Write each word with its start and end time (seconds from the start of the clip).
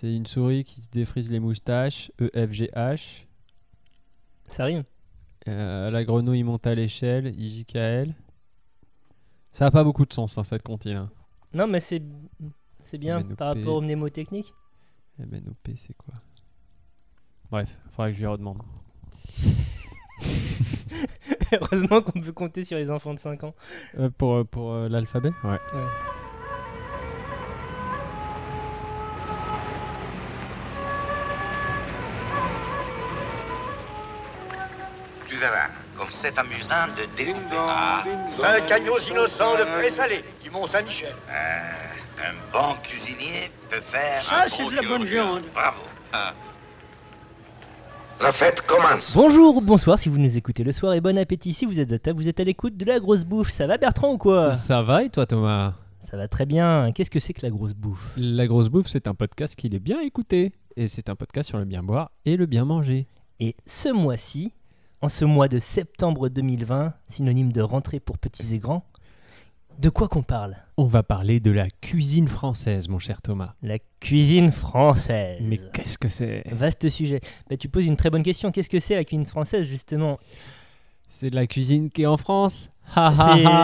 C'est 0.00 0.16
une 0.16 0.24
souris 0.24 0.64
qui 0.64 0.80
se 0.80 0.88
défrise 0.88 1.30
les 1.30 1.40
moustaches. 1.40 2.10
E 2.22 2.30
EFGH. 2.32 3.26
Ça 4.46 4.64
rime. 4.64 4.84
Euh, 5.46 5.90
la 5.90 6.04
grenouille 6.04 6.42
monte 6.42 6.66
à 6.66 6.74
l'échelle. 6.74 7.38
IJKL. 7.38 8.14
Ça 9.52 9.66
n'a 9.66 9.70
pas 9.70 9.84
beaucoup 9.84 10.06
de 10.06 10.12
sens, 10.14 10.38
hein, 10.38 10.44
cette 10.44 10.62
comptine. 10.62 10.96
hein. 10.96 11.10
Non, 11.52 11.66
mais 11.66 11.80
c'est 11.80 12.02
c'est 12.84 12.96
bien 12.96 13.20
MNOP. 13.20 13.36
par 13.36 13.48
rapport 13.48 13.74
aux 13.74 13.82
mnémotechniques. 13.82 14.54
MNOP, 15.18 15.68
c'est 15.76 15.94
quoi? 15.98 16.14
Bref, 17.50 17.68
faudrait 17.90 18.12
que 18.12 18.16
je 18.16 18.20
lui 18.22 18.26
redemande. 18.26 18.62
Heureusement 21.52 22.00
qu'on 22.00 22.22
peut 22.22 22.32
compter 22.32 22.64
sur 22.64 22.78
les 22.78 22.90
enfants 22.90 23.12
de 23.12 23.20
5 23.20 23.44
ans. 23.44 23.54
Euh, 23.98 24.08
pour 24.08 24.32
euh, 24.32 24.44
pour 24.44 24.72
euh, 24.72 24.88
l'alphabet? 24.88 25.32
Ouais. 25.44 25.58
C'est 36.10 36.38
amusant 36.38 36.86
de 36.96 37.16
découper. 37.16 37.56
Ah, 37.56 38.02
Cinq 38.28 38.70
agneaux 38.70 38.98
innocents 38.98 39.54
de 39.58 39.64
présalé 39.78 40.24
du 40.42 40.50
Mont-Saint-Michel. 40.50 41.14
euh, 41.30 42.22
un 42.22 42.52
bon 42.52 42.74
cuisinier 42.82 43.50
peut 43.68 43.80
faire 43.80 44.22
Ça, 44.22 44.44
un 44.44 44.48
c'est 44.48 44.62
bon 44.62 44.70
de 44.70 44.76
la 44.76 44.82
bonne 44.82 45.04
viande. 45.04 45.42
Bravo. 45.54 45.80
Ah. 46.12 46.34
La 48.22 48.32
fête 48.32 48.60
commence. 48.66 49.12
Bonjour 49.14 49.56
ou 49.56 49.60
bonsoir 49.62 49.98
si 49.98 50.10
vous 50.10 50.18
nous 50.18 50.36
écoutez 50.36 50.62
le 50.62 50.72
soir 50.72 50.92
et 50.92 51.00
bon 51.00 51.16
appétit 51.16 51.54
si 51.54 51.64
vous 51.64 51.80
êtes 51.80 51.90
à 51.92 51.98
table, 51.98 52.20
vous 52.20 52.28
êtes 52.28 52.38
à 52.40 52.44
l'écoute 52.44 52.76
de 52.76 52.84
la 52.84 53.00
grosse 53.00 53.24
bouffe. 53.24 53.48
Ça 53.50 53.66
va 53.66 53.78
Bertrand 53.78 54.12
ou 54.12 54.18
quoi? 54.18 54.50
Ça 54.50 54.82
va 54.82 55.04
et 55.04 55.08
toi 55.08 55.24
Thomas? 55.24 55.72
Ça 56.02 56.16
va 56.18 56.28
très 56.28 56.44
bien. 56.44 56.90
Qu'est-ce 56.94 57.10
que 57.10 57.20
c'est 57.20 57.32
que 57.32 57.40
la 57.42 57.50
grosse 57.50 57.72
bouffe? 57.72 58.10
La 58.16 58.46
grosse 58.46 58.68
bouffe, 58.68 58.88
c'est 58.88 59.06
un 59.06 59.14
podcast 59.14 59.54
qu'il 59.56 59.74
est 59.74 59.78
bien 59.80 60.00
écouté. 60.00 60.52
Et 60.76 60.86
c'est 60.88 61.08
un 61.08 61.14
podcast 61.14 61.48
sur 61.48 61.58
le 61.58 61.64
bien 61.64 61.82
boire 61.82 62.10
et 62.26 62.36
le 62.36 62.44
bien 62.46 62.64
manger. 62.66 63.06
Et 63.38 63.56
ce 63.66 63.88
mois-ci, 63.88 64.52
en 65.02 65.08
ce 65.08 65.24
mois 65.24 65.48
de 65.48 65.58
septembre 65.58 66.28
2020, 66.28 66.92
synonyme 67.08 67.52
de 67.52 67.62
rentrée 67.62 68.00
pour 68.00 68.18
petits 68.18 68.54
et 68.54 68.58
grands, 68.58 68.84
de 69.78 69.88
quoi 69.88 70.08
qu'on 70.08 70.22
parle? 70.22 70.58
On 70.76 70.84
va 70.84 71.02
parler 71.02 71.40
de 71.40 71.50
la 71.50 71.70
cuisine 71.70 72.28
française, 72.28 72.88
mon 72.88 72.98
cher 72.98 73.22
Thomas. 73.22 73.54
La 73.62 73.78
cuisine 74.00 74.52
française. 74.52 75.40
Mais 75.40 75.58
qu'est-ce 75.72 75.96
que 75.96 76.10
c'est? 76.10 76.44
Vaste 76.50 76.90
sujet. 76.90 77.20
Bah, 77.48 77.56
tu 77.56 77.70
poses 77.70 77.86
une 77.86 77.96
très 77.96 78.10
bonne 78.10 78.22
question. 78.22 78.52
Qu'est-ce 78.52 78.68
que 78.68 78.80
c'est 78.80 78.94
la 78.94 79.04
cuisine 79.04 79.24
française 79.24 79.66
justement? 79.66 80.18
C'est 81.08 81.30
de 81.30 81.34
la 81.34 81.46
cuisine 81.46 81.90
qui 81.90 82.02
est 82.02 82.06
en 82.06 82.18
France? 82.18 82.70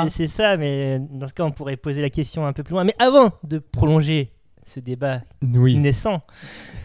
C'est 0.08 0.28
ça, 0.28 0.56
mais 0.56 1.00
dans 1.10 1.28
ce 1.28 1.34
cas, 1.34 1.44
on 1.44 1.50
pourrait 1.50 1.76
poser 1.76 2.00
la 2.00 2.10
question 2.10 2.46
un 2.46 2.54
peu 2.54 2.62
plus 2.62 2.72
loin. 2.72 2.84
Mais 2.84 2.94
avant 2.98 3.32
de 3.44 3.58
prolonger 3.58 4.32
ce 4.68 4.80
débat 4.80 5.20
Oui. 5.42 5.76
naissant, 5.76 6.22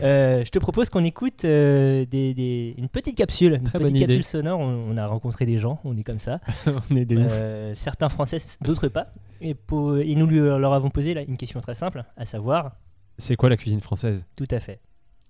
euh, 0.01 0.43
je 0.45 0.49
te 0.51 0.59
propose 0.59 0.89
qu'on 0.89 1.03
écoute 1.03 1.45
euh, 1.45 2.05
des, 2.05 2.33
des- 2.33 2.75
une 2.77 2.87
petite 2.89 3.17
capsule, 3.17 3.53
une 3.53 3.63
Très 3.63 3.79
petite 3.79 3.81
bonne 3.87 3.95
idée. 3.97 4.05
capsule 4.05 4.23
sonore. 4.23 4.59
On, 4.59 4.91
on 4.91 4.97
a 4.97 5.07
rencontré 5.07 5.45
des 5.45 5.57
gens, 5.57 5.79
on 5.83 5.97
est 5.97 6.03
comme 6.03 6.19
ça. 6.19 6.39
On 6.91 6.95
est 6.95 7.05
des. 7.05 7.17
Euh, 7.17 7.73
certains 7.75 8.09
français, 8.09 8.37
d'autres 8.61 8.87
pas. 8.87 9.07
Et, 9.41 9.53
pour- 9.55 9.97
et 9.97 10.15
nous 10.15 10.27
lui- 10.27 10.39
leur 10.39 10.73
avons 10.73 10.89
posé 10.89 11.13
là, 11.13 11.21
une 11.21 11.37
question 11.37 11.59
très 11.61 11.75
simple, 11.75 12.03
à 12.17 12.25
savoir, 12.25 12.73
C'est 13.17 13.35
quoi 13.35 13.49
la 13.49 13.57
cuisine 13.57 13.81
française? 13.81 14.25
Tout 14.35 14.45
à 14.51 14.59
fait. 14.59 14.79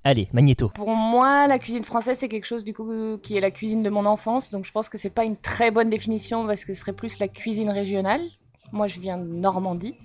Allez, 0.04 0.28
Magnéto. 0.34 0.70
Pour 0.70 0.90
moi, 0.96 1.46
la 1.48 1.60
cuisine 1.60 1.84
française, 1.84 2.18
c'est 2.18 2.28
quelque 2.28 2.46
chose 2.48 2.64
du 2.64 2.74
coup 2.74 3.18
qui 3.22 3.38
est 3.38 3.40
la 3.42 3.52
cuisine 3.52 3.84
de 3.84 3.90
mon 3.92 4.06
enfance. 4.08 4.50
Donc 4.50 4.66
je 4.66 4.72
pense 4.72 4.90
que 4.90 4.98
c'est 4.98 5.12
pas 5.12 5.26
une 5.26 5.38
très 5.38 5.70
bonne 5.70 5.90
définition 5.92 6.48
parce 6.48 6.66
que 6.66 6.74
ce 6.74 6.80
serait 6.80 6.94
plus 6.94 7.20
la 7.20 7.28
cuisine 7.28 7.70
régionale. 7.70 8.22
Moi, 8.72 8.88
je 8.88 9.00
viens 9.00 9.18
de 9.18 9.26
Normandie. 9.26 9.96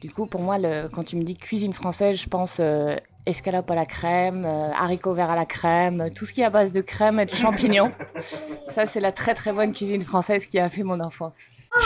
Du 0.00 0.10
coup, 0.10 0.26
pour 0.26 0.42
moi, 0.42 0.58
le- 0.58 0.88
quand 0.88 1.04
tu 1.04 1.16
me 1.16 1.22
dis 1.22 1.34
cuisine 1.36 1.72
française, 1.72 2.20
je 2.20 2.28
pense 2.28 2.58
euh, 2.60 2.96
escalope 3.26 3.70
à 3.70 3.74
la 3.74 3.86
crème, 3.86 4.44
euh, 4.44 4.70
haricots 4.72 5.14
verts 5.14 5.30
à 5.30 5.36
la 5.36 5.46
crème, 5.46 6.02
euh, 6.02 6.08
tout 6.14 6.26
ce 6.26 6.34
qui 6.34 6.42
est 6.42 6.44
à 6.44 6.50
base 6.50 6.72
de 6.72 6.82
crème 6.82 7.18
et 7.20 7.24
de 7.26 7.34
champignons. 7.34 7.90
Ça, 8.68 8.86
c'est 8.86 9.00
la 9.00 9.12
très 9.12 9.32
très 9.34 9.52
bonne 9.52 9.72
cuisine 9.72 10.02
française 10.02 10.44
qui 10.46 10.58
a 10.58 10.68
fait 10.68 10.82
mon 10.82 11.00
enfance. 11.00 11.36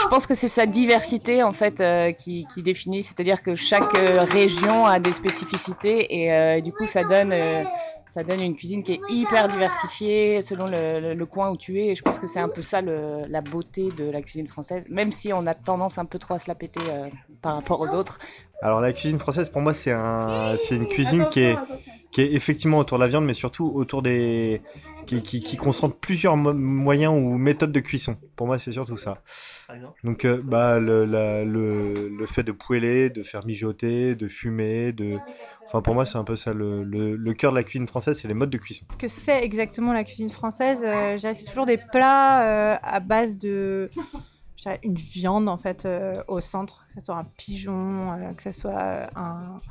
Je 0.03 0.07
pense 0.07 0.27
que 0.27 0.35
c'est 0.35 0.49
sa 0.49 0.65
diversité 0.67 1.41
en 1.41 1.51
fait 1.53 1.79
euh, 1.81 2.11
qui, 2.11 2.45
qui 2.53 2.61
définit, 2.61 3.01
c'est-à-dire 3.03 3.41
que 3.41 3.55
chaque 3.55 3.93
région 3.93 4.85
a 4.85 4.99
des 4.99 5.13
spécificités 5.13 6.25
et 6.55 6.61
du 6.61 6.71
coup 6.71 6.85
ça 6.85 7.03
donne 7.03 7.33
ça 8.09 8.23
donne 8.23 8.41
une 8.41 8.55
cuisine 8.55 8.83
qui 8.83 8.93
est 8.93 9.01
hyper 9.09 9.47
diversifiée 9.47 10.41
selon 10.41 10.65
le, 10.65 10.99
le- 10.99 11.13
le 11.13 11.25
coin 11.25 11.51
où 11.51 11.57
tu 11.57 11.79
es. 11.79 11.87
Et 11.89 11.95
je 11.95 12.01
pense 12.01 12.19
que 12.19 12.27
c'est 12.27 12.39
un 12.39 12.49
peu 12.49 12.61
ça 12.61 12.81
le- 12.81 13.23
la 13.29 13.41
beauté 13.41 13.91
de 13.91 14.09
la 14.09 14.21
cuisine 14.21 14.47
française, 14.47 14.85
même 14.89 15.11
si 15.11 15.31
on 15.31 15.45
a 15.45 15.53
tendance 15.53 15.97
un 15.97 16.05
peu 16.05 16.19
trop 16.19 16.33
à 16.33 16.39
se 16.39 16.47
la 16.49 16.55
péter 16.55 16.81
euh, 16.89 17.07
par 17.41 17.53
rapport 17.55 17.79
aux 17.79 17.93
autres. 17.93 18.19
Alors 18.61 18.81
la 18.81 18.91
cuisine 18.91 19.19
française, 19.19 19.49
pour 19.49 19.61
moi, 19.61 19.73
c'est 19.73 19.91
un, 19.91 20.55
c'est 20.57 20.75
une 20.75 20.87
cuisine 20.87 21.27
qui 21.27 21.39
est, 21.39 21.59
qui 22.11 22.21
est 22.21 22.33
effectivement 22.33 22.79
autour 22.79 22.97
de 22.97 23.03
la 23.03 23.07
viande, 23.07 23.25
mais 23.25 23.33
surtout 23.33 23.71
autour 23.73 24.01
des, 24.01 24.61
qui, 25.07 25.21
qui, 25.21 25.39
qui 25.41 25.55
concentre 25.57 25.95
plusieurs 25.95 26.35
mo- 26.35 26.53
moyens 26.53 27.13
ou 27.13 27.37
méthodes 27.37 27.71
de 27.71 27.79
cuisson. 27.79 28.17
Pour 28.35 28.47
moi, 28.47 28.59
c'est 28.59 28.73
surtout 28.73 28.97
ça. 28.97 29.21
Donc, 30.03 30.25
euh, 30.25 30.41
bah, 30.43 30.79
le, 30.79 31.05
la- 31.05 31.43
le, 31.45 32.09
le 32.09 32.25
fait 32.25 32.43
de 32.43 32.51
poêler, 32.51 33.09
de 33.09 33.23
faire 33.23 33.45
mijoter, 33.45 34.15
de 34.15 34.27
fumer, 34.27 34.91
de, 34.93 35.19
enfin, 35.65 35.81
pour 35.81 35.93
moi, 35.93 36.05
c'est 36.05 36.17
un 36.17 36.23
peu 36.23 36.35
ça 36.35 36.53
le, 36.53 36.83
le, 36.83 37.15
le 37.15 37.33
cœur 37.33 37.51
de 37.51 37.57
la 37.57 37.63
cuisine 37.63 37.87
française, 37.87 38.17
c'est 38.19 38.27
les 38.27 38.33
modes 38.33 38.49
de 38.49 38.57
cuisson. 38.57 38.85
Ce 38.91 38.97
que 38.97 39.07
c'est 39.07 39.41
exactement 39.43 39.93
la 39.93 40.03
cuisine 40.03 40.29
française, 40.29 40.83
euh, 40.85 41.13
je 41.13 41.17
dirais 41.21 41.31
que 41.33 41.37
c'est 41.39 41.45
toujours 41.49 41.65
des 41.65 41.77
plats 41.77 42.43
euh, 42.73 42.77
à 42.81 42.99
base 43.01 43.37
de 43.39 43.89
une 44.83 44.95
viande 44.95 45.47
en 45.49 45.57
fait 45.57 45.85
euh, 45.85 46.13
au 46.27 46.41
centre, 46.41 46.85
que 46.87 46.95
ce 46.95 47.05
soit 47.05 47.15
un 47.15 47.23
pigeon, 47.23 48.13
euh, 48.13 48.33
que 48.33 48.43
ce 48.43 48.51
soit 48.51 49.09
un 49.15 49.61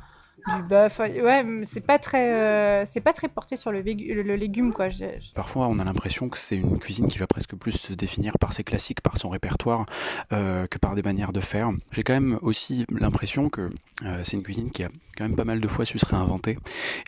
du 0.47 0.63
bœuf. 0.63 0.99
Ouais, 0.99 1.45
c'est 1.63 1.85
pas 1.85 1.99
très 1.99 2.33
euh, 2.33 2.85
c'est 2.85 3.01
pas 3.01 3.13
très 3.13 3.27
porté 3.27 3.55
sur 3.55 3.71
le, 3.71 3.79
légume 3.81 4.73
quoi. 4.73 4.87
Parfois, 5.35 5.67
on 5.67 5.79
a 5.79 5.83
l'impression 5.83 6.29
que 6.29 6.37
c'est 6.37 6.55
une 6.55 6.79
cuisine 6.79 7.07
qui 7.07 7.17
va 7.17 7.27
presque 7.27 7.55
plus 7.55 7.73
se 7.73 7.93
définir 7.93 8.37
par 8.39 8.53
ses 8.53 8.63
classiques, 8.63 9.01
par 9.01 9.17
son 9.17 9.29
répertoire, 9.29 9.85
euh, 10.33 10.65
que 10.67 10.77
par 10.77 10.95
des 10.95 11.01
manières 11.01 11.33
de 11.33 11.39
faire. 11.39 11.69
J'ai 11.91 12.03
quand 12.03 12.13
même 12.13 12.39
aussi 12.41 12.85
l'impression 12.89 13.49
que 13.49 13.69
euh, 14.03 14.21
c'est 14.23 14.37
une 14.37 14.43
cuisine 14.43 14.71
qui 14.71 14.83
a 14.83 14.89
quand 15.17 15.25
même 15.25 15.35
pas 15.35 15.43
mal 15.43 15.59
de 15.59 15.67
fois 15.67 15.85
su 15.85 15.99
se 15.99 16.05
réinventer. 16.05 16.57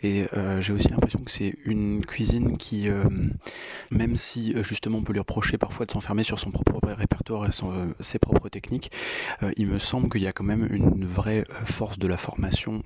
Et 0.02 0.26
j'ai 0.60 0.72
aussi 0.74 0.88
l'impression 0.88 1.20
que 1.20 1.30
c'est 1.30 1.54
une 1.64 2.04
cuisine 2.04 2.58
qui, 2.58 2.90
même 3.90 4.16
si 4.18 4.54
justement 4.64 4.98
on 4.98 5.02
peut 5.02 5.14
lui 5.14 5.20
reprocher 5.20 5.56
parfois 5.56 5.86
de 5.86 5.92
s'enfermer 5.92 6.22
sur 6.22 6.38
son 6.38 6.50
propre 6.50 6.78
répertoire 6.92 7.46
et 7.46 7.50
ses 8.00 8.18
propres 8.18 8.50
techniques, 8.50 8.90
il 9.56 9.66
me 9.66 9.78
semble 9.78 10.10
qu'il 10.10 10.22
y 10.22 10.26
a 10.26 10.32
quand 10.32 10.44
même 10.44 10.68
une 10.70 11.06
vraie 11.06 11.44
force 11.64 11.98
de 11.98 12.06
la 12.06 12.18
formation 12.18 12.82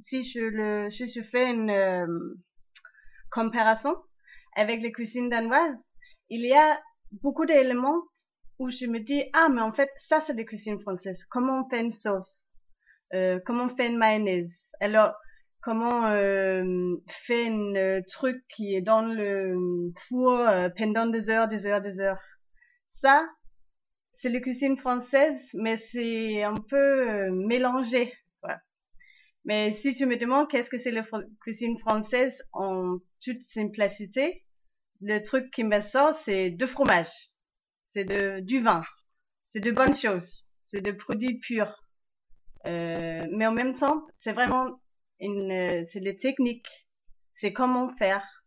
si 0.00 0.22
je, 0.22 1.22
fais 1.30 1.50
une 1.50 1.70
euh, 1.70 2.06
comparaison 3.30 3.96
avec 4.56 4.80
les 4.80 4.92
cuisines 4.92 5.28
danoises, 5.28 5.92
il 6.30 6.42
y 6.46 6.52
a 6.52 6.80
beaucoup 7.22 7.46
d'éléments 7.46 8.02
où 8.58 8.70
je 8.70 8.86
me 8.86 9.00
dis, 9.00 9.24
ah, 9.32 9.48
mais 9.50 9.60
en 9.60 9.72
fait, 9.72 9.90
ça, 10.00 10.20
c'est 10.20 10.34
des 10.34 10.44
cuisines 10.44 10.80
françaises. 10.80 11.24
Comment 11.30 11.64
on 11.64 11.68
fait 11.68 11.80
une 11.80 11.90
sauce? 11.90 12.54
Euh, 13.12 13.40
comment 13.44 13.64
on 13.64 13.76
fait 13.76 13.88
une 13.88 13.98
mayonnaise? 13.98 14.52
Alors, 14.80 15.14
comment 15.62 16.06
euh, 16.06 16.94
fait 17.26 17.48
un 17.48 17.74
euh, 17.74 18.00
truc 18.08 18.42
qui 18.54 18.74
est 18.74 18.80
dans 18.80 19.02
le 19.02 19.92
four 20.08 20.46
pendant 20.76 21.06
des 21.06 21.30
heures, 21.30 21.48
des 21.48 21.66
heures, 21.66 21.80
des 21.80 22.00
heures? 22.00 22.20
Ça, 22.90 23.26
c'est 24.14 24.28
les 24.28 24.40
cuisines 24.40 24.78
françaises, 24.78 25.50
mais 25.54 25.76
c'est 25.76 26.42
un 26.42 26.54
peu 26.54 27.30
mélangé. 27.30 28.12
Mais 29.44 29.72
si 29.72 29.94
tu 29.94 30.06
me 30.06 30.16
demandes 30.16 30.48
qu'est-ce 30.48 30.70
que 30.70 30.78
c'est 30.78 30.90
la 30.90 31.06
cuisine 31.40 31.78
française 31.78 32.42
en 32.52 32.98
toute 33.22 33.42
simplicité, 33.42 34.44
le 35.00 35.20
truc 35.20 35.50
qui 35.50 35.64
me 35.64 35.80
sort, 35.80 36.14
c'est 36.14 36.50
de 36.50 36.66
fromage, 36.66 37.12
c'est 37.92 38.04
de, 38.04 38.40
du 38.40 38.62
vin, 38.62 38.82
c'est 39.52 39.60
de 39.60 39.70
bonnes 39.70 39.96
choses, 39.96 40.44
c'est 40.72 40.80
de 40.80 40.92
produits 40.92 41.38
purs. 41.38 41.84
Euh, 42.66 43.20
mais 43.30 43.46
en 43.46 43.52
même 43.52 43.74
temps, 43.74 44.06
c'est 44.16 44.32
vraiment 44.32 44.80
une, 45.20 45.52
euh, 45.52 45.84
c'est 45.92 46.00
les 46.00 46.16
techniques, 46.16 46.86
c'est 47.34 47.52
comment 47.52 47.94
faire. 47.96 48.43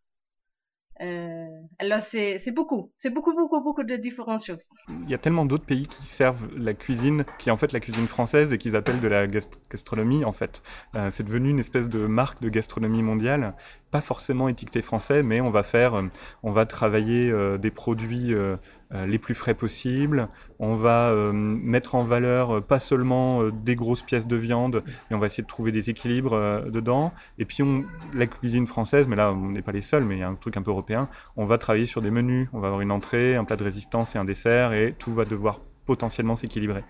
Euh, 1.02 1.46
alors 1.80 2.02
c'est, 2.02 2.40
beaucoup, 2.52 2.92
c'est 2.96 3.10
beaucoup, 3.12 3.34
beaucoup, 3.34 3.62
beaucoup 3.62 3.84
de 3.84 3.96
différentes 3.98 4.44
choses. 4.44 4.66
Il 5.04 5.10
y 5.10 5.14
a 5.14 5.18
tellement 5.18 5.46
d'autres 5.46 5.66
pays 5.66 5.86
qui 5.86 6.08
servent 6.08 6.48
la 6.58 6.74
cuisine, 6.74 7.24
qui 7.40 7.50
est 7.50 7.52
en 7.52 7.58
fait 7.58 7.72
la 7.72 7.80
cuisine 7.80 8.08
française 8.08 8.52
et 8.52 8.58
qu'ils 8.58 8.76
appellent 8.76 9.00
de 9.00 9.08
la 9.08 9.28
gast- 9.28 9.60
gastronomie 9.70 10.26
en 10.26 10.34
fait. 10.34 10.64
Euh, 10.96 11.10
c'est 11.12 11.24
devenu 11.24 11.50
une 11.52 11.60
espèce 11.60 11.88
de 11.88 12.08
marque 12.08 12.42
de 12.42 12.50
gastronomie 12.50 13.04
mondiale, 13.04 13.54
pas 13.92 14.02
forcément 14.02 14.50
étiquetée 14.50 14.82
français, 14.82 15.24
mais 15.24 15.40
on 15.42 15.50
va 15.50 15.64
faire, 15.64 15.96
euh, 15.96 16.04
on 16.44 16.52
va 16.52 16.66
travailler 16.66 17.30
euh, 17.32 17.58
des 17.58 17.72
produits 17.72 18.34
euh, 18.34 18.58
les 19.06 19.18
plus 19.18 19.34
frais 19.34 19.54
possibles. 19.54 20.28
On 20.60 20.76
va 20.76 21.10
euh, 21.10 21.32
mettre 21.34 21.96
en 21.96 22.04
valeur 22.04 22.62
pas 22.64 22.80
seulement 22.80 23.42
euh, 23.44 23.52
des 23.52 23.76
grosses 23.76 24.04
pièces 24.04 24.28
de 24.28 24.36
viande, 24.36 24.84
mais 25.10 25.16
on 25.16 25.20
va 25.20 25.28
essayer 25.28 25.44
de 25.44 25.48
trouver 25.48 25.72
des 25.72 25.90
équilibres 25.90 26.34
euh, 26.34 26.70
dedans. 26.70 27.14
Et 27.40 27.46
puis 27.46 27.64
on, 27.64 27.86
la 28.14 28.28
cuisine 28.28 28.68
française, 28.68 29.08
mais 29.08 29.16
là 29.16 29.32
on 29.32 29.50
n'est 29.52 29.62
pas 29.62 29.72
les 29.72 29.82
seuls, 29.82 30.04
mais 30.04 30.16
il 30.16 30.20
y 30.20 30.24
a 30.24 30.28
un 30.28 30.36
truc 30.36 30.58
un 30.58 30.62
peu 30.62 30.72
européen. 30.72 31.10
On 31.38 31.46
va 31.46 31.58
travailler 31.58 31.86
sur 31.86 32.02
des 32.02 32.12
menus. 32.12 32.50
On 32.54 32.60
va 32.60 32.68
avoir 32.68 32.82
une 32.82 32.92
entrée, 32.92 33.36
un 33.36 33.46
plat 33.46 33.56
de 33.56 33.64
résistance 33.64 34.16
et 34.16 34.20
un 34.20 34.26
dessert, 34.26 34.74
et 34.74 34.96
tout 34.98 35.14
va 35.14 35.24
devoir 35.26 35.62
potentiellement 35.86 36.36
s'équilibrer. 36.36 36.84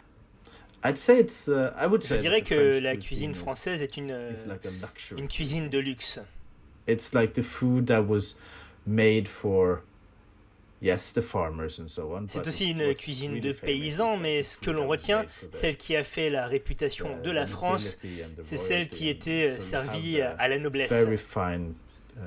I'd 0.85 0.97
say 0.97 1.19
it's. 1.19 1.47
Uh, 1.47 1.71
I 1.79 1.87
would 1.87 2.03
Je 2.03 2.07
say 2.09 2.19
dirais 2.19 2.41
que 2.41 2.79
la 2.79 2.95
cuisine 2.95 3.01
cuisine 3.01 3.31
is- 3.31 3.35
française 3.35 3.81
est 3.81 3.97
une, 3.97 4.09
is 4.09 4.47
like 4.47 4.65
a 4.65 4.69
luxury 4.81 5.19
une 5.21 5.27
cuisine 5.27 5.69
de 5.69 5.79
luxe. 5.79 6.19
It's 6.87 7.13
like 7.13 7.33
the 7.33 7.43
food 7.43 7.87
that 7.87 8.03
was 8.07 8.35
made 8.85 9.27
for, 9.27 9.81
yes, 10.81 11.11
the 11.11 11.21
farmers 11.21 11.79
and 11.79 11.87
so 11.87 12.13
on. 12.15 12.27
C'est 12.27 12.47
aussi 12.47 12.69
une 12.71 12.93
cuisine 12.95 13.31
really 13.33 13.41
de 13.41 13.53
paysans, 13.53 14.15
is 14.15 14.19
mais 14.21 14.43
ce 14.43 14.57
que 14.57 14.71
l'on 14.71 14.87
retient, 14.87 15.25
celle 15.51 15.75
qui 15.77 15.95
a 15.95 16.03
fait 16.03 16.29
la 16.29 16.47
réputation 16.47 17.17
de 17.21 17.31
la 17.31 17.45
France, 17.47 17.97
c'est 18.43 18.57
celle 18.57 18.87
qui 18.87 19.09
était 19.09 19.57
euh, 19.57 19.59
servie 19.59 20.21
à 20.21 20.47
la 20.47 20.59
noblesse. 20.59 20.89
Very 20.91 21.17
fine, 21.17 21.73
uh, 22.15 22.19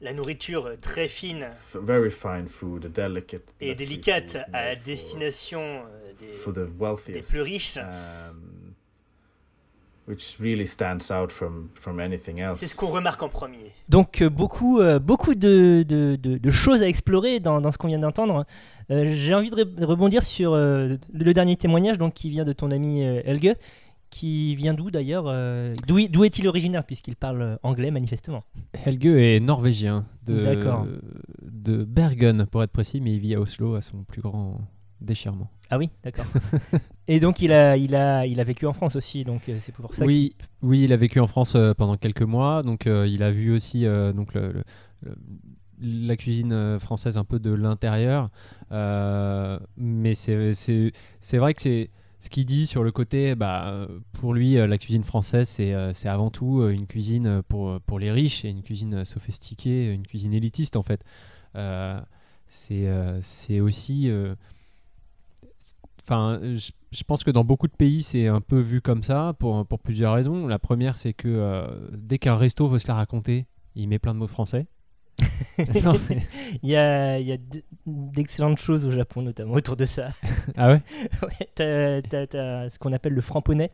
La 0.00 0.12
nourriture 0.14 0.72
très 0.80 1.06
fine 1.06 1.50
f- 1.54 1.78
very 1.80 2.10
fine 2.10 2.46
food, 2.48 2.86
a 2.86 2.88
delicate 2.88 3.54
et 3.60 3.74
délicate 3.74 4.36
à 4.52 4.74
destination 4.74 5.60
euh, 5.60 6.12
des, 6.18 7.20
plus 7.22 7.40
riches. 7.42 7.76
um, 7.76 8.51
which 10.08 10.36
really 10.40 10.66
stands 10.66 11.10
out 11.12 11.30
from 11.30 11.68
from 11.74 12.00
anything 12.00 12.40
else. 12.40 12.58
C'est 12.58 12.66
ce 12.66 12.74
qu'on 12.76 12.88
remarque 12.90 13.22
en 13.22 13.28
premier. 13.28 13.72
Donc 13.88 14.20
euh, 14.22 14.28
beaucoup, 14.30 14.80
euh, 14.80 14.98
beaucoup 14.98 15.34
de, 15.34 15.84
de- 15.88 16.16
de- 16.16 16.38
de 16.38 16.50
choses 16.50 16.82
à 16.82 16.88
explorer 16.88 17.40
dans, 17.40 17.60
dans 17.60 17.70
ce 17.70 17.78
qu'on 17.78 17.88
vient 17.88 17.98
d'entendre. 17.98 18.44
Euh, 18.90 19.12
J'ai 19.14 19.34
envie 19.34 19.50
de 19.50 19.56
re- 19.56 19.84
rebondir 19.84 20.22
sur 20.22 20.54
le 20.56 20.98
dernier 21.32 21.56
témoignage 21.56 21.98
donc, 21.98 22.14
qui 22.14 22.30
vient 22.30 22.44
de 22.44 22.52
ton 22.52 22.70
ami 22.70 23.00
Helge, 23.02 23.54
qui 24.10 24.54
vient 24.56 24.74
d'où 24.74 24.90
d'ailleurs 24.90 25.24
D'où 25.86 26.24
est-il 26.24 26.46
originaire 26.48 26.84
puisqu'il 26.84 27.16
parle 27.16 27.58
anglais 27.62 27.90
manifestement 27.90 28.42
Helge 28.84 29.06
est 29.06 29.40
norvégien, 29.40 30.04
de 30.26 31.84
Bergen 31.84 32.46
pour 32.46 32.62
être 32.62 32.72
précis, 32.72 33.00
mais 33.00 33.12
il 33.14 33.20
vit 33.20 33.34
à 33.34 33.40
Oslo 33.40 33.74
à 33.76 33.82
son 33.82 34.02
plus 34.04 34.20
grand 34.20 34.60
déchirement. 35.00 35.48
Ah 35.70 35.78
oui, 35.78 35.90
d'accord. 36.04 36.26
Et 37.08 37.18
donc 37.20 37.40
il 37.42 37.52
a, 37.52 37.76
il, 37.76 37.94
a, 37.96 38.26
il 38.26 38.38
a 38.40 38.44
vécu 38.44 38.64
en 38.66 38.72
France 38.72 38.94
aussi, 38.96 39.24
donc 39.24 39.48
euh, 39.48 39.56
c'est 39.60 39.72
pour 39.72 39.92
ça 39.94 40.04
oui, 40.04 40.34
oui, 40.62 40.84
il 40.84 40.92
a 40.92 40.96
vécu 40.96 41.18
en 41.20 41.26
France 41.26 41.54
euh, 41.56 41.74
pendant 41.74 41.96
quelques 41.96 42.22
mois, 42.22 42.62
donc 42.62 42.86
euh, 42.86 43.06
il 43.08 43.22
a 43.22 43.30
vu 43.32 43.52
aussi 43.52 43.84
donc 44.14 44.34
le- 44.34 44.52
le- 44.52 44.64
le- 45.02 45.16
la 46.08 46.16
cuisine 46.16 46.78
française 46.78 47.18
un 47.18 47.24
peu 47.24 47.40
de 47.40 47.52
l'intérieur, 47.52 48.30
mais 49.76 50.14
c'est 50.14 50.52
c'est- 50.54 50.92
c'est 51.18 51.38
vrai 51.38 51.54
que 51.54 51.62
c'est 51.62 51.90
ce 52.20 52.30
qu'il 52.30 52.46
dit 52.46 52.68
sur 52.68 52.84
le 52.84 52.92
côté, 52.92 53.34
bah, 53.34 53.88
pour 54.12 54.32
lui, 54.32 54.54
la 54.54 54.78
cuisine 54.78 55.02
française, 55.02 55.48
c'est 55.48 55.74
c'est 55.92 56.08
avant 56.08 56.30
tout 56.30 56.62
une 56.68 56.86
cuisine 56.86 57.42
pour, 57.48 57.80
pour 57.80 57.98
les 57.98 58.12
riches 58.12 58.44
et 58.44 58.48
une 58.50 58.62
cuisine 58.62 59.04
sophistiquée, 59.04 59.92
une 59.92 60.06
cuisine 60.06 60.32
élitiste 60.34 60.76
en 60.76 60.84
fait. 60.84 61.04
C'est 62.48 62.86
c'est 63.22 63.58
aussi... 63.60 64.08
Enfin, 66.02 66.40
je, 66.42 66.70
je 66.92 67.02
pense 67.04 67.24
que 67.24 67.30
dans 67.30 67.44
beaucoup 67.44 67.66
de 67.68 67.72
pays, 67.76 68.02
c'est 68.02 68.26
un 68.28 68.40
peu 68.40 68.60
vu 68.60 68.80
comme 68.80 69.02
ça 69.02 69.34
pour, 69.38 69.66
pour 69.66 69.78
plusieurs 69.80 70.14
raisons. 70.14 70.46
La 70.46 70.58
première, 70.58 70.96
c'est 70.96 71.12
que 71.14 71.28
euh, 71.28 71.66
dès 71.92 72.18
qu'un 72.18 72.36
resto 72.36 72.68
veut 72.68 72.78
se 72.78 72.88
la 72.88 72.94
raconter, 72.94 73.46
il 73.74 73.88
met 73.88 73.98
plein 73.98 74.12
de 74.14 74.18
mots 74.18 74.26
français. 74.28 74.66
Non, 75.84 75.92
mais- 76.08 76.26
il 76.62 76.70
y 76.70 76.76
a, 76.76 77.18
il 77.18 77.26
y 77.26 77.32
a 77.32 77.36
d- 77.36 77.64
d'excellentes 77.86 78.58
choses 78.58 78.86
au 78.86 78.90
Japon, 78.90 79.22
notamment 79.22 79.52
autour 79.54 79.76
de 79.76 79.84
ça. 79.84 80.08
Ah 80.56 80.72
ouais 80.72 80.82
Ouais, 81.22 81.48
t'as, 81.54 82.70
ce 82.70 82.78
qu'on 82.78 82.92
appelle 82.92 83.12
le 83.12 83.20
franc-poney, 83.20 83.70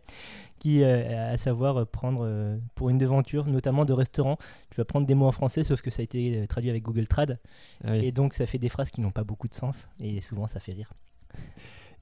qui, 0.58 0.82
euh, 0.82 1.32
à 1.34 1.38
savoir 1.38 1.86
prendre 1.86 2.22
euh, 2.24 2.58
pour 2.74 2.90
une 2.90 2.98
devanture, 2.98 3.46
notamment 3.46 3.84
de 3.84 3.92
restaurant, 3.92 4.38
tu 4.70 4.76
vas 4.80 4.84
prendre 4.84 5.06
des 5.06 5.14
mots 5.14 5.26
en 5.26 5.32
français, 5.32 5.62
sauf 5.64 5.80
que 5.82 5.90
ça 5.90 6.02
a 6.02 6.04
été 6.04 6.44
traduit 6.48 6.70
avec 6.70 6.82
Google 6.82 7.06
Trad. 7.06 7.38
Ah 7.84 7.92
oui. 7.92 8.06
Et 8.06 8.12
donc 8.12 8.34
ça 8.34 8.44
fait 8.46 8.58
des 8.58 8.68
phrases 8.68 8.90
qui 8.90 9.00
n'ont 9.00 9.12
pas 9.12 9.24
beaucoup 9.24 9.48
de 9.48 9.54
sens, 9.54 9.88
et 10.00 10.20
souvent 10.20 10.48
ça 10.48 10.58
fait 10.60 10.72
rire. 10.72 10.92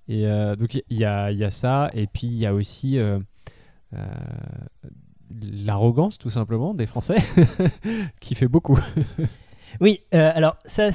Et 0.08 0.26
euh, 0.26 0.54
donc 0.56 0.74
il 0.74 0.82
y, 0.98 1.04
a- 1.04 1.50
ça, 1.50 1.90
et 1.94 2.06
puis 2.06 2.26
il 2.26 2.36
y 2.36 2.46
a 2.46 2.54
aussi 2.54 2.98
euh, 2.98 3.18
euh, 3.94 4.04
l'arrogance 5.40 6.18
tout 6.18 6.30
simplement 6.30 6.74
des 6.74 6.86
Français, 6.86 7.16
qui 8.20 8.34
fait 8.34 8.48
beaucoup. 8.48 8.78
Oui, 9.80 10.00
alors 10.12 10.56
ça, 10.64 10.90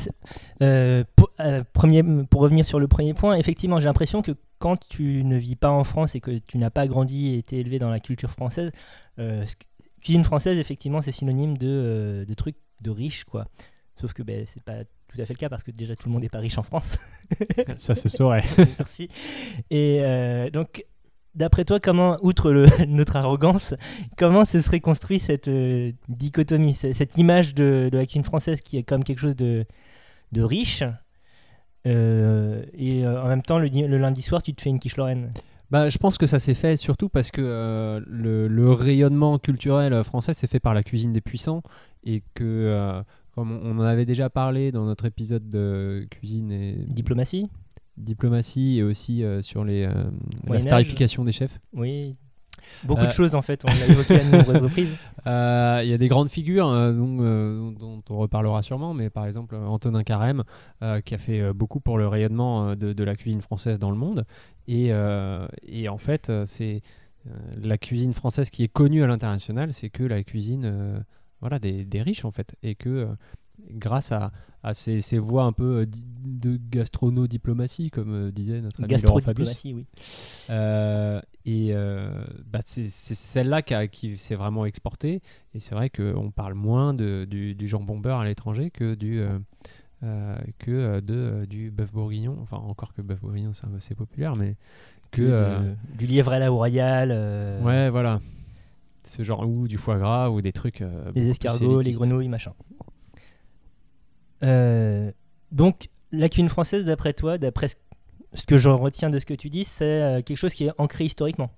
pour, 1.16 1.30
premier, 1.74 2.04
pour 2.30 2.42
revenir 2.42 2.66
sur 2.66 2.80
le 2.80 2.88
premier 2.88 3.14
point, 3.14 3.36
effectivement, 3.36 3.80
j'ai 3.80 3.86
l'impression 3.86 4.22
que 4.22 4.32
quand 4.60 4.78
tu 4.88 5.24
ne 5.26 5.36
vis 5.36 5.58
pas 5.58 5.70
en 5.70 5.84
France 5.84 6.16
et 6.16 6.22
que 6.22 6.38
tu 6.40 6.58
n'as 6.58 6.70
pas 6.70 6.88
grandi 6.88 7.36
et 7.36 7.38
été 7.38 7.60
élevé 7.60 7.80
dans 7.80 7.90
la 7.90 8.00
culture 8.00 8.32
française, 8.32 8.72
cuisine 10.02 10.24
française, 10.24 10.58
effectivement, 10.58 11.02
c'est 11.02 11.12
synonyme 11.12 11.58
de, 11.58 12.26
de 12.28 12.34
trucs 12.34 12.56
de 12.80 12.90
riches, 12.90 13.26
quoi. 13.26 13.46
Sauf 13.98 14.14
que 14.14 14.24
ben, 14.24 14.46
c'est 14.48 14.64
pas 14.64 14.84
tout 15.14 15.22
à 15.22 15.26
fait 15.26 15.34
le 15.34 15.38
cas 15.40 15.50
parce 15.50 15.64
que 15.64 15.72
déjà 15.72 15.96
tout 15.96 16.08
le 16.08 16.14
monde 16.14 16.22
n'est 16.24 16.30
pas 16.30 16.40
riche 16.40 16.58
en 16.58 16.64
France. 16.64 16.98
Ça 17.76 17.96
se 17.96 18.10
saurait. 18.10 18.44
Merci. 18.80 19.10
Et 19.70 20.00
euh, 20.02 20.50
donc, 20.50 20.86
d'après 21.36 21.66
toi, 21.66 21.80
comment, 21.80 22.18
outre 22.22 22.52
le- 22.52 22.68
notre 22.88 23.16
arrogance, 23.16 23.74
comment 24.18 24.46
se 24.46 24.62
serait 24.62 24.80
construit 24.80 25.20
cette 25.20 25.48
euh, 25.48 25.92
dichotomie, 26.10 26.74
ce- 26.74 26.94
cette 26.94 27.18
image 27.18 27.54
de, 27.54 27.90
de 27.92 27.98
la 27.98 28.06
cuisine 28.06 28.24
française 28.24 28.62
qui 28.62 28.78
est 28.78 28.84
comme 28.84 29.04
quelque 29.04 29.20
chose 29.20 29.36
de, 29.36 29.66
de 30.32 30.42
riche 30.44 30.84
euh, 31.88 32.64
et 32.74 33.06
en 33.08 33.28
même 33.28 33.42
temps, 33.42 33.60
le, 33.60 33.70
di- 33.70 33.88
le 33.88 33.98
lundi 33.98 34.22
soir, 34.22 34.44
tu 34.44 34.54
te 34.54 34.62
fais 34.62 34.70
une 34.70 34.80
quiche 34.80 34.98
lorraine? 34.98 35.32
Bah, 35.72 35.90
je 35.90 35.98
pense 35.98 36.18
que 36.18 36.28
ça 36.28 36.40
s'est 36.40 36.54
fait 36.54 36.76
surtout 36.78 37.08
parce 37.10 37.32
que 37.32 37.42
euh, 37.42 38.02
le, 38.06 38.48
le 38.48 38.72
rayonnement 38.72 39.40
culturel 39.40 40.04
français 40.04 40.34
s'est 40.34 40.48
fait 40.48 40.60
par 40.60 40.74
la 40.74 40.84
cuisine 40.84 41.12
des 41.14 41.22
puissants 41.22 41.64
et 42.04 42.24
que, 42.34 42.44
euh, 42.44 43.02
comme 43.36 43.52
on 43.52 43.78
en 43.80 43.84
avait 43.84 44.06
déjà 44.06 44.30
parlé 44.30 44.72
dans 44.72 44.86
notre 44.86 45.06
épisode 45.06 45.48
de 45.50 46.08
cuisine 46.12 46.52
et 46.52 46.74
Diplomatie 46.88 47.50
diplomatie 47.98 48.80
et 48.80 48.84
aussi 48.84 49.24
euh, 49.24 49.42
sur 49.42 49.64
les, 49.64 49.84
euh, 49.86 49.92
la 50.48 50.62
starification 50.62 51.24
des 51.24 51.32
chefs. 51.32 51.60
Oui. 51.74 52.16
Beaucoup 52.84 53.02
de 53.02 53.08
Euh, 53.08 53.12
choses, 53.12 53.34
en 53.36 53.42
fait, 53.42 53.64
on 53.66 53.68
l'a 53.68 53.88
évoqué 53.88 54.16
à 54.20 54.24
de 54.24 54.30
nombreuses 54.38 54.62
reprises. 54.64 54.96
Euh, 55.28 55.82
Il 55.84 55.90
y 55.90 55.94
a 55.94 55.98
des 55.98 56.08
grandes 56.08 56.30
figures 56.30 56.68
dont, 56.68 57.72
dont 57.72 58.04
on 58.10 58.18
reparlera 58.18 58.62
sûrement, 58.62 58.94
mais 58.94 59.10
par 59.10 59.26
exemple 59.26 59.56
Antonin 59.56 60.04
Carême, 60.04 60.44
qui 61.06 61.14
a 61.14 61.18
fait 61.18 61.54
beaucoup 61.54 61.80
pour 61.80 61.98
le 61.98 62.08
rayonnement 62.08 62.76
de, 62.76 62.94
de 62.94 63.04
la 63.04 63.16
cuisine 63.16 63.42
française 63.42 63.80
dans 63.80 63.90
le 63.92 63.98
monde. 63.98 64.26
Et, 64.68 64.92
et 65.68 65.90
en 65.90 65.98
fait, 65.98 66.32
c'est 66.46 66.82
la 67.62 67.78
cuisine 67.78 68.14
française 68.14 68.50
qui 68.52 68.64
est 68.64 68.72
connue 68.72 69.04
à 69.04 69.08
l'international, 69.08 69.74
c'est 69.74 69.90
que 69.90 70.04
la 70.04 70.24
cuisine 70.24 71.04
voilà, 71.42 71.60
des, 71.60 71.84
des 71.84 72.02
riches, 72.02 72.24
en 72.26 72.32
fait. 72.32 72.56
Et 72.64 72.76
que 72.76 72.90
euh, 72.90 73.08
grâce 73.72 74.12
à, 74.12 74.32
à 74.64 74.74
ces, 74.74 75.02
ces 75.02 75.18
voies 75.20 75.44
un 75.44 75.52
peu 75.54 75.82
euh, 75.82 75.86
de 76.24 76.60
gastrono-diplomatie, 76.70 77.90
comme 77.90 78.14
euh, 78.14 78.32
disait 78.32 78.62
notre 78.62 78.80
ami. 78.82 78.90
Gastro-diplomatie, 78.90 79.74
oui. 79.74 79.86
Euh, 80.50 81.20
et 81.46 81.70
euh, 81.72 82.24
bah, 82.46 82.60
c'est 82.64 82.88
celle-là 82.88 83.64
qui, 83.64 83.74
qui 83.90 84.18
s'est 84.18 84.36
vraiment 84.36 84.66
exportée. 84.66 85.22
Et 85.54 85.60
c'est 85.60 85.74
vrai 85.76 85.90
qu'on 85.90 86.30
parle 86.32 86.54
moins 86.54 86.94
de, 86.94 87.26
du, 87.30 87.56
du 87.56 87.68
jambon 87.68 88.00
beurre 88.00 88.20
à 88.20 88.26
l'étranger 88.26 88.70
que 88.70 88.94
du, 88.94 89.22
euh, 90.04 90.36
que 90.60 91.00
de, 91.00 91.46
du 91.46 91.72
bœuf 91.72 91.92
bourguignon. 91.92 92.38
Enfin, 92.42 92.58
encore 92.58 92.94
que 92.94 93.02
bœuf 93.02 93.22
bourguignon, 93.22 93.54
c'est 93.54 93.66
assez 93.76 93.96
populaire, 93.96 94.36
mais 94.36 94.56
que. 95.10 95.22
De- 95.24 95.76
du 95.98 96.06
lièvre 96.06 96.32
à 96.34 96.40
la 96.40 96.50
royale. 96.50 97.12
Ouais, 97.64 97.90
voilà. 97.90 98.22
Ce 99.12 99.24
genre, 99.24 99.46
ou 99.46 99.68
du 99.68 99.78
foie 99.78 99.98
gras, 99.98 100.30
ou 100.30 100.40
des 100.42 100.54
trucs. 100.54 100.80
euh, 100.82 101.12
les 101.16 101.24
escargots, 101.32 101.82
les 101.82 101.92
grenouilles, 102.00 102.30
machin. 102.30 102.54
Euh, 104.44 105.12
donc, 105.52 105.90
la 106.14 106.30
cuisine 106.30 106.48
française, 106.48 106.86
d'après 106.86 107.12
toi, 107.14 107.38
d'après 107.38 107.68
ce- 107.68 108.46
que 108.46 108.56
j'en 108.58 108.78
retiens 108.78 109.10
de 109.10 109.20
ce 109.20 109.26
que 109.26 109.34
tu 109.34 109.50
dis, 109.50 109.66
c'est 109.66 109.84
euh, 110.02 110.22
quelque 110.22 110.38
chose 110.38 110.54
qui 110.54 110.66
est 110.66 110.72
ancré 110.78 111.04
historiquement. 111.06 111.52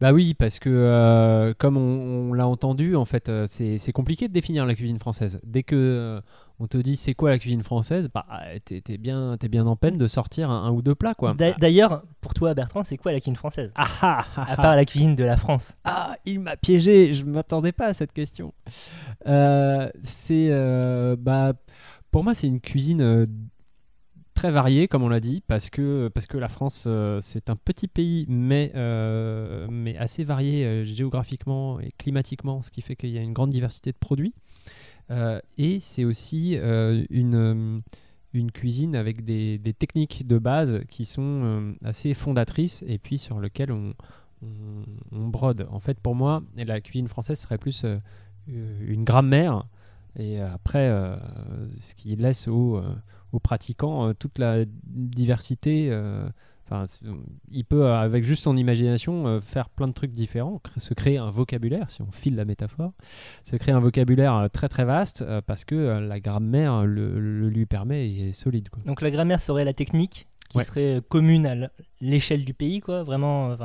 Bah 0.00 0.12
oui, 0.14 0.32
parce 0.32 0.58
que 0.58 0.70
euh, 0.70 1.52
comme 1.58 1.76
on, 1.76 2.30
on 2.30 2.32
l'a 2.32 2.46
entendu, 2.48 2.96
en 2.96 3.04
fait, 3.04 3.28
euh, 3.28 3.46
c'est 3.50 3.92
compliqué 3.92 4.28
de 4.28 4.32
définir 4.32 4.64
la 4.64 4.74
cuisine 4.74 4.98
française. 4.98 5.40
Dès 5.44 5.62
que 5.62 5.76
euh, 5.76 6.20
on 6.58 6.66
te 6.66 6.78
dit 6.78 6.96
c'est 6.96 7.12
quoi 7.12 7.28
la 7.28 7.38
cuisine 7.38 7.62
française, 7.62 8.08
bah 8.12 8.24
t'es 8.64 8.80
t'es 8.80 8.96
bien, 8.96 9.36
t'es 9.38 9.48
bien 9.48 9.66
en 9.66 9.76
peine 9.76 9.98
de 9.98 10.06
sortir 10.06 10.50
un, 10.50 10.64
un 10.64 10.70
ou 10.70 10.80
deux 10.80 10.94
plats, 10.94 11.12
quoi. 11.14 11.34
D'a- 11.34 11.52
D'ailleurs, 11.52 12.02
pour 12.22 12.32
toi, 12.32 12.54
Bertrand, 12.54 12.82
c'est 12.82 12.96
quoi 12.96 13.12
la 13.12 13.20
cuisine 13.20 13.36
française? 13.36 13.72
Ah, 13.74 13.86
ah, 14.00 14.24
ah, 14.36 14.42
À 14.42 14.52
ah. 14.52 14.56
part 14.56 14.76
la 14.76 14.86
cuisine 14.86 15.16
de 15.16 15.24
la 15.24 15.36
France. 15.36 15.76
Ah, 15.84 16.16
il 16.24 16.40
m'a 16.40 16.56
piégé, 16.56 17.12
je 17.12 17.24
m'attendais 17.26 17.72
pas 17.72 17.86
à 17.86 17.92
cette 17.94 18.14
question. 18.14 18.54
C'est, 20.02 20.50
bah, 21.18 21.52
pour 22.10 22.24
moi, 22.24 22.34
c'est 22.34 22.46
une 22.46 22.60
cuisine 22.60 23.26
très 24.40 24.50
variée, 24.50 24.88
comme 24.88 25.02
on 25.02 25.10
l'a 25.10 25.20
dit, 25.20 25.42
parce 25.46 25.68
que, 25.68 26.08
parce 26.08 26.26
que 26.26 26.38
la 26.38 26.48
France, 26.48 26.84
euh, 26.86 27.20
c'est 27.20 27.50
un 27.50 27.56
petit 27.56 27.88
pays, 27.88 28.24
mais, 28.26 28.72
euh, 28.74 29.66
mais 29.70 29.98
assez 29.98 30.24
varié 30.24 30.64
euh, 30.64 30.82
géographiquement 30.82 31.78
et 31.78 31.92
climatiquement, 31.98 32.62
ce 32.62 32.70
qui 32.70 32.80
fait 32.80 32.96
qu'il 32.96 33.10
y 33.10 33.18
a 33.18 33.20
une 33.20 33.34
grande 33.34 33.50
diversité 33.50 33.92
de 33.92 33.98
produits. 33.98 34.32
Et 35.58 35.78
c'est 35.80 36.04
aussi 36.04 36.54
une, 36.54 37.82
une 38.32 38.52
cuisine 38.52 38.94
avec 38.94 39.24
des, 39.24 39.58
des 39.58 39.74
techniques 39.74 40.24
de 40.24 40.38
base 40.38 40.82
qui 40.88 41.04
sont 41.04 41.74
assez 41.84 42.14
fondatrices 42.14 42.84
et 42.86 42.98
puis 42.98 43.18
sur 43.18 43.40
lesquelles 43.40 43.72
on, 43.72 43.92
brode. 45.10 45.66
En 45.68 45.80
fait, 45.80 45.98
pour 45.98 46.14
moi, 46.14 46.44
la 46.56 46.80
cuisine 46.80 47.08
française 47.08 47.40
serait 47.40 47.58
plus 47.58 47.84
une 48.46 49.02
grammaire 49.02 49.66
et 50.16 50.40
après, 50.40 50.88
ce 51.78 51.94
qui 51.94 52.16
laisse 52.16 52.48
euh, 52.48 52.94
aux 53.32 53.38
pratiquants 53.40 54.08
euh, 54.08 54.12
toute 54.14 54.38
la 54.38 54.64
diversité, 54.86 55.88
euh, 55.90 56.26
Enfin, 56.72 56.86
il 57.50 57.64
peut, 57.64 57.84
euh, 57.84 57.96
avec 58.00 58.22
juste 58.22 58.44
son 58.44 58.56
imagination, 58.56 59.26
euh, 59.26 59.40
faire 59.40 59.68
plein 59.70 59.86
de 59.88 59.92
trucs 59.92 60.12
différents, 60.12 60.60
se 60.76 60.94
créer 60.94 61.18
un 61.18 61.28
vocabulaire, 61.32 61.90
si 61.90 62.00
on 62.00 62.12
file 62.12 62.36
la 62.36 62.44
métaphore, 62.44 62.92
se 63.42 63.56
créer 63.56 63.74
un 63.74 63.80
vocabulaire 63.80 64.36
euh, 64.36 64.46
très 64.46 64.68
très 64.68 64.84
vaste 64.84 65.22
euh, 65.22 65.40
parce 65.44 65.64
que 65.64 65.74
la 65.98 66.20
grammaire 66.20 66.84
le, 66.84 67.18
le 67.18 67.48
lui 67.48 67.66
permet 67.66 68.08
et 68.08 68.28
est 68.28 68.32
solide. 68.32 68.68
Quoi. 68.68 68.84
Donc 68.86 69.02
la 69.02 69.10
grammaire 69.10 69.40
serait 69.42 69.64
la 69.64 69.72
technique 69.72 70.28
qui 70.48 70.58
Ouais. 70.58 70.62
serait 70.64 71.02
commune 71.08 71.44
à 71.46 71.56
l'échelle 72.00 72.44
du 72.44 72.54
pays, 72.54 72.78
quoi. 72.78 73.02
Vraiment. 73.02 73.56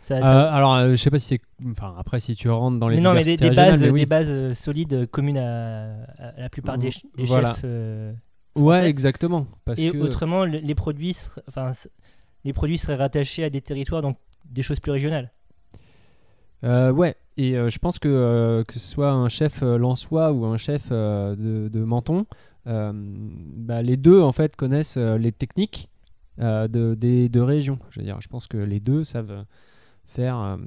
Ça, 0.00 0.22
ça- 0.22 0.52
alors, 0.54 0.88
je 0.90 0.96
sais 0.96 1.10
pas 1.10 1.18
si 1.18 1.26
c'est. 1.26 1.40
Enfin, 1.70 1.94
après, 1.98 2.20
si 2.20 2.34
tu 2.34 2.48
rentres 2.48 2.78
dans 2.78 2.88
les 2.88 2.96
mais 2.96 3.02
non, 3.02 3.12
mais 3.12 3.24
des, 3.24 3.36
bases, 3.36 3.48
régionales, 3.50 3.80
mais 3.80 3.90
oui. 3.90 4.00
des 4.00 4.06
bases 4.06 4.52
solides 4.54 5.06
communes 5.10 5.36
à, 5.38 5.92
à 6.18 6.40
la 6.40 6.48
plupart 6.48 6.78
des, 6.78 6.92
ch- 6.92 7.04
des 7.16 7.24
Voilà. 7.24 7.54
chefs. 7.56 7.64
Ouais, 8.56 8.88
exactement. 8.88 9.46
Parce 9.64 9.78
Et 9.78 9.90
que... 9.90 9.98
autrement, 9.98 10.44
le- 10.44 10.58
les 10.58 10.74
produits, 10.74 11.16
enfin, 11.48 11.72
les 12.44 12.52
produits 12.52 12.78
seraient 12.78 12.96
rattachés 12.96 13.44
à 13.44 13.50
des 13.50 13.60
territoires, 13.60 14.02
donc 14.02 14.18
des 14.44 14.62
choses 14.62 14.80
plus 14.80 14.92
régionales. 14.92 15.32
Euh, 16.64 16.90
ouais, 16.90 17.16
et 17.36 17.56
euh, 17.56 17.68
je 17.68 17.78
pense 17.78 17.98
que 17.98 18.08
euh, 18.08 18.64
que 18.64 18.72
ce 18.74 18.80
soit 18.80 19.10
un 19.10 19.28
chef 19.28 19.62
euh, 19.62 19.76
lensois 19.76 20.32
ou 20.32 20.46
un 20.46 20.56
chef 20.56 20.90
de, 20.90 21.68
de 21.68 21.80
Menton, 21.80 22.26
bah, 22.64 23.82
les 23.82 23.96
deux 23.96 24.20
en 24.20 24.32
fait 24.32 24.56
connaissent 24.56 24.96
les 24.96 25.30
techniques 25.32 25.88
de, 26.38 26.94
des 26.94 27.28
deux 27.28 27.42
régions. 27.44 27.78
Je 27.90 28.00
veux 28.00 28.04
dire, 28.04 28.20
je 28.20 28.28
pense 28.28 28.48
que 28.48 28.56
les 28.56 28.80
deux 28.80 29.04
savent 29.04 29.44
faire 30.06 30.58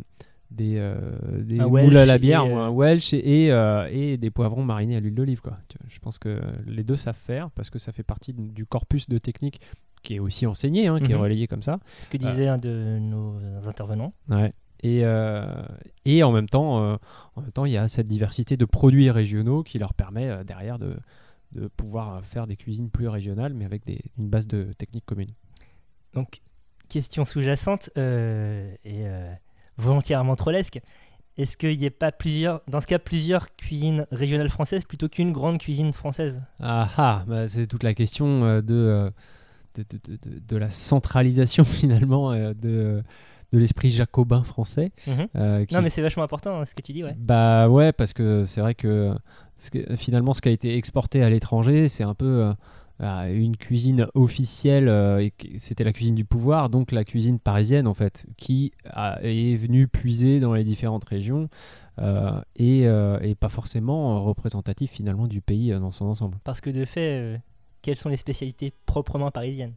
des, 0.51 0.77
euh, 0.77 0.97
des 1.43 1.57
moules 1.57 1.95
à 1.97 2.05
la 2.05 2.17
bière, 2.17 2.43
et, 2.45 2.51
ou 2.51 2.57
un 2.57 2.69
euh, 2.69 2.71
Welsh 2.71 3.13
et, 3.13 3.45
et, 3.45 3.51
euh, 3.51 3.87
et 3.91 4.17
des 4.17 4.31
poivrons 4.31 4.63
marinés 4.63 4.95
à 4.95 4.99
l'huile 4.99 5.15
d'olive. 5.15 5.41
Quoi. 5.41 5.57
Je 5.87 5.99
pense 5.99 6.17
que 6.19 6.41
les 6.65 6.83
deux 6.83 6.95
savent 6.95 7.15
faire 7.15 7.51
parce 7.51 7.69
que 7.69 7.77
ça 7.79 7.91
fait 7.91 8.03
partie 8.03 8.33
du 8.33 8.65
corpus 8.65 9.07
de 9.09 9.17
techniques 9.17 9.61
qui 10.01 10.15
est 10.15 10.19
aussi 10.19 10.45
enseigné, 10.45 10.87
hein, 10.87 10.99
qui 10.99 11.11
est 11.11 11.15
Mhm. 11.15 11.21
relayé 11.21 11.47
comme 11.47 11.61
ça. 11.63 11.79
Ce 12.01 12.09
que 12.09 12.17
Euh, 12.23 12.29
disait 12.29 12.47
un 12.47 12.57
de 12.57 12.97
nos 12.99 13.35
intervenants. 13.67 14.13
Ouais. 14.29 14.53
Et, 14.81 15.01
euh, 15.03 15.61
et 16.05 16.23
en 16.23 16.31
même 16.31 16.47
temps, 16.47 16.81
euh, 16.81 16.95
en 17.35 17.41
même 17.41 17.51
temps, 17.51 17.65
il 17.65 17.73
y 17.73 17.77
a 17.77 17.87
cette 17.89 18.07
diversité 18.07 18.55
de 18.55 18.63
produits 18.63 19.11
régionaux 19.11 19.61
qui 19.61 19.77
leur 19.77 19.93
permet 19.93 20.29
euh, 20.29 20.43
derrière 20.45 20.79
de, 20.79 20.95
de 21.51 21.67
pouvoir 21.67 22.23
faire 22.23 22.47
des 22.47 22.55
cuisines 22.55 22.89
plus 22.89 23.09
régionales, 23.09 23.53
mais 23.53 23.65
avec 23.65 23.85
des, 23.85 23.99
une 24.17 24.29
base 24.29 24.47
de 24.47 24.71
techniques 24.77 25.05
communes. 25.05 25.33
Donc, 26.13 26.39
question 26.87 27.25
sous-jacente 27.25 27.89
euh, 27.97 28.71
et 28.85 29.01
euh, 29.05 29.33
volontairement 29.79 30.35
trollesque. 30.35 30.79
Est-ce 31.37 31.55
qu'il 31.55 31.77
n'y 31.79 31.85
a 31.85 31.91
pas 31.91 32.11
plusieurs, 32.11 32.61
dans 32.67 32.81
ce 32.81 32.87
cas, 32.87 32.99
plusieurs 32.99 33.55
cuisines 33.55 34.05
régionales 34.11 34.49
françaises 34.49 34.83
plutôt 34.83 35.07
qu'une 35.07 35.31
grande 35.31 35.57
cuisine 35.57 35.93
française? 35.93 36.41
Ah 36.59 36.89
ah, 36.97 37.23
bah, 37.27 37.47
c'est 37.47 37.65
toute 37.65 37.83
la 37.83 37.93
question 37.93 38.43
euh, 38.43 38.61
de, 38.61 38.73
euh, 38.73 39.09
de, 39.75 39.83
de- 39.83 40.17
de- 40.17 40.29
de- 40.35 40.39
de 40.45 40.57
la 40.57 40.69
centralisation 40.69 41.63
finalement 41.81 42.33
euh, 42.33 42.53
de, 42.53 43.01
de 43.53 43.57
l'esprit 43.57 43.89
jacobin 43.89 44.43
français. 44.43 44.91
Mhm. 45.07 45.27
euh, 45.37 45.65
qui 45.65 45.73
Non, 45.75 45.81
mais 45.81 45.89
c'est 45.89 46.01
vachement 46.01 46.23
important 46.23 46.59
hein, 46.59 46.65
ce 46.65 46.75
que 46.75 46.81
tu 46.81 46.91
dis, 46.91 47.03
ouais. 47.05 47.15
Bah 47.17 47.69
ouais, 47.69 47.93
parce 47.93 48.11
que 48.11 48.43
c'est 48.45 48.59
vrai 48.59 48.75
que, 48.75 49.13
ce 49.55 49.71
que- 49.71 49.95
finalement, 49.95 50.33
ce 50.33 50.41
qui 50.41 50.49
a 50.49 50.51
été 50.51 50.75
exporté 50.75 51.23
à 51.23 51.29
l'étranger, 51.29 51.87
c'est 51.87 52.03
un 52.03 52.15
peu 52.15 52.51
une 53.01 53.55
cuisine 53.55 54.07
officielle, 54.13 54.89
euh, 54.89 55.27
c'était 55.57 55.83
la 55.85 55.93
cuisine 55.93 56.15
du 56.15 56.25
pouvoir, 56.25 56.69
donc 56.69 56.91
la 56.91 57.03
cuisine 57.05 57.39
parisienne 57.39 57.87
en 57.87 57.93
fait, 57.93 58.25
qui 58.37 58.71
a- 58.89 59.19
est 59.23 59.55
venue 59.55 59.87
puiser 59.87 60.39
dans 60.39 60.53
les 60.53 60.63
différentes 60.63 61.05
régions 61.05 61.47
euh, 61.99 62.31
et, 62.55 62.87
euh, 62.87 63.17
et 63.21 63.35
pas 63.35 63.49
forcément 63.49 64.23
représentatif 64.23 64.91
finalement 64.91 65.27
du 65.27 65.41
pays 65.41 65.71
euh, 65.71 65.79
dans 65.79 65.91
son 65.91 66.05
ensemble. 66.05 66.37
Parce 66.43 66.61
que 66.61 66.69
de 66.69 66.83
fait, 66.85 67.39
quelles 67.81 67.95
sont 67.97 68.09
les 68.09 68.17
spécialités 68.17 68.73
proprement 68.85 69.31
parisiennes? 69.31 69.73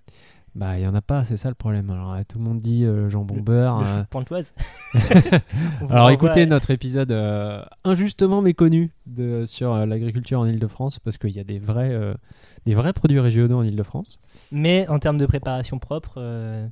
Bah 0.55 0.79
il 0.79 0.83
y 0.85 0.87
en 0.87 0.95
a 0.95 1.01
pas, 1.01 1.25
c'est 1.25 1.39
ça 1.39 1.49
le 1.49 1.55
problème. 1.55 1.89
Alors 1.91 2.15
tout 2.29 2.37
le 2.39 2.45
monde 2.45 2.59
dit 2.59 2.85
euh, 2.85 3.09
jambon 3.09 3.41
beurre. 3.41 3.81
Le 3.81 3.87
euh, 3.87 4.05
Alors 5.91 6.11
écoutez 6.11 6.43
à- 6.43 6.47
notre 6.47 6.71
épisode 6.71 7.11
euh, 7.11 7.63
injustement 7.85 8.43
méconnu 8.43 8.91
de, 9.07 9.45
sur 9.47 9.75
l'agriculture 9.87 10.41
en 10.41 10.47
Ile-de-France 10.47 10.99
parce 10.99 11.17
qu'il 11.19 11.31
y 11.31 11.41
a 11.41 11.45
des 11.45 11.59
vrais, 11.59 11.95
des 12.67 12.75
vrais 12.75 12.93
produits 12.93 13.21
régionaux 13.21 13.59
en 13.59 13.63
Ile-de-France. 13.63 14.19
Mais 14.51 14.87
en 14.89 14.99
termes 14.99 15.19
de 15.19 15.27
préparation 15.27 15.79
propre, 15.79 16.15
euh, 16.19 16.67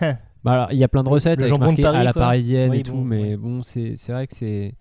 hein, 0.00 0.18
Bah 0.44 0.52
alors, 0.52 0.72
il 0.72 0.78
y 0.78 0.84
a 0.84 0.88
plein 0.88 1.02
de 1.02 1.08
recettes 1.08 1.38
le 1.40 1.44
avec 1.46 1.76
de 1.76 1.82
Paris, 1.82 1.96
à 1.98 2.04
la 2.04 2.12
quoi. 2.12 2.22
parisienne 2.22 2.70
Oui, 2.70 2.80
et 2.80 2.82
tout, 2.82 2.96
mais 2.96 3.36
bon, 3.36 3.62
c'est 3.62 3.94
vrai 4.08 4.26
que 4.26 4.34
c'est 4.34 4.74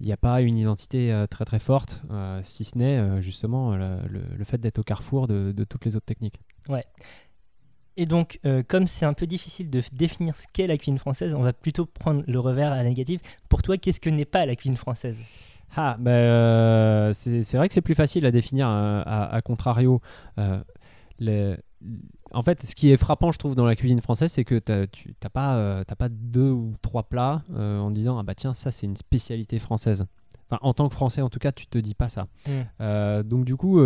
il 0.00 0.06
n'y 0.06 0.12
a 0.12 0.16
pas 0.16 0.40
une 0.40 0.58
identité 0.58 1.12
euh, 1.12 1.28
très 1.28 1.44
très 1.44 1.60
forte, 1.60 2.02
euh, 2.10 2.40
si 2.42 2.64
ce 2.64 2.76
n'est 2.76 3.20
justement 3.22 3.76
le, 3.76 3.98
le- 4.08 4.24
le 4.36 4.44
fait 4.44 4.58
d'être 4.58 4.80
au 4.80 4.82
carrefour 4.82 5.28
de, 5.28 5.52
de 5.52 5.64
toutes 5.64 5.84
les 5.84 5.94
autres 5.94 6.06
techniques. 6.06 6.40
Ouais. 6.68 6.84
Et 7.96 8.06
donc, 8.06 8.40
comme 8.68 8.86
c'est 8.86 9.04
un 9.04 9.12
peu 9.12 9.26
difficile 9.26 9.68
de 9.70 9.82
définir 9.92 10.34
ce 10.34 10.46
qu'est 10.52 10.66
la 10.66 10.78
cuisine 10.78 10.98
française, 10.98 11.34
on 11.34 11.42
va 11.42 11.52
plutôt 11.52 11.84
prendre 11.84 12.24
le 12.26 12.40
revers 12.40 12.72
à 12.72 12.76
la 12.76 12.84
négative. 12.84 13.20
Pour 13.50 13.62
toi, 13.62 13.76
qu'est-ce 13.76 14.00
que 14.00 14.08
n'est 14.08 14.24
pas 14.24 14.46
la 14.46 14.56
cuisine 14.56 14.78
française? 14.78 15.16
Ah, 15.76 15.96
bah, 15.98 16.10
euh, 16.10 17.12
c'est 17.14 17.42
c'est 17.42 17.56
vrai 17.56 17.68
que 17.68 17.74
c'est 17.74 17.80
plus 17.80 17.94
facile 17.94 18.26
à 18.26 18.30
définir 18.30 18.68
euh, 18.68 19.02
à, 19.06 19.34
à 19.34 19.40
contrario. 19.42 20.00
Euh, 20.38 20.60
les- 21.18 21.56
En 22.32 22.42
fait, 22.42 22.62
ce 22.64 22.74
qui 22.74 22.90
est 22.90 22.96
frappant, 22.96 23.32
je 23.32 23.38
trouve, 23.38 23.54
dans 23.54 23.66
la 23.66 23.74
cuisine 23.76 24.00
française, 24.00 24.30
c'est 24.32 24.44
que 24.44 24.58
t'as- 24.58 24.86
tu 24.86 25.14
n'as 25.22 25.28
pas, 25.30 25.56
euh, 25.56 25.84
t'as 25.86 25.94
pas 25.96 26.08
deux 26.08 26.50
ou 26.50 26.74
trois 26.80 27.02
plats 27.02 27.42
en 27.54 27.90
disant 27.90 28.18
Ah 28.18 28.22
bah 28.22 28.34
tiens, 28.34 28.54
ça 28.54 28.70
c'est 28.70 28.86
une 28.86 28.96
spécialité 28.96 29.58
française. 29.58 30.06
Enfin, 30.48 30.58
en 30.62 30.74
tant 30.74 30.88
que 30.88 30.94
Français, 30.94 31.22
en 31.22 31.28
tout 31.30 31.38
cas, 31.38 31.52
tu 31.52 31.66
te 31.66 31.78
dis 31.78 31.94
pas 31.94 32.08
ça. 32.08 32.26
Mm. 32.46 32.50
Euh, 32.80 33.22
donc, 33.22 33.44
du 33.44 33.56
coup, 33.56 33.80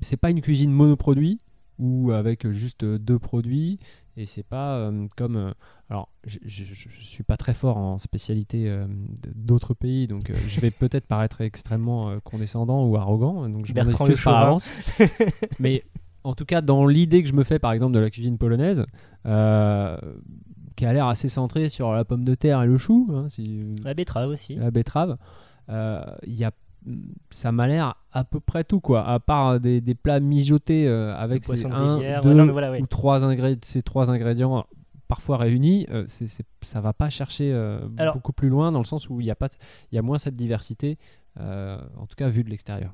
c'est 0.00 0.16
pas 0.18 0.30
une 0.30 0.40
cuisine 0.42 0.70
monoproduit 0.72 1.38
ou 1.78 2.12
avec 2.12 2.48
juste 2.50 2.84
deux 2.84 3.18
produits. 3.18 3.78
Et 4.16 4.26
c'est 4.26 4.44
pas 4.44 4.76
euh, 4.76 5.08
comme 5.16 5.34
euh, 5.34 5.50
alors 5.90 6.08
je, 6.24 6.38
je 6.46 6.64
suis 7.04 7.24
pas 7.24 7.36
très 7.36 7.52
fort 7.52 7.76
en 7.78 7.98
spécialité 7.98 8.68
euh, 8.70 8.86
d'autres 9.34 9.74
pays 9.74 10.06
donc 10.06 10.30
je 10.46 10.60
vais 10.60 10.70
peut-être 10.80 11.08
paraître 11.08 11.40
extrêmement 11.40 12.16
condescendant 12.22 12.86
ou 12.86 12.94
arrogant 12.96 13.48
donc 13.48 13.66
je 13.66 13.72
m'en 13.74 13.80
excuse 13.90 14.20
par 14.20 14.36
avance. 14.46 14.72
Mais 15.58 15.82
en 16.22 16.34
tout 16.36 16.44
cas 16.44 16.60
dans 16.60 16.86
l'idée 16.86 17.24
que 17.24 17.28
je 17.28 17.34
me 17.34 17.42
fais 17.42 17.58
par 17.58 17.72
exemple 17.72 17.92
de 17.94 17.98
la 17.98 18.08
cuisine 18.08 18.38
polonaise 18.38 18.86
qui 19.24 20.86
a 20.86 20.92
l'air 20.92 21.06
assez 21.08 21.28
centrée 21.28 21.68
sur 21.68 21.92
la 21.92 22.04
pomme 22.04 22.24
de 22.24 22.36
terre 22.36 22.62
et 22.62 22.66
le 22.66 22.78
chou 22.78 23.10
hein, 23.12 23.28
si- 23.28 23.64
La 23.82 23.94
betterave 23.94 24.30
aussi. 24.30 24.54
la 24.54 24.70
betterave 24.70 25.16
il 25.68 26.34
y 26.34 26.44
a 26.44 26.52
ça 27.30 27.50
m'a 27.52 27.66
l'air 27.66 27.94
à 28.12 28.24
peu 28.24 28.40
près 28.40 28.64
tout 28.64 28.80
quoi 28.80 29.06
à 29.08 29.18
part 29.20 29.58
des, 29.60 29.80
des 29.80 29.94
plats 29.94 30.20
mijotés 30.20 30.86
euh, 30.86 31.14
avec 31.16 31.44
ces 31.44 31.64
un, 31.66 31.98
deux 31.98 32.28
ouais, 32.28 32.34
non, 32.34 32.44
mais 32.46 32.52
voilà, 32.52 32.70
ouais. 32.70 32.82
ou 32.82 32.86
trois 32.86 33.24
ingrédients 33.24 33.60
ces 33.62 33.82
trois 33.82 34.10
ingrédients 34.10 34.66
parfois 35.08 35.36
réunis 35.38 35.86
euh, 35.90 36.04
c'est, 36.06 36.26
ça 36.62 36.80
va 36.80 36.92
pas 36.92 37.08
chercher 37.10 37.52
euh, 37.52 37.80
Alors- 37.96 38.14
beaucoup 38.14 38.32
plus 38.32 38.48
loin 38.48 38.70
dans 38.72 38.80
le 38.80 38.84
sens 38.84 39.08
où 39.08 39.20
il 39.20 39.26
y 39.26 39.30
a 39.30 39.34
pas 39.34 39.48
il 39.92 39.96
y 39.96 39.98
a 39.98 40.02
moins 40.02 40.18
cette 40.18 40.34
diversité 40.36 40.98
euh, 41.40 41.78
en 41.98 42.06
tout 42.06 42.16
cas 42.16 42.28
vu 42.28 42.44
de 42.44 42.50
l'extérieur 42.50 42.92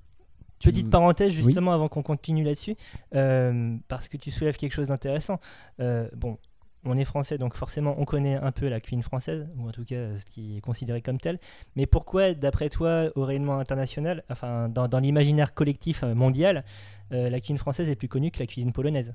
Tu 0.60 0.68
Petite 0.70 0.84
m- 0.86 0.90
parenthèse 0.90 1.32
Oui. 1.36 1.42
justement 1.44 1.72
avant 1.72 1.88
qu'on 1.88 2.02
continue 2.02 2.44
là-dessus, 2.44 2.76
euh, 3.14 3.76
parce 3.88 4.08
que 4.08 4.16
tu 4.18 4.30
soulèves 4.30 4.56
quelque 4.56 4.72
chose 4.74 4.88
d'intéressant. 4.88 5.40
Euh, 5.80 6.08
bon, 6.16 6.36
on 6.84 6.96
est 6.96 7.04
français, 7.04 7.36
donc 7.38 7.54
forcément 7.54 7.94
on 7.98 8.04
connaît 8.04 8.36
un 8.36 8.52
peu 8.52 8.68
la 8.68 8.80
cuisine 8.80 9.02
française, 9.02 9.46
ou 9.56 9.68
en 9.68 9.72
tout 9.72 9.84
cas 9.84 9.96
euh, 9.96 10.16
ce 10.16 10.24
qui 10.24 10.56
est 10.56 10.60
considéré 10.60 11.02
comme 11.02 11.18
tel. 11.18 11.38
Mais 11.76 11.86
pourquoi, 11.86 12.32
d'après 12.34 12.68
toi, 12.70 13.10
au 13.16 13.24
rayonnement 13.24 13.58
international, 13.58 14.24
enfin 14.30 14.68
dans, 14.68 14.88
dans 14.88 14.98
l'imaginaire 14.98 15.52
collectif 15.54 16.02
euh, 16.02 16.14
mondial, 16.14 16.64
euh, 17.12 17.28
la 17.28 17.38
cuisine 17.38 17.58
française 17.58 17.88
est 17.88 17.96
plus 17.96 18.08
connue 18.08 18.30
que 18.30 18.38
la 18.38 18.46
cuisine 18.46 18.72
polonaise? 18.72 19.14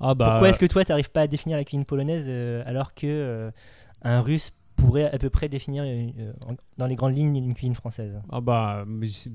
Ah 0.00 0.14
bah 0.14 0.30
Pourquoi 0.30 0.48
est-ce 0.48 0.58
que 0.58 0.66
toi, 0.66 0.84
tu 0.84 0.90
n'arrives 0.90 1.10
pas 1.10 1.22
à 1.22 1.26
définir 1.26 1.56
la 1.56 1.64
cuisine 1.64 1.84
polonaise 1.84 2.26
euh, 2.28 2.62
alors 2.66 2.94
que 2.94 3.06
euh, 3.06 3.50
un 4.02 4.20
russe 4.20 4.50
pourrait 4.76 5.08
à 5.10 5.18
peu 5.18 5.30
près 5.30 5.48
définir 5.48 5.84
en- 6.46 6.56
dans 6.78 6.86
les 6.86 6.96
grandes 6.96 7.16
lignes 7.16 7.36
une 7.36 7.54
cuisine 7.54 7.76
française? 7.76 8.20
Ah 8.28 8.40
bah, 8.40 8.84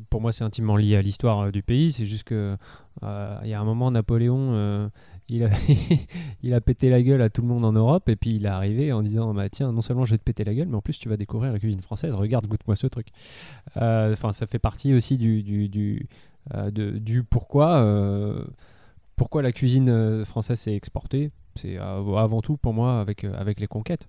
pour 0.09 0.19
moi, 0.19 0.33
c'est 0.33 0.43
intimement 0.43 0.75
lié 0.75 0.97
à 0.97 1.01
l'histoire 1.01 1.49
du 1.51 1.63
pays. 1.63 1.93
C'est 1.93 2.05
juste 2.05 2.25
que 2.25 2.57
il 3.01 3.47
y 3.49 3.53
a 3.53 3.59
un 3.59 3.63
moment, 3.63 3.89
Napoléon, 3.89 4.91
il, 5.29 5.43
a, 5.45 5.49
il 6.43 6.53
a 6.53 6.61
pété 6.61 6.89
la 6.89 7.01
gueule 7.01 7.21
à 7.21 7.29
tout 7.29 7.41
le 7.41 7.47
monde 7.47 7.65
en 7.65 7.71
Europe, 7.73 8.07
et 8.09 8.15
puis 8.15 8.35
il 8.35 8.45
est 8.45 8.49
arrivé 8.49 8.91
en 8.91 9.01
disant, 9.01 9.33
bah 9.33 9.49
tiens, 9.49 9.71
non 9.71 9.81
seulement 9.81 10.05
je 10.05 10.11
vais 10.11 10.17
te 10.17 10.23
péter 10.23 10.43
la 10.43 10.53
gueule, 10.53 10.67
mais 10.67 10.75
en 10.77 10.81
plus 10.81 10.97
tu 10.99 11.09
vas 11.09 11.17
découvrir 11.17 11.51
la 11.53 11.59
cuisine 11.59 11.81
française. 11.81 12.13
Regarde, 12.13 12.45
goûte-moi 12.47 12.75
ce 12.75 12.87
truc. 12.87 13.07
Euh, 13.77 14.13
Enfin, 14.13 14.31
ça 14.31 14.47
fait 14.47 14.59
partie 14.59 14.93
aussi 14.93 15.17
du 15.17 15.43
du, 15.43 15.69
du, 15.69 16.07
euh, 16.53 16.71
de- 16.71 16.97
du 16.97 17.23
pourquoi. 17.23 17.77
euh, 17.77 18.43
pourquoi 19.15 19.41
la 19.41 19.51
cuisine 19.51 20.23
française 20.23 20.59
s'est 20.59 20.73
exportée 20.73 21.29
C'est 21.55 21.77
avant 21.77 22.41
tout 22.41 22.55
pour 22.55 22.73
moi 22.73 23.01
avec, 23.01 23.25
avec 23.25 23.59
les 23.59 23.67
conquêtes. 23.67 24.07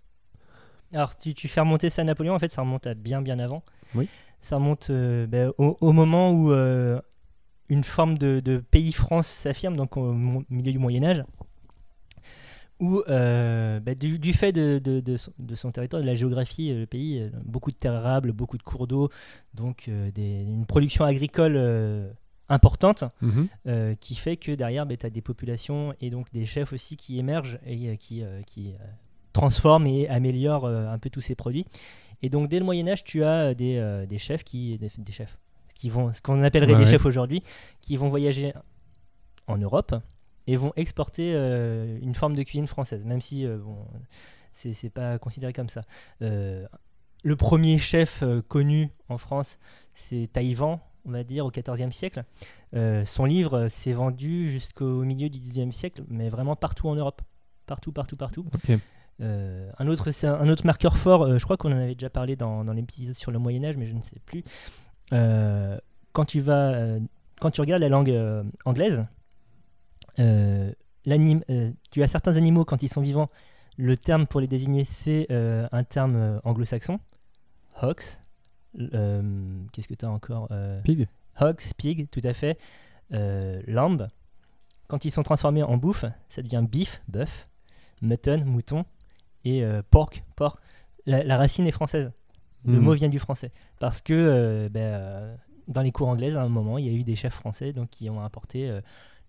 Alors, 0.94 1.16
tu, 1.16 1.34
tu 1.34 1.48
fais 1.48 1.60
remonter 1.60 1.90
ça 1.90 2.02
à 2.02 2.04
Napoléon, 2.04 2.34
en 2.34 2.38
fait, 2.38 2.52
ça 2.52 2.62
remonte 2.62 2.86
à 2.86 2.94
bien, 2.94 3.20
bien 3.20 3.38
avant. 3.40 3.62
Oui. 3.96 4.08
Ça 4.40 4.56
remonte 4.56 4.88
ben, 4.90 5.52
au, 5.58 5.76
au 5.80 5.92
moment 5.92 6.30
où 6.32 6.52
une 7.70 7.84
forme 7.84 8.18
de, 8.18 8.40
de 8.40 8.58
pays 8.58 8.92
France 8.92 9.26
s'affirme, 9.28 9.76
donc 9.76 9.96
au 9.96 10.12
milieu 10.50 10.72
du 10.72 10.78
Moyen-Âge, 10.78 11.22
où, 12.80 13.02
euh, 13.08 13.78
ben, 13.80 13.94
du, 13.94 14.18
du 14.18 14.32
fait 14.32 14.52
de, 14.52 14.78
de- 14.82 15.00
de 15.00 15.16
son, 15.18 15.32
de 15.38 15.54
son 15.54 15.70
territoire, 15.70 16.00
de 16.00 16.06
la 16.06 16.14
géographie, 16.14 16.70
euh, 16.72 16.80
le 16.80 16.86
pays, 16.86 17.20
euh, 17.20 17.28
beaucoup 17.44 17.70
de 17.70 17.76
terres 17.76 17.94
arables, 17.94 18.32
beaucoup 18.32 18.56
de 18.56 18.62
cours 18.62 18.86
d'eau, 18.86 19.10
donc 19.54 19.84
euh, 19.88 20.10
des- 20.10 20.42
une 20.42 20.64
production 20.66 21.04
agricole 21.04 21.54
euh, 21.56 22.10
importante 22.48 23.04
Mhm. 23.22 23.48
qui 24.00 24.16
fait 24.16 24.36
que 24.36 24.50
derrière, 24.52 24.84
tu 24.88 25.06
as 25.06 25.10
des 25.10 25.20
populations 25.20 25.94
et 26.00 26.10
donc 26.10 26.32
des 26.32 26.44
chefs 26.46 26.72
aussi 26.72 26.96
qui 26.96 27.18
émergent 27.20 27.58
et 27.64 27.96
qui, 27.96 28.24
qui 28.46 28.74
transforment 29.32 29.86
et 29.86 30.08
améliorent 30.08 30.66
un 30.66 30.98
peu 30.98 31.10
tous 31.10 31.20
ces 31.20 31.36
produits. 31.36 31.64
Et 32.22 32.28
donc 32.28 32.48
dès 32.48 32.58
le 32.58 32.64
Moyen 32.64 32.88
Âge, 32.88 33.04
tu 33.04 33.22
as 33.22 33.54
des, 33.54 34.04
des 34.08 34.18
chefs 34.18 34.42
qui 34.42 34.76
des, 34.78 34.90
des 34.98 35.12
chefs 35.12 35.38
qui 35.80 35.88
vont 35.90 36.12
ce 36.12 36.20
qu'on 36.20 36.42
appellerait 36.42 36.72
Ouais, 36.72 36.78
des 36.78 36.84
ouais. 36.84 36.90
chefs 36.90 37.06
aujourd'hui 37.06 37.42
qui 37.80 37.96
vont 37.96 38.08
voyager 38.08 38.52
en 39.46 39.56
Europe 39.56 39.94
et 40.46 40.56
vont 40.56 40.72
exporter 40.76 41.32
euh, 41.34 41.98
une 42.02 42.14
forme 42.14 42.34
de 42.36 42.42
cuisine 42.42 42.66
française, 42.66 43.06
même 43.06 43.22
si 43.22 43.46
euh, 43.46 43.56
bon, 43.58 43.78
c'est 44.52 44.90
pas 44.90 45.18
considéré 45.18 45.52
comme 45.54 45.70
ça. 45.70 45.82
Euh, 46.22 46.66
le 47.24 47.36
premier 47.36 47.78
chef 47.78 48.22
euh, 48.22 48.42
connu 48.42 48.90
en 49.08 49.16
France, 49.18 49.58
c'est 49.94 50.28
Taïwan, 50.32 50.80
on 51.06 51.12
va 51.12 51.24
dire, 51.24 51.46
au 51.46 51.50
XIVe 51.50 51.92
siècle. 51.92 52.24
Son 53.06 53.24
livre 53.24 53.68
s'est 53.68 53.92
vendu 53.94 54.50
jusqu'au 54.50 55.02
milieu 55.02 55.28
du 55.30 55.40
XIXe 55.40 55.74
siècle, 55.74 56.02
mais 56.08 56.28
vraiment 56.28 56.56
partout 56.56 56.88
en 56.88 56.94
Europe. 56.94 57.22
Partout, 57.66 57.92
partout, 57.92 58.16
partout. 58.16 58.44
Euh, 59.20 59.70
un, 59.78 59.86
autre, 59.86 60.10
un, 60.24 60.34
un 60.34 60.48
autre 60.48 60.64
marqueur 60.64 60.96
fort, 60.96 61.22
euh, 61.24 61.36
je 61.38 61.44
crois 61.44 61.56
qu'on 61.58 61.70
en 61.72 61.76
avait 61.76 61.94
déjà 61.94 62.08
parlé 62.08 62.36
dans, 62.36 62.64
dans 62.64 62.72
l'épisode 62.72 63.14
sur 63.14 63.30
le 63.30 63.38
Moyen-Âge, 63.38 63.76
mais 63.76 63.86
je 63.86 63.92
ne 63.92 64.00
sais 64.00 64.18
plus. 64.24 64.42
Euh, 65.12 65.78
quand, 66.12 66.24
tu 66.24 66.40
vas, 66.40 66.72
euh, 66.72 67.00
quand 67.40 67.50
tu 67.50 67.60
regardes 67.60 67.82
la 67.82 67.88
langue 67.88 68.10
euh, 68.10 68.42
anglaise, 68.64 69.04
tu 70.16 72.02
as 72.02 72.08
certains 72.08 72.36
animaux, 72.36 72.64
quand 72.64 72.82
ils 72.82 72.88
sont 72.88 73.00
vivants, 73.00 73.30
le 73.76 73.96
terme 73.96 74.26
pour 74.26 74.40
les 74.40 74.46
désigner, 74.46 74.84
c'est 74.84 75.26
un 75.30 75.84
terme 75.84 76.40
anglo-saxon. 76.44 77.00
Hawks. 77.80 78.18
euh, 78.78 79.62
Qu'est-ce 79.72 79.88
que 79.88 79.94
tu 79.94 80.04
as 80.04 80.10
encore 80.10 80.48
Pig. 80.84 81.08
Hogs, 81.40 81.62
pig, 81.78 82.08
tout 82.10 82.20
à 82.24 82.34
fait. 82.34 82.58
Lambe. 83.10 84.08
Quand 84.88 85.04
ils 85.04 85.10
sont 85.10 85.22
transformés 85.22 85.62
en 85.62 85.76
bouffe, 85.76 86.04
ça 86.28 86.42
devient 86.42 86.64
beef, 86.70 87.00
bœuf, 87.08 87.48
mutton, 88.02 88.44
mouton, 88.44 88.84
et 89.44 89.64
pork, 89.90 90.22
porc. 90.36 90.58
La, 91.06 91.24
la 91.24 91.38
racine 91.38 91.66
est 91.66 91.72
française. 91.72 92.12
Le 92.64 92.74
Mhm. 92.78 92.80
mot 92.84 92.92
vient 92.94 93.08
du 93.08 93.18
français. 93.18 93.52
Parce 93.78 94.00
que 94.02 94.12
euh, 94.12 94.68
ben, 94.68 94.80
euh, 94.82 95.36
dans 95.68 95.82
les 95.82 95.92
cours 95.92 96.08
anglaises, 96.08 96.36
à 96.36 96.42
un 96.42 96.48
moment, 96.48 96.78
il 96.78 96.86
y 96.86 96.88
a 96.88 96.92
eu 96.92 97.04
des 97.04 97.14
chefs 97.16 97.34
français 97.34 97.72
donc, 97.72 97.88
qui 97.90 98.10
ont 98.10 98.20
apporté 98.22 98.68
euh, 98.68 98.80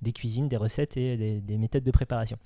des 0.01 0.11
cuisines, 0.11 0.47
des 0.47 0.57
recettes 0.57 0.97
et 0.97 1.15
des, 1.17 1.39
des 1.41 1.57
méthodes 1.57 1.83
de 1.83 1.91
préparation. 1.91 2.37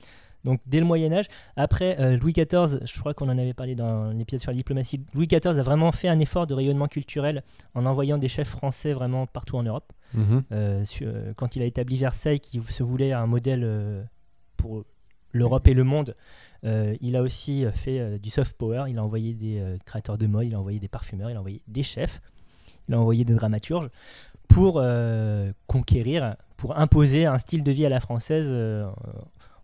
Donc 0.44 0.60
dès 0.68 0.80
le 0.80 0.86
Moyen 0.86 1.12
Âge, 1.12 1.25
après 1.56 2.18
Louis 2.18 2.34
XIV, 2.34 2.80
je 2.86 3.00
crois 3.00 3.15
qu'on 3.15 3.30
en 3.30 3.38
avait 3.39 3.56
parlé 3.56 3.74
dans 3.74 4.12
l'épisode 4.12 4.42
sur 4.42 4.51
la 4.51 4.56
diplomatie, 4.58 5.01
Louis 5.15 5.25
XIV 5.25 5.48
a 5.58 5.63
vraiment 5.63 5.92
fait 5.92 6.08
un 6.08 6.20
effort 6.20 6.46
de 6.46 6.54
rayonnement 6.54 6.88
culturel 6.88 7.42
en 7.74 7.88
envoyant 7.88 8.20
des 8.20 8.27
chefs 8.27 8.50
français 8.50 8.94
vraiment 8.94 9.25
partout 9.25 9.58
en 9.58 9.63
Europe. 9.63 9.92
Mhm. 10.13 10.44
Quand 11.36 11.56
il 11.56 11.63
a 11.63 11.65
établi 11.65 11.98
Versailles, 11.98 12.39
qui 12.39 12.62
se 12.62 12.84
voulait 12.84 13.12
un 13.12 13.25
modèle 13.25 14.08
pour 14.56 14.86
l'Europe 15.36 15.68
et 15.68 15.74
le 15.74 15.84
monde, 15.84 16.15
euh, 16.63 16.96
il 17.01 17.15
a 17.15 17.22
aussi 17.22 17.65
euh, 17.65 17.72
fait 17.72 18.00
euh, 18.00 18.18
du 18.18 18.30
soft 18.30 18.54
power. 18.54 18.86
Il 18.88 18.98
a 18.98 19.04
envoyé 19.04 19.34
des 19.34 19.77
créateurs 19.86 20.18
de 20.18 20.27
mode, 20.27 20.48
il 20.48 20.56
a 20.56 20.60
envoyé 20.60 20.80
des 20.80 20.88
parfumeurs, 20.88 21.30
il 21.30 21.36
a 21.36 21.39
envoyé 21.39 21.62
des 21.68 21.84
chefs, 21.84 22.22
il 22.88 22.96
a 22.96 23.00
envoyé 23.00 23.25
des 23.25 23.34
dramaturges 23.34 23.89
pour 24.48 24.82
conquérir, 25.68 26.36
pour 26.56 26.77
imposer 26.77 27.25
un 27.25 27.38
style 27.38 27.63
de 27.63 27.72
vie 27.72 27.86
à 27.86 27.89
la 27.89 28.00
française 28.00 28.48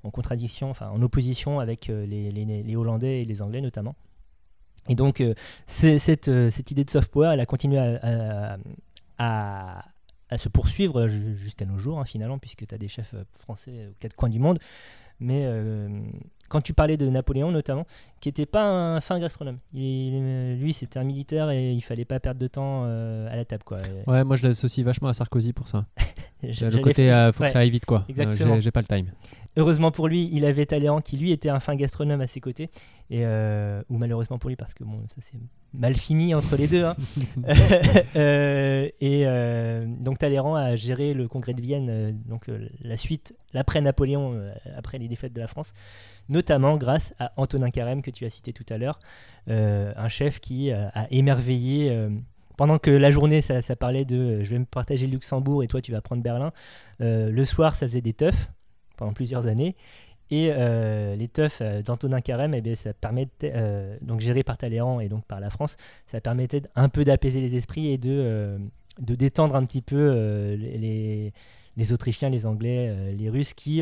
en 0.03 0.09
contradiction, 0.09 0.73
en 0.81 1.01
opposition 1.01 1.59
avec 1.59 1.87
les, 1.87 2.75
Hollandais 2.75 3.21
et 3.21 3.25
les 3.25 3.41
Anglais 3.41 3.61
notamment. 3.61 3.95
Et 4.89 4.95
donc, 4.95 5.23
cette, 5.67 6.27
idée 6.27 6.83
de 6.83 6.89
soft 6.89 7.11
power, 7.11 7.29
elle 7.33 7.39
a 7.39 7.45
continué 7.45 7.77
à, 9.19 9.85
se 10.35 10.49
poursuivre 10.49 11.07
ju- 11.07 11.37
jusqu'à 11.37 11.65
nos 11.65 11.77
jours, 11.77 11.99
hein, 11.99 12.05
finalement, 12.05 12.39
puisque 12.39 12.65
tu 12.65 12.73
as 12.73 12.79
des 12.79 12.87
chefs 12.89 13.13
français 13.33 13.87
aux 13.91 13.95
quatre 13.99 14.15
coins 14.15 14.29
du 14.29 14.39
monde. 14.39 14.59
Mais 15.21 15.43
euh, 15.45 15.87
quand 16.49 16.61
tu 16.61 16.73
parlais 16.73 16.97
de 16.97 17.07
Napoléon, 17.07 17.51
notamment, 17.51 17.85
qui 18.19 18.27
n'était 18.29 18.45
pas 18.47 18.63
un 18.63 18.99
fin 18.99 19.19
gastronome, 19.19 19.57
il- 19.73 20.13
euh, 20.15 20.55
lui, 20.55 20.73
c'était 20.73 20.99
un 20.99 21.03
militaire 21.03 21.49
et 21.51 21.71
il 21.71 21.81
fallait 21.81 22.05
pas 22.05 22.19
perdre 22.19 22.39
de 22.41 22.47
temps 22.47 22.83
euh, 22.85 23.31
à 23.31 23.35
la 23.35 23.45
table. 23.45 23.63
Quoi. 23.63 23.77
Ouais, 24.07 24.23
moi 24.23 24.35
je 24.35 24.47
l'associe 24.47 24.83
vachement 24.85 25.07
à 25.07 25.13
Sarkozy 25.13 25.53
pour 25.53 25.67
ça. 25.67 25.85
le 26.43 26.77
côté, 26.79 27.11
euh, 27.13 27.31
faut 27.31 27.43
ouais, 27.43 27.48
que 27.48 27.53
ça 27.53 27.59
aille 27.59 27.69
vite 27.69 27.85
quoi. 27.85 28.03
J'ai 28.09 28.72
pas 28.72 28.81
le 28.81 28.87
time. 28.87 29.11
Heureusement 29.57 29.92
pour 29.92 30.07
lui, 30.07 30.29
il 30.31 30.46
avait 30.46 30.66
Talleyrand 30.66 31.01
qui 31.01 31.18
lui 31.18 31.31
était 31.31 31.50
un 31.50 31.59
fin 31.59 31.75
gastronome 31.75 32.22
à 32.22 32.27
ses 32.27 32.40
côtés, 32.40 32.70
et 33.09 33.25
euh, 33.25 33.81
ou 33.90 33.98
malheureusement 33.98 34.37
pour 34.37 34.50
lui 34.50 34.55
parce 34.55 34.74
que 34.74 34.83
bon, 34.83 35.03
ça 35.09 35.22
c'est 35.22 35.37
mal 35.74 35.94
fini 35.94 36.33
entre 36.33 36.55
les 36.55 36.68
deux. 36.68 36.83
hein. 36.85 36.96
Euh, 38.16 38.87
et 39.00 39.24
euh, 39.25 39.85
donc 39.87 40.18
Talleyrand 40.20 40.55
a 40.55 40.75
géré 40.75 41.14
le 41.14 41.27
congrès 41.27 41.53
de 41.53 41.61
Vienne, 41.61 42.22
donc 42.27 42.50
la 42.81 42.98
suite, 42.98 43.35
l'après 43.53 43.81
Napoléon, 43.81 44.51
après 44.75 44.98
les 44.98 45.07
défaites 45.07 45.33
de 45.33 45.40
la 45.40 45.48
France, 45.48 45.74
notamment 46.29 46.77
grâce 46.77 47.14
à 47.20 47.31
Antonin 47.37 47.70
Carême 47.70 48.01
que 48.01 48.11
tu 48.11 48.25
as 48.25 48.29
cité 48.29 48.53
tout 48.53 48.66
à 48.70 48.77
l'heure, 48.77 49.00
un 49.48 50.09
chef 50.09 50.40
qui 50.40 50.72
a 50.72 51.07
émerveillé. 51.11 52.09
pendant 52.57 52.79
que 52.79 52.92
la 52.92 53.11
journée, 53.11 53.42
ça, 53.42 53.61
ça 53.61 53.75
parlait 53.75 54.05
de 54.05 54.16
euh, 54.16 54.44
je 54.44 54.50
vais 54.50 54.59
me 54.59 54.66
partager 54.66 55.07
le 55.07 55.14
Luxembourg 55.14 55.64
et 55.64 55.68
toi 55.68 55.81
tu 55.81 55.92
vas 55.92 56.01
prendre 56.01 56.22
Berlin, 56.22 56.51
euh, 57.01 57.31
le 57.31 57.46
soir, 57.46 57.75
ça 57.75 57.87
faisait 57.87 58.01
des 58.01 58.14
teufs 58.14 58.50
pendant 59.01 59.14
plusieurs 59.14 59.48
années. 59.48 59.75
Et 60.29 60.51
euh, 60.51 61.16
les 61.16 61.27
teufs 61.27 61.57
euh, 61.61 61.81
d'Antonin 61.81 62.22
Carême, 62.22 62.53
eh 62.53 62.61
bien, 62.61 62.75
ça 62.75 62.94
permettait, 62.94 63.51
euh, 63.55 63.98
donc 64.01 64.22
géré 64.22 64.44
par 64.44 64.57
Talleyrand 64.57 65.00
et 65.00 65.09
donc 65.09 65.25
par 65.25 65.40
la 65.40 65.50
France, 65.50 65.75
ça 66.05 66.22
permettait 66.22 66.61
un 66.75 66.87
peu 66.87 67.03
d'apaiser 67.03 67.42
les 67.42 67.55
esprits 67.55 67.87
et 67.87 67.98
de, 67.98 68.11
euh, 68.11 68.59
de 69.00 69.16
détendre 69.16 69.55
un 69.55 69.66
petit 69.66 69.81
peu 69.81 70.11
les, 70.53 71.33
les 71.75 71.94
Autrichiens, 71.94 72.29
les 72.29 72.46
Anglais, 72.46 72.96
les 73.18 73.29
Russes 73.29 73.55
qui 73.55 73.81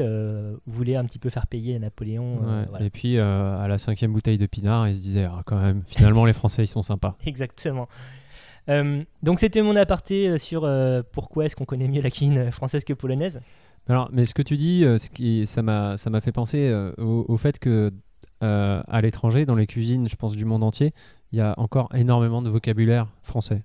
voulaient 0.65 0.95
un 0.95 1.03
petit 1.03 1.19
peu 1.19 1.29
faire 1.29 1.47
payer 1.47 1.75
à 1.75 1.79
Napoléon. 1.79 2.37
Ouais, 2.37 2.65
voilà. 2.69 2.85
Et 2.85 2.89
puis 2.89 3.19
à 3.19 3.67
la 3.67 3.77
cinquième 3.77 4.13
bouteille 4.13 4.37
de 4.37 4.45
pinard, 4.45 4.87
il 4.87 4.95
se 4.95 5.01
disait 5.01 5.25
ah, 5.25 5.41
quand 5.45 5.59
même, 5.59 5.83
finalement 5.85 6.25
les 6.25 6.33
Français 6.33 6.63
ils 6.63 6.67
sont 6.67 6.83
sympas. 6.83 7.17
Exactement. 7.25 7.89
Donc 9.23 9.39
c'était 9.39 9.63
mon 9.63 9.75
aparté 9.75 10.37
sur 10.37 10.69
pourquoi 11.11 11.45
est-ce 11.45 11.55
qu'on 11.55 11.65
connaît 11.65 11.87
mieux 11.87 12.01
la 12.01 12.11
cuisine 12.11 12.51
française 12.51 12.83
que 12.83 12.93
polonaise. 12.93 13.41
Alors, 13.87 14.09
mais 14.11 14.25
ce 14.25 14.33
que 14.33 14.41
tu 14.41 14.57
dis, 14.57 14.83
euh, 14.85 14.97
ce 14.97 15.09
qui, 15.09 15.47
ça 15.47 15.61
m'a, 15.61 15.97
fait 15.97 16.31
penser 16.31 16.67
euh, 16.67 16.91
au, 16.97 17.37
fait 17.37 17.59
que 17.59 17.91
euh, 18.43 18.83
à 18.87 19.01
l'étranger, 19.01 19.45
dans 19.45 19.55
les 19.55 19.67
cuisines, 19.67 20.07
je 20.07 20.15
pense 20.15 20.33
du 20.35 20.45
monde 20.45 20.63
entier, 20.63 20.93
il 21.31 21.39
y 21.39 21.41
a 21.41 21.53
encore 21.57 21.89
énormément 21.95 22.41
de 22.41 22.49
vocabulaire 22.49 23.07
français. 23.21 23.59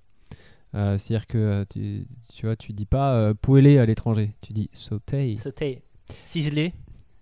C'est-à-dire 0.75 1.29
que 1.29 1.65
tu, 1.73 2.05
tu 2.35 2.47
vois, 2.47 2.57
tu 2.57 2.73
dis 2.73 2.85
pas 2.85 3.15
euh, 3.15 3.33
poêler 3.33 3.79
à 3.79 3.87
l'étranger, 3.87 4.35
tu 4.41 4.53
dis 4.53 4.71
sauter. 4.73 5.37
Sauter, 5.37 5.83
ciseler. 6.25 6.73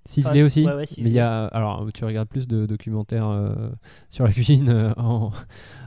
Ciselé 0.05 0.41
Enfin, 0.41 0.47
aussi. 0.47 0.67
ouais, 0.67 0.75
ouais, 0.75 0.85
mais 0.99 1.11
il 1.11 1.13
y 1.13 1.21
a, 1.21 1.45
alors 1.47 1.87
tu 1.95 2.05
regardes 2.05 2.29
plus 2.29 2.49
de 2.49 2.67
documentaires 2.67 3.29
euh, 3.29 3.71
sur 4.11 4.25
la 4.25 4.33
cuisine 4.33 4.69
euh, 4.69 4.93
en, 4.97 5.31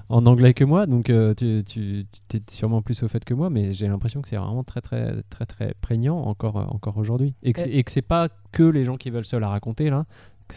en 0.10 0.26
anglais 0.26 0.54
que 0.54 0.64
moi, 0.64 0.86
donc 0.86 1.10
euh, 1.10 1.34
tu, 1.34 1.64
tu, 1.66 2.06
tu 2.30 2.38
es 2.38 2.42
sûrement 2.50 2.82
plus 2.82 3.04
au 3.04 3.08
fait 3.08 3.26
que 3.26 3.34
moi, 3.34 3.50
mais 3.50 3.74
j'ai 3.74 3.88
l'impression 3.88 4.22
que 4.22 4.30
c'est 4.30 4.38
vraiment 4.38 4.64
très 4.64 4.80
très 4.82 5.22
très 5.30 5.46
très 5.46 5.74
prégnant 5.82 6.18
encore 6.22 6.56
encore 6.74 6.98
aujourd'hui, 6.98 7.34
et 7.44 7.52
que 7.54 7.62
Ouais. 7.62 7.84
c'est 7.88 8.02
pas 8.02 8.30
que 8.52 8.64
les 8.64 8.86
gens 8.86 8.96
qui 8.98 9.10
veulent 9.10 9.26
se 9.26 9.36
la 9.36 9.50
raconter 9.50 9.90
là, 9.90 10.06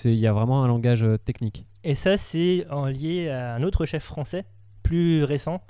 il 0.05 0.15
y 0.15 0.27
a 0.27 0.33
vraiment 0.33 0.63
un 0.63 0.69
langage 0.69 1.05
technique. 1.25 1.67
Et 1.83 1.95
ça, 1.95 2.17
c'est 2.17 2.67
en 2.71 2.87
lié 2.87 3.29
à 3.31 3.55
un 3.55 3.63
autre 3.63 3.87
chef 3.87 4.05
français, 4.05 4.45
plus 4.83 5.25
récent, 5.25 5.63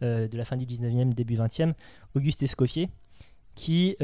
de 0.00 0.28
la 0.36 0.44
fin 0.44 0.56
du 0.56 0.64
19e, 0.66 1.12
début 1.14 1.34
20e, 1.36 1.72
Auguste 2.14 2.42
Escoffier, 2.42 2.88
qui, 3.54 3.96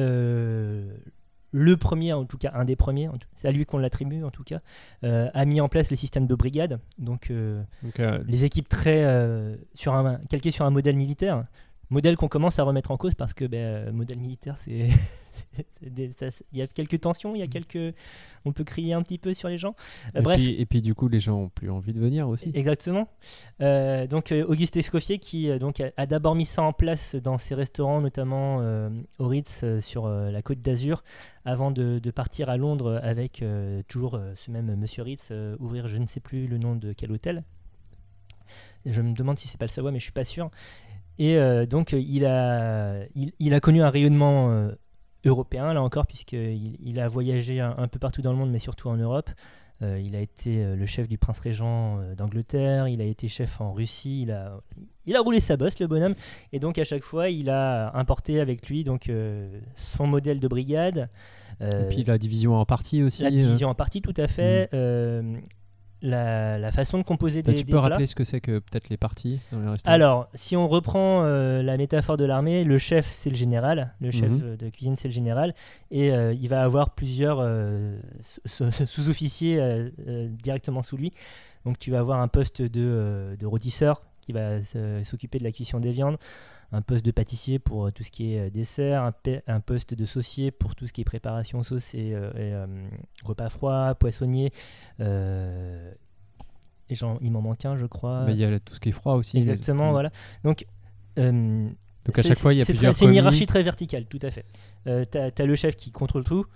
le 1.52 1.76
premier, 1.76 2.12
en 2.12 2.24
tout 2.24 2.38
cas, 2.38 2.52
un 2.54 2.64
des 2.64 2.76
premiers, 2.76 3.08
c'est 3.34 3.48
à 3.48 3.52
lui 3.52 3.66
qu'on 3.66 3.78
l'attribue 3.78 4.22
en 4.22 4.30
tout 4.30 4.44
cas, 4.44 4.60
euh, 5.04 5.28
a 5.34 5.44
mis 5.44 5.60
en 5.60 5.68
place 5.68 5.90
le 5.90 5.96
système 5.96 6.26
de 6.26 6.34
brigade. 6.34 6.80
Donc, 6.98 7.30
euh, 7.30 7.62
Donc, 7.82 7.98
euh, 8.00 8.22
les 8.26 8.44
équipes 8.44 8.68
très 8.68 9.04
sur 9.74 9.94
un, 9.94 10.18
calquées 10.28 10.50
sur 10.50 10.64
un 10.64 10.70
modèle 10.70 10.96
militaire. 10.96 11.44
Modèle 11.90 12.16
qu'on 12.16 12.29
commence 12.29 12.59
à 12.61 12.62
remettre 12.62 12.92
en 12.92 12.96
cause 12.96 13.14
parce 13.14 13.35
que 13.35 13.44
ben, 13.44 13.59
euh, 13.59 13.92
modèle 13.92 14.18
militaire, 14.18 14.57
c'est 14.59 14.88
il 15.83 16.59
y 16.59 16.62
a 16.62 16.66
quelques 16.68 17.00
tensions, 17.00 17.35
il 17.35 17.40
y 17.40 17.42
a 17.42 17.48
quelques, 17.48 17.94
on 18.44 18.53
peut 18.53 18.62
crier 18.62 18.94
un 18.94 19.03
petit 19.03 19.18
peu 19.18 19.35
sur 19.35 19.48
les 19.48 19.59
gens. 19.59 19.74
Euh, 20.14 20.20
et, 20.20 20.22
bref, 20.22 20.40
puis, 20.40 20.61
et 20.61 20.66
puis 20.66 20.83
du 20.83 20.94
coup 20.94 21.09
les 21.09 21.18
gens 21.18 21.37
ont 21.37 21.48
plus 21.48 21.68
envie 21.68 21.92
de 21.92 21.98
venir 21.98 22.29
aussi. 22.29 22.53
Exactement. 22.55 23.09
Euh, 23.61 24.07
donc 24.07 24.33
Auguste 24.46 24.76
Escoffier 24.76 25.18
qui 25.18 25.50
donc 25.59 25.81
a, 25.81 25.90
a 25.96 26.07
d'abord 26.07 26.37
mis 26.37 26.46
ça 26.46 26.62
en 26.62 26.72
place 26.72 27.16
dans 27.16 27.38
ses 27.38 27.57
restaurants, 27.57 28.00
notamment 28.00 28.59
au 29.18 29.26
Ritz 29.26 29.64
sur 29.81 30.09
la 30.09 30.42
Côte 30.42 30.62
d'Azur, 30.62 31.03
avant 31.44 31.72
de, 31.72 31.98
de 31.98 32.11
partir 32.12 32.50
à 32.50 32.57
Londres 32.57 33.00
avec 33.03 33.44
toujours 33.88 34.20
ce 34.37 34.50
même 34.50 34.76
Monsieur 34.76 35.03
Ritz 35.03 35.33
ouvrir 35.59 35.88
je 35.88 35.96
ne 35.96 36.07
sais 36.07 36.20
plus 36.20 36.46
le 36.46 36.59
nom 36.59 36.76
de 36.76 36.92
quel 36.92 37.11
hôtel. 37.11 37.42
Je 38.87 39.03
me 39.03 39.12
demande 39.12 39.38
si 39.38 39.48
c'est 39.48 39.59
pas 39.59 39.66
le 39.66 39.70
Savoie, 39.70 39.92
mais 39.92 39.98
je 39.98 40.05
suis 40.05 40.12
pas 40.12 40.24
sûr. 40.24 40.50
Et 41.20 41.37
euh, 41.37 41.66
donc 41.66 41.92
il 41.92 42.24
a 42.24 43.04
il, 43.14 43.33
il 43.38 43.52
a 43.52 43.61
connu 43.61 43.83
un 43.83 43.90
rayonnement 43.90 44.50
euh, 44.50 44.70
européen 45.26 45.74
là 45.74 45.83
encore 45.83 46.06
puisqu'il 46.06 46.76
il 46.80 46.98
a 46.98 47.09
voyagé 47.09 47.61
un, 47.61 47.74
un 47.76 47.88
peu 47.88 47.98
partout 47.98 48.22
dans 48.22 48.33
le 48.33 48.38
monde, 48.38 48.50
mais 48.50 48.59
surtout 48.59 48.88
en 48.88 48.96
Europe. 48.96 49.28
Euh, 49.83 50.00
il 50.02 50.16
a 50.16 50.20
été 50.20 50.64
le 50.74 50.87
chef 50.87 51.09
du 51.09 51.18
prince 51.18 51.38
régent 51.40 52.00
d'Angleterre, 52.16 52.88
il 52.88 53.00
a 53.02 53.04
été 53.04 53.28
chef 53.28 53.61
en 53.61 53.72
Russie, 53.72 54.22
il 54.22 54.30
a, 54.30 54.61
il 55.06 55.14
a 55.16 55.20
roulé 55.20 55.40
sa 55.40 55.56
bosse 55.56 55.78
le 55.78 55.87
bonhomme, 55.87 56.14
et 56.52 56.59
donc 56.59 56.78
à 56.78 56.85
chaque 56.85 57.02
fois 57.02 57.28
il 57.30 57.48
a 57.48 57.94
importé 57.96 58.40
avec 58.40 58.66
lui 58.68 58.85
donc 58.85 59.11
son 59.76 60.06
modèle 60.06 60.40
de 60.40 60.48
brigade. 60.48 61.11
Et 61.62 61.87
puis 61.88 62.04
la 62.04 62.16
division 62.16 62.56
en 62.56 62.64
partie 62.64 63.02
aussi. 63.02 63.22
la 63.22 63.30
division 63.30 63.68
en 63.68 63.74
partie 63.74 64.00
tout 64.00 64.14
à 64.16 64.28
fait, 64.28 64.70
euh, 64.72 65.38
la, 66.02 66.58
la 66.58 66.72
façon 66.72 66.98
de 66.98 67.02
composer 67.02 67.42
Bah, 67.42 67.52
des, 67.52 67.58
tu 67.58 67.64
des 67.64 67.70
peux 67.72 67.78
plats. 67.78 67.88
rappeler 67.90 68.06
ce 68.06 68.14
que 68.14 68.24
c'est 68.24 68.40
que 68.40 68.58
peut-être 68.58 68.88
les 68.88 68.96
parties 68.96 69.40
dans 69.52 69.60
les 69.60 69.68
restaurants 69.68 69.94
Alors, 69.94 70.28
si 70.34 70.56
on 70.56 70.66
reprend 70.68 71.22
euh, 71.24 71.62
la 71.62 71.76
métaphore 71.76 72.16
de 72.16 72.24
l'armée, 72.24 72.64
le 72.64 72.78
chef 72.78 73.10
c'est 73.12 73.30
le 73.30 73.36
général, 73.36 73.92
le 74.00 74.10
chef 74.10 74.30
Mhm. 74.30 74.40
euh, 74.42 74.56
de 74.56 74.68
cuisine 74.70 74.96
c'est 74.96 75.08
le 75.08 75.14
général, 75.14 75.54
et 75.90 76.12
euh, 76.12 76.32
il 76.32 76.48
va 76.48 76.62
avoir 76.62 76.90
plusieurs 76.90 77.38
euh, 77.40 77.98
sous- 78.46 78.70
sous- 78.70 78.86
sous-officiers 78.86 79.90
directement 80.42 80.82
sous 80.82 80.96
lui. 80.96 81.12
Donc 81.64 81.78
tu 81.78 81.90
vas 81.90 81.98
avoir 81.98 82.20
un 82.20 82.28
poste 82.28 82.62
de, 82.62 83.36
de 83.38 83.46
rôtisseur 83.46 84.02
qui 84.20 84.32
va 84.32 84.62
s'occuper 85.04 85.38
de 85.38 85.44
la 85.44 85.52
cuisson 85.52 85.80
des 85.80 85.92
viandes, 85.92 86.16
un 86.72 86.83
poste 86.83 87.04
de 87.04 87.11
pâtissier 87.11 87.59
pour 87.59 87.87
euh, 87.87 87.90
tout 87.90 88.04
ce 88.04 88.11
qui 88.11 88.35
est 88.35 88.46
euh, 88.46 88.50
dessert, 88.50 89.11
un, 89.46 89.61
poste 89.61 89.94
de 89.94 90.04
saucier 90.04 90.50
pour 90.50 90.74
tout 90.74 90.87
ce 90.87 90.92
qui 90.92 91.00
est 91.00 91.04
préparation 91.04 91.62
sauce 91.62 91.94
et, 91.94 92.12
euh, 92.14 92.30
et, 92.37 93.24
repas 93.24 93.48
froid, 93.48 93.94
poissonnier. 93.94 94.52
et 95.00 96.94
j'en- 96.94 97.18
il 97.20 97.30
m'en 97.33 97.42
manque 97.42 97.64
un, 97.64 97.76
je 97.76 97.87
crois. 97.87 98.26
Il 98.28 98.37
y 98.37 98.44
a 98.44 98.59
tout 98.61 98.74
ce 98.74 98.80
qui 98.80 98.90
est 98.90 98.92
froid 98.92 99.14
aussi. 99.14 99.38
Exactement, 99.38 99.88
Mm. 99.88 99.92
voilà. 99.92 100.11
Donc, 100.44 100.66
Donc 101.16 102.18
à 102.18 102.22
chaque 102.22 102.38
fois, 102.38 102.54
il 102.54 102.59
y 102.59 102.62
a 102.62 102.64
plusieurs 102.64 102.94
C'est 102.94 103.04
une 103.04 103.14
hiérarchie 103.14 103.46
très 103.46 103.62
verticale, 103.62 104.06
tout 104.06 104.18
à 104.22 104.30
fait. 104.30 104.44
Euh, 104.87 105.04
tu 105.11 105.18
as, 105.42 105.46
le 105.46 105.54
chef 105.54 105.76
qui 105.76 105.90
contrôle 105.90 106.24
tout, 106.24 106.46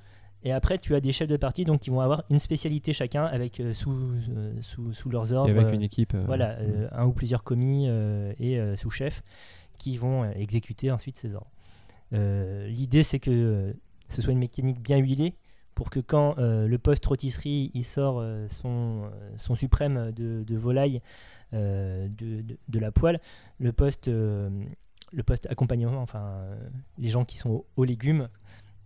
et 0.42 0.52
après, 0.52 0.78
tu 0.78 0.94
as 0.94 1.00
des 1.00 1.12
chefs 1.12 1.28
de 1.28 1.36
partie 1.38 1.64
donc, 1.64 1.80
qui 1.80 1.90
vont 1.90 2.00
avoir 2.00 2.24
une 2.30 2.38
spécialité 2.38 2.92
chacun 2.92 3.24
avec, 3.24 3.60
euh, 3.60 3.72
sous, 3.72 3.92
euh, 3.92 4.52
sous, 4.60 4.92
sous 4.92 5.08
leurs 5.08 5.32
ordres. 5.32 5.50
avec 5.50 5.66
euh, 5.66 5.72
une 5.72 5.82
équipe, 5.82 6.14
voilà, 6.26 6.50
euh, 6.60 6.86
un 6.92 7.06
ou 7.06 7.12
plusieurs 7.12 7.42
commis 7.42 7.88
et 8.38 8.60
sous-chefs 8.76 9.22
qui 9.78 9.96
vont 9.96 10.24
euh, 10.24 10.30
exécuter 10.36 10.90
ensuite 10.90 11.18
ces 11.18 11.34
ordres. 11.34 11.50
Euh, 12.12 12.68
L'idée, 12.68 13.02
c'est 13.02 13.18
que 13.18 13.30
euh, 13.30 13.72
ce 14.08 14.22
soit 14.22 14.32
une 14.32 14.38
mécanique 14.38 14.80
bien 14.80 14.98
huilée 14.98 15.34
pour 15.74 15.90
que 15.90 15.98
quand 15.98 16.36
le 16.38 16.76
poste 16.76 17.04
rôtisserie 17.04 17.72
sort 17.82 18.24
son, 18.48 19.10
son 19.38 19.56
suprême 19.56 20.12
de, 20.12 20.44
de 20.44 20.56
volaille 20.56 21.02
de, 21.50 22.08
de- 22.68 22.78
la 22.78 22.92
poêle, 22.92 23.20
le 23.58 23.72
poste, 23.72 24.06
le 24.06 25.22
poste 25.26 25.48
accompagnement, 25.50 26.00
enfin 26.00 26.44
les 26.96 27.08
gens 27.08 27.24
qui 27.24 27.38
sont 27.38 27.64
aux, 27.76 27.84
légumes 27.84 28.28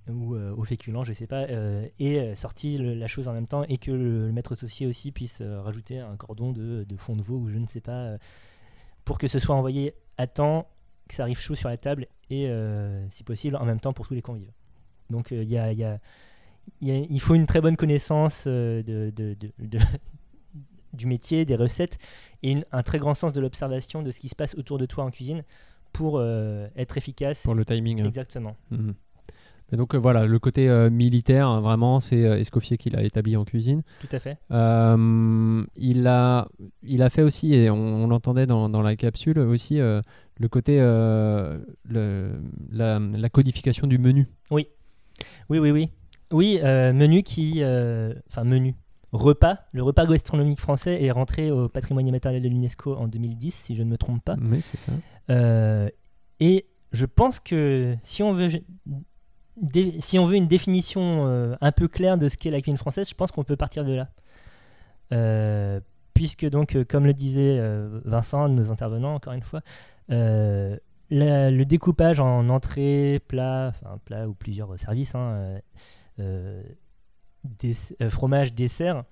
ou 0.08 0.34
aux 0.34 0.64
féculents, 0.64 1.04
je 1.04 1.12
sais 1.12 1.26
pas, 1.26 1.42
euh, 1.50 2.34
sorti 2.34 2.78
la 2.78 3.06
chose 3.06 3.28
en 3.28 3.34
même 3.34 3.46
temps 3.48 3.64
et 3.64 3.76
que 3.76 3.90
le, 3.90 4.26
le 4.28 4.32
maître 4.32 4.52
associé 4.52 4.86
aussi 4.86 5.12
puisse 5.12 5.42
rajouter 5.42 5.98
un 5.98 6.16
cordon 6.16 6.52
de, 6.52 6.86
fond 6.96 7.16
de 7.16 7.22
veau 7.22 7.36
ou 7.36 7.50
je 7.50 7.58
ne 7.58 7.66
sais 7.66 7.82
pas, 7.82 8.16
pour 9.04 9.18
que 9.18 9.28
ce 9.28 9.38
soit 9.38 9.54
envoyé 9.56 9.92
à 10.16 10.26
temps, 10.26 10.68
que 11.08 11.14
ça 11.14 11.22
arrive 11.24 11.38
chaud 11.40 11.54
sur 11.54 11.68
la 11.68 11.76
table 11.76 12.06
et 12.30 12.48
euh, 12.48 13.04
si 13.10 13.24
possible 13.24 13.56
en 13.56 13.64
même 13.64 13.80
temps 13.80 13.92
pour 13.92 14.06
tous 14.06 14.14
les 14.14 14.22
convives. 14.22 14.52
Donc 15.10 15.32
euh, 15.32 15.42
il 15.42 15.48
y 15.50 15.58
a- 15.58 15.72
il 15.72 15.78
y 15.78 15.84
a- 15.84 15.98
faut 17.20 17.34
une 17.34 17.46
très 17.46 17.60
bonne 17.60 17.76
connaissance 17.76 18.44
euh, 18.46 18.82
de, 18.82 19.10
de- 19.16 19.34
de- 19.34 19.52
de- 19.66 19.78
du 20.92 21.06
métier, 21.06 21.44
des 21.44 21.56
recettes, 21.56 21.98
et 22.42 22.52
une- 22.52 22.64
un 22.72 22.82
très 22.82 22.98
grand 22.98 23.14
sens 23.14 23.32
de 23.32 23.40
l'observation 23.40 24.02
de 24.02 24.10
ce 24.10 24.20
qui 24.20 24.28
se 24.28 24.34
passe 24.36 24.54
autour 24.54 24.78
de 24.78 24.86
toi 24.86 25.04
en 25.04 25.10
cuisine 25.10 25.42
pour 25.92 26.18
euh, 26.18 26.68
être 26.76 26.96
efficace. 26.98 27.42
Pour 27.42 27.54
le 27.54 27.64
timing. 27.64 28.02
hein. 28.02 28.04
Exactement. 28.06 28.56
Donc 29.76 29.94
euh, 29.94 29.98
voilà, 29.98 30.24
le 30.26 30.38
côté 30.38 30.68
euh, 30.68 30.88
militaire, 30.90 31.46
hein, 31.46 31.60
vraiment, 31.60 32.00
c'est 32.00 32.24
euh, 32.24 32.38
Escoffier 32.38 32.78
qui 32.78 32.88
l'a 32.90 33.02
établi 33.02 33.36
en 33.36 33.44
cuisine. 33.44 33.82
Tout 34.00 34.08
à 34.12 34.18
fait. 34.18 34.38
Il, 35.76 36.06
a, 36.06 36.48
il 36.82 37.02
a 37.02 37.10
fait 37.10 37.22
aussi, 37.22 37.54
et 37.54 37.68
on, 37.70 37.76
on 38.04 38.06
l'entendait 38.06 38.46
dans, 38.46 38.68
dans 38.68 38.82
la 38.82 38.96
capsule 38.96 39.38
aussi, 39.40 39.76
le 39.78 40.48
côté, 40.50 40.78
le- 40.78 42.40
la, 42.70 42.98
la 42.98 43.28
codification 43.28 43.86
du 43.86 43.98
menu. 43.98 44.26
Oui. 44.50 44.68
Oui, 45.50 45.58
oui, 45.58 45.70
oui. 45.70 45.90
Oui, 46.32 46.60
menu 46.62 47.22
qui. 47.22 47.62
Enfin, 48.28 48.44
menu. 48.44 48.74
Repas. 49.12 49.56
Le 49.72 49.82
repas 49.82 50.06
gastronomique 50.06 50.60
français 50.60 51.02
est 51.02 51.10
rentré 51.10 51.50
au 51.50 51.68
patrimoine 51.70 52.06
immatériel 52.06 52.42
de 52.42 52.48
l'UNESCO 52.48 52.94
en 52.94 53.08
2010, 53.08 53.54
si 53.54 53.74
je 53.74 53.82
ne 53.82 53.88
me 53.88 53.96
trompe 53.96 54.22
pas. 54.24 54.36
Mais 54.38 54.60
c'est 54.60 54.76
ça. 54.76 54.92
Et 56.40 56.66
je 56.92 57.06
pense 57.06 57.40
que 57.40 57.94
si 58.02 58.22
on 58.22 58.32
veut, 58.34 58.48
si 60.00 60.18
on 60.18 60.26
veut 60.26 60.36
une 60.36 60.46
définition 60.46 61.26
euh, 61.26 61.56
un 61.60 61.72
peu 61.72 61.88
claire 61.88 62.18
de 62.18 62.28
ce 62.28 62.36
qu'est 62.36 62.50
la 62.50 62.60
cuisine 62.60 62.78
française, 62.78 63.08
je 63.08 63.14
pense 63.14 63.32
qu'on 63.32 63.44
peut 63.44 63.56
partir 63.56 63.84
de 63.84 63.92
là. 63.92 64.08
Euh, 65.12 65.80
puisque 66.14 66.48
donc, 66.48 66.76
euh, 66.76 66.84
comme 66.84 67.06
le 67.06 67.14
disait 67.14 67.60
Vincent, 68.04 68.48
nos 68.48 68.70
intervenants, 68.70 69.14
encore 69.14 69.32
une 69.32 69.42
fois, 69.42 69.62
le 70.08 71.62
découpage 71.64 72.20
en 72.20 72.48
entrée, 72.48 73.20
plat, 73.28 73.68
enfin 73.68 73.98
plat 74.04 74.28
ou 74.28 74.34
plusieurs 74.34 74.78
services, 74.78 75.14
hein, 75.14 75.60
euh, 76.20 76.62
fromage, 78.10 78.52
dessert, 78.52 79.04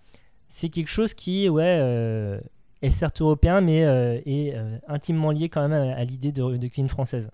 c'est 0.48 0.68
quelque 0.68 0.90
chose 0.90 1.14
qui, 1.14 1.48
ouais, 1.48 2.40
est 2.82 2.90
certes 2.90 3.20
européen, 3.20 3.61
mais 3.61 3.78
est 4.26 4.54
intimement 4.88 5.30
lié 5.30 5.48
quand 5.48 5.66
même 5.66 5.94
à, 5.96 6.04
l'idée 6.04 6.32
de, 6.32 6.66
cuisine 6.66 6.88
française. 6.88 7.30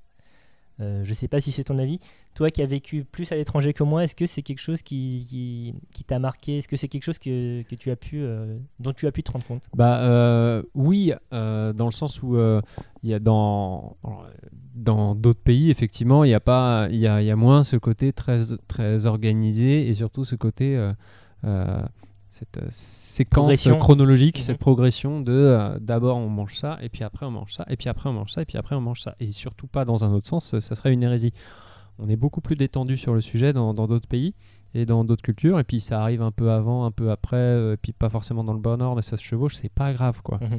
Je 0.78 1.14
sais 1.14 1.28
pas 1.28 1.40
si 1.40 1.52
c'est 1.52 1.64
ton 1.64 1.78
avis. 1.78 1.98
Toi 2.34 2.50
qui 2.50 2.62
as 2.62 2.66
vécu 2.66 3.04
plus 3.04 3.30
à 3.32 3.36
l'étranger 3.36 3.72
que 3.74 3.82
moi, 3.82 4.04
est-ce 4.04 4.14
que 4.16 4.26
c'est 4.26 4.40
quelque 4.42 4.58
chose 4.60 4.80
qui, 4.80 5.26
qui, 5.28 5.74
qui 5.92 6.02
t'a 6.04 6.18
marqué? 6.18 6.58
Est-ce 6.58 6.68
que 6.68 6.76
c'est 6.76 6.88
quelque 6.88 7.02
chose 7.04 7.18
que, 7.18 7.62
que 7.62 7.74
tu 7.74 7.90
as 7.90 7.96
pu, 7.96 8.22
euh, 8.22 8.56
dont 8.80 8.92
tu 8.94 9.06
as 9.06 9.12
pu 9.12 9.22
te 9.22 9.30
rendre 9.32 9.44
compte? 9.44 9.64
Bah 9.74 9.98
euh, 10.00 10.62
oui, 10.74 11.12
euh, 11.34 11.72
dans 11.74 11.84
le 11.86 11.92
sens 11.92 12.22
où 12.22 12.36
il 12.38 13.10
y 13.10 13.14
a 13.14 13.18
dans 13.18 13.96
dans 14.74 15.14
d'autres 15.14 15.42
pays 15.42 15.70
effectivement 15.70 16.24
il 16.24 16.30
y 16.30 16.34
a 16.34 16.40
pas 16.40 16.88
il 16.90 16.96
y 16.98 17.06
a, 17.06 17.20
y 17.20 17.30
a 17.30 17.36
moins 17.36 17.62
ce 17.64 17.76
côté 17.76 18.14
très 18.14 18.40
très 18.68 19.04
organisé 19.04 19.86
et 19.88 19.92
surtout 19.92 20.24
ce 20.24 20.34
côté 20.34 20.78
cette 22.28 22.60
séquence 22.70 23.42
Progression. 23.42 23.78
chronologique, 23.78 24.38
Mhm. 24.38 24.42
cette 24.44 24.58
progression 24.58 25.20
de 25.20 25.32
euh, 25.32 25.78
d'abord 25.80 26.16
on 26.16 26.30
mange 26.30 26.56
ça 26.56 26.78
et 26.80 26.88
puis 26.88 27.04
après 27.04 27.26
on 27.26 27.30
mange 27.30 27.52
ça 27.52 27.66
et 27.68 27.76
puis 27.76 27.90
après 27.90 28.08
on 28.08 28.14
mange 28.14 28.32
ça 28.32 28.40
et 28.40 28.46
puis 28.46 28.56
après 28.56 28.74
on 28.74 28.80
mange 28.80 29.02
ça 29.02 29.14
et 29.20 29.32
surtout 29.32 29.66
pas 29.66 29.84
dans 29.84 30.02
un 30.06 30.12
autre 30.14 30.28
sens, 30.28 30.58
ça 30.58 30.74
serait 30.74 30.94
une 30.94 31.02
hérésie. 31.02 31.34
On 32.02 32.08
est 32.08 32.16
beaucoup 32.16 32.40
plus 32.40 32.56
détendu 32.56 32.96
sur 32.96 33.14
le 33.14 33.20
sujet 33.20 33.52
dans 33.52 33.72
d'autres 33.74 34.08
pays 34.08 34.34
et 34.74 34.86
dans 34.86 35.04
d'autres 35.04 35.22
cultures 35.22 35.58
et 35.58 35.64
puis 35.64 35.80
ça 35.80 36.02
arrive 36.02 36.22
un 36.22 36.32
peu 36.32 36.50
avant, 36.50 36.84
un 36.84 36.90
peu 36.90 37.10
après, 37.10 37.36
euh, 37.36 37.74
et 37.74 37.76
puis 37.76 37.92
pas 37.92 38.08
forcément 38.08 38.42
dans 38.42 38.54
le 38.54 38.58
bon 38.58 38.80
ordre 38.82 38.98
et 38.98 39.02
ça 39.02 39.16
se 39.16 39.22
chevauche, 39.22 39.54
c'est 39.54 39.72
pas 39.72 39.92
grave 39.92 40.20
quoi. 40.22 40.38
Mhm. 40.40 40.58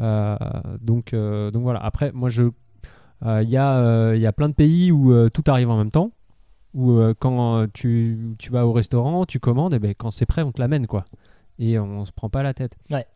Euh, 0.00 0.36
donc 0.80 1.12
euh, 1.12 1.50
donc 1.50 1.62
voilà. 1.62 1.80
Après 1.80 2.12
moi 2.12 2.28
je 2.28 2.44
il 3.24 3.48
y 3.48 3.52
y 3.52 3.56
a 3.56 4.32
plein 4.32 4.48
de 4.48 4.54
pays 4.54 4.92
où 4.92 5.30
tout 5.30 5.44
arrive 5.46 5.70
en 5.70 5.78
même 5.78 5.90
temps 5.90 6.12
où 6.74 7.00
quand 7.18 7.66
tu, 7.72 8.34
tu 8.38 8.50
vas 8.50 8.66
au 8.66 8.72
restaurant, 8.72 9.24
tu 9.24 9.38
commandes, 9.40 9.74
et 9.74 9.78
ben, 9.78 9.94
quand 9.96 10.10
c'est 10.10 10.26
prêt, 10.26 10.42
on 10.42 10.50
te 10.50 10.60
l'amène, 10.60 10.88
quoi. 10.88 11.04
Et 11.60 11.78
on 11.78 12.04
se 12.04 12.10
prend 12.10 12.28
pas 12.28 12.42
la 12.42 12.52
tête. 12.52 12.76
Ouais. 12.90 13.06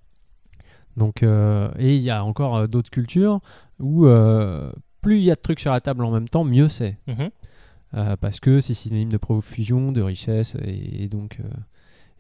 Donc, 0.96 1.24
et 1.24 1.96
il 1.96 2.00
y 2.00 2.08
a 2.08 2.24
encore 2.24 2.68
d'autres 2.68 2.88
cultures 2.88 3.40
où 3.80 4.06
plus 5.02 5.18
il 5.18 5.24
y 5.24 5.30
a 5.30 5.34
de 5.34 5.40
trucs 5.40 5.60
sur 5.60 5.72
la 5.72 5.80
table 5.80 6.04
en 6.04 6.10
même 6.10 6.28
temps, 6.28 6.44
mieux 6.44 6.68
c'est. 6.68 6.96
Mhm. 7.06 7.30
Euh, 7.94 8.16
parce 8.16 8.38
que 8.40 8.60
c'est 8.60 8.74
synonyme 8.74 9.08
de 9.08 9.16
profusion, 9.16 9.92
de 9.92 10.02
richesse, 10.02 10.56
et, 10.62 11.04
et 11.04 11.08
donc, 11.08 11.38
euh, 11.40 11.48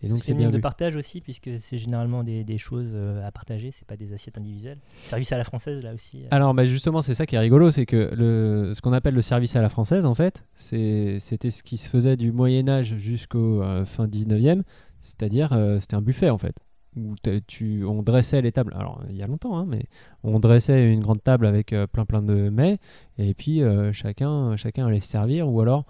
et 0.02 0.08
donc 0.08 0.18
c'est 0.20 0.32
une 0.32 0.50
de 0.50 0.58
partage 0.58 0.96
aussi, 0.96 1.20
puisque 1.20 1.50
c'est 1.58 1.76
généralement 1.76 2.24
des, 2.24 2.42
des 2.42 2.56
choses 2.56 2.92
euh, 2.94 3.26
à 3.26 3.30
partager, 3.32 3.70
c'est 3.70 3.86
pas 3.86 3.96
des 3.96 4.14
assiettes 4.14 4.38
individuelles. 4.38 4.78
Service 5.02 5.30
à 5.32 5.36
la 5.36 5.44
française, 5.44 5.82
là 5.82 5.92
aussi. 5.92 6.22
Alors 6.30 6.54
bah, 6.54 6.64
justement, 6.64 7.02
c'est 7.02 7.14
ça 7.14 7.26
qui 7.26 7.34
est 7.34 7.38
rigolo, 7.38 7.70
c'est 7.70 7.84
que 7.84 8.10
le, 8.16 8.72
ce 8.74 8.80
qu'on 8.80 8.94
appelle 8.94 9.14
le 9.14 9.22
service 9.22 9.56
à 9.56 9.60
la 9.60 9.68
française, 9.68 10.06
en 10.06 10.14
fait, 10.14 10.44
c'était 10.54 11.50
ce 11.50 11.62
qui 11.62 11.76
se 11.76 11.88
faisait 11.88 12.16
du 12.16 12.32
Moyen 12.32 12.68
Âge 12.68 12.96
jusqu'au 12.96 13.62
fin 13.84 14.06
19e, 14.06 14.62
c'est-à-dire 15.00 15.50
c'était 15.80 15.96
un 15.96 16.02
buffet 16.02 16.30
en 16.30 16.38
fait, 16.38 16.54
où 16.96 17.14
tu, 17.46 17.84
on 17.84 18.02
dressait 18.02 18.42
les 18.42 18.50
tables, 18.52 18.72
alors 18.76 19.02
il 19.08 19.16
y 19.16 19.22
a 19.22 19.26
longtemps, 19.26 19.56
hein, 19.58 19.66
mais 19.68 19.84
on 20.24 20.40
dressait 20.40 20.90
une 20.92 21.00
grande 21.00 21.22
table 21.22 21.46
avec 21.46 21.72
euh, 21.72 21.86
plein 21.86 22.04
plein 22.04 22.22
de 22.22 22.48
mets, 22.50 22.78
et 23.18 23.34
puis 23.34 23.62
euh, 23.62 23.92
chacun, 23.92 24.56
chacun 24.56 24.86
allait 24.86 25.00
se 25.00 25.08
servir, 25.08 25.48
ou 25.48 25.60
alors 25.60 25.84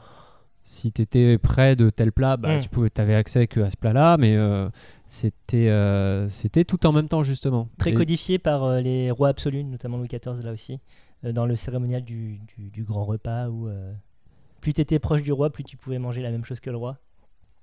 si 0.65 0.93
tu 0.93 1.01
étais 1.01 1.39
près 1.39 1.77
de 1.77 1.89
tel 1.89 2.13
plat, 2.13 2.37
bah, 2.37 2.57
Mm. 2.57 2.61
tu 2.61 2.69
pouvais, 2.69 2.91
avais 2.99 3.15
accès 3.15 3.47
que 3.47 3.61
à 3.61 3.71
ce 3.71 3.77
plat-là, 3.79 4.19
mais 4.19 4.37
euh, 4.37 4.69
c'était 5.07 5.71
c'était 6.29 6.65
tout 6.65 6.85
en 6.87 6.93
même 6.93 7.09
temps 7.09 7.23
justement. 7.23 7.69
Très 7.79 7.91
Et- 7.91 7.95
codifié 7.95 8.39
par 8.39 8.75
les 8.81 9.11
rois 9.11 9.29
absolus, 9.29 9.65
notamment 9.65 9.97
Louis 9.97 10.09
XIV 10.09 10.43
là 10.45 10.53
aussi, 10.53 10.79
dans 11.23 11.47
le 11.47 11.57
cérémonial 11.57 12.03
du, 12.03 12.39
du- 12.57 12.71
du 12.71 12.85
grand 12.85 13.05
repas 13.05 13.49
où 13.49 13.69
plus 14.61 14.75
tu 14.75 14.81
étais 14.83 14.99
proche 14.99 15.23
du 15.23 15.33
roi, 15.33 15.49
plus 15.51 15.65
tu 15.65 15.77
pouvais 15.79 15.99
manger 15.99 16.21
la 16.21 16.31
même 16.31 16.45
chose 16.45 16.61
que 16.61 16.69
le 16.69 16.77
roi. 16.77 16.99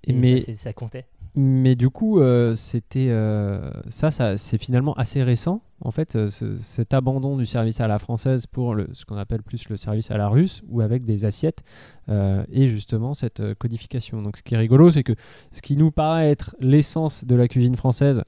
Et 0.08 0.13
mais 0.13 0.39
ça, 0.39 0.74
comptait. 0.74 1.06
Mais 1.38 1.76
du 1.76 1.89
coup, 1.89 2.20
euh, 2.22 2.56
c'était 2.56 3.08
euh, 3.10 3.70
ça, 3.89 4.10
ça 4.12 4.38
c'est 4.38 4.58
finalement 4.58 4.94
assez 4.94 5.22
récent. 5.22 5.62
En 5.82 5.91
fait, 5.91 6.15
euh, 6.15 6.30
ce- 6.30 6.58
cet 6.60 6.94
abandon 6.94 7.36
du 7.36 7.46
service 7.46 7.82
à 7.82 7.88
la 7.88 8.00
française 8.00 8.46
pour 8.46 8.74
le, 8.74 8.88
ce 8.94 9.04
qu'on 9.04 9.18
appelle 9.18 9.44
plus 9.44 9.68
le 9.68 9.76
service 9.76 10.12
à 10.12 10.18
la 10.18 10.30
russe, 10.30 10.62
ou 10.70 10.80
avec 10.82 11.04
des 11.04 11.26
assiettes, 11.26 11.63
et 12.08 12.68
justement 12.68 13.13
cette 13.13 13.54
codification. 13.56 14.22
Donc, 14.22 14.38
ce 14.38 14.44
qui 14.44 14.54
est 14.54 14.58
rigolo, 14.58 14.91
c'est 14.91 15.04
que 15.04 15.15
ce 15.52 15.62
qui 15.62 15.76
nous 15.76 15.91
paraît 15.91 16.30
être 16.30 16.56
l'essence 16.60 17.26
de 17.26 17.36
la 17.36 17.48
cuisine 17.48 17.76
française, 17.76 18.22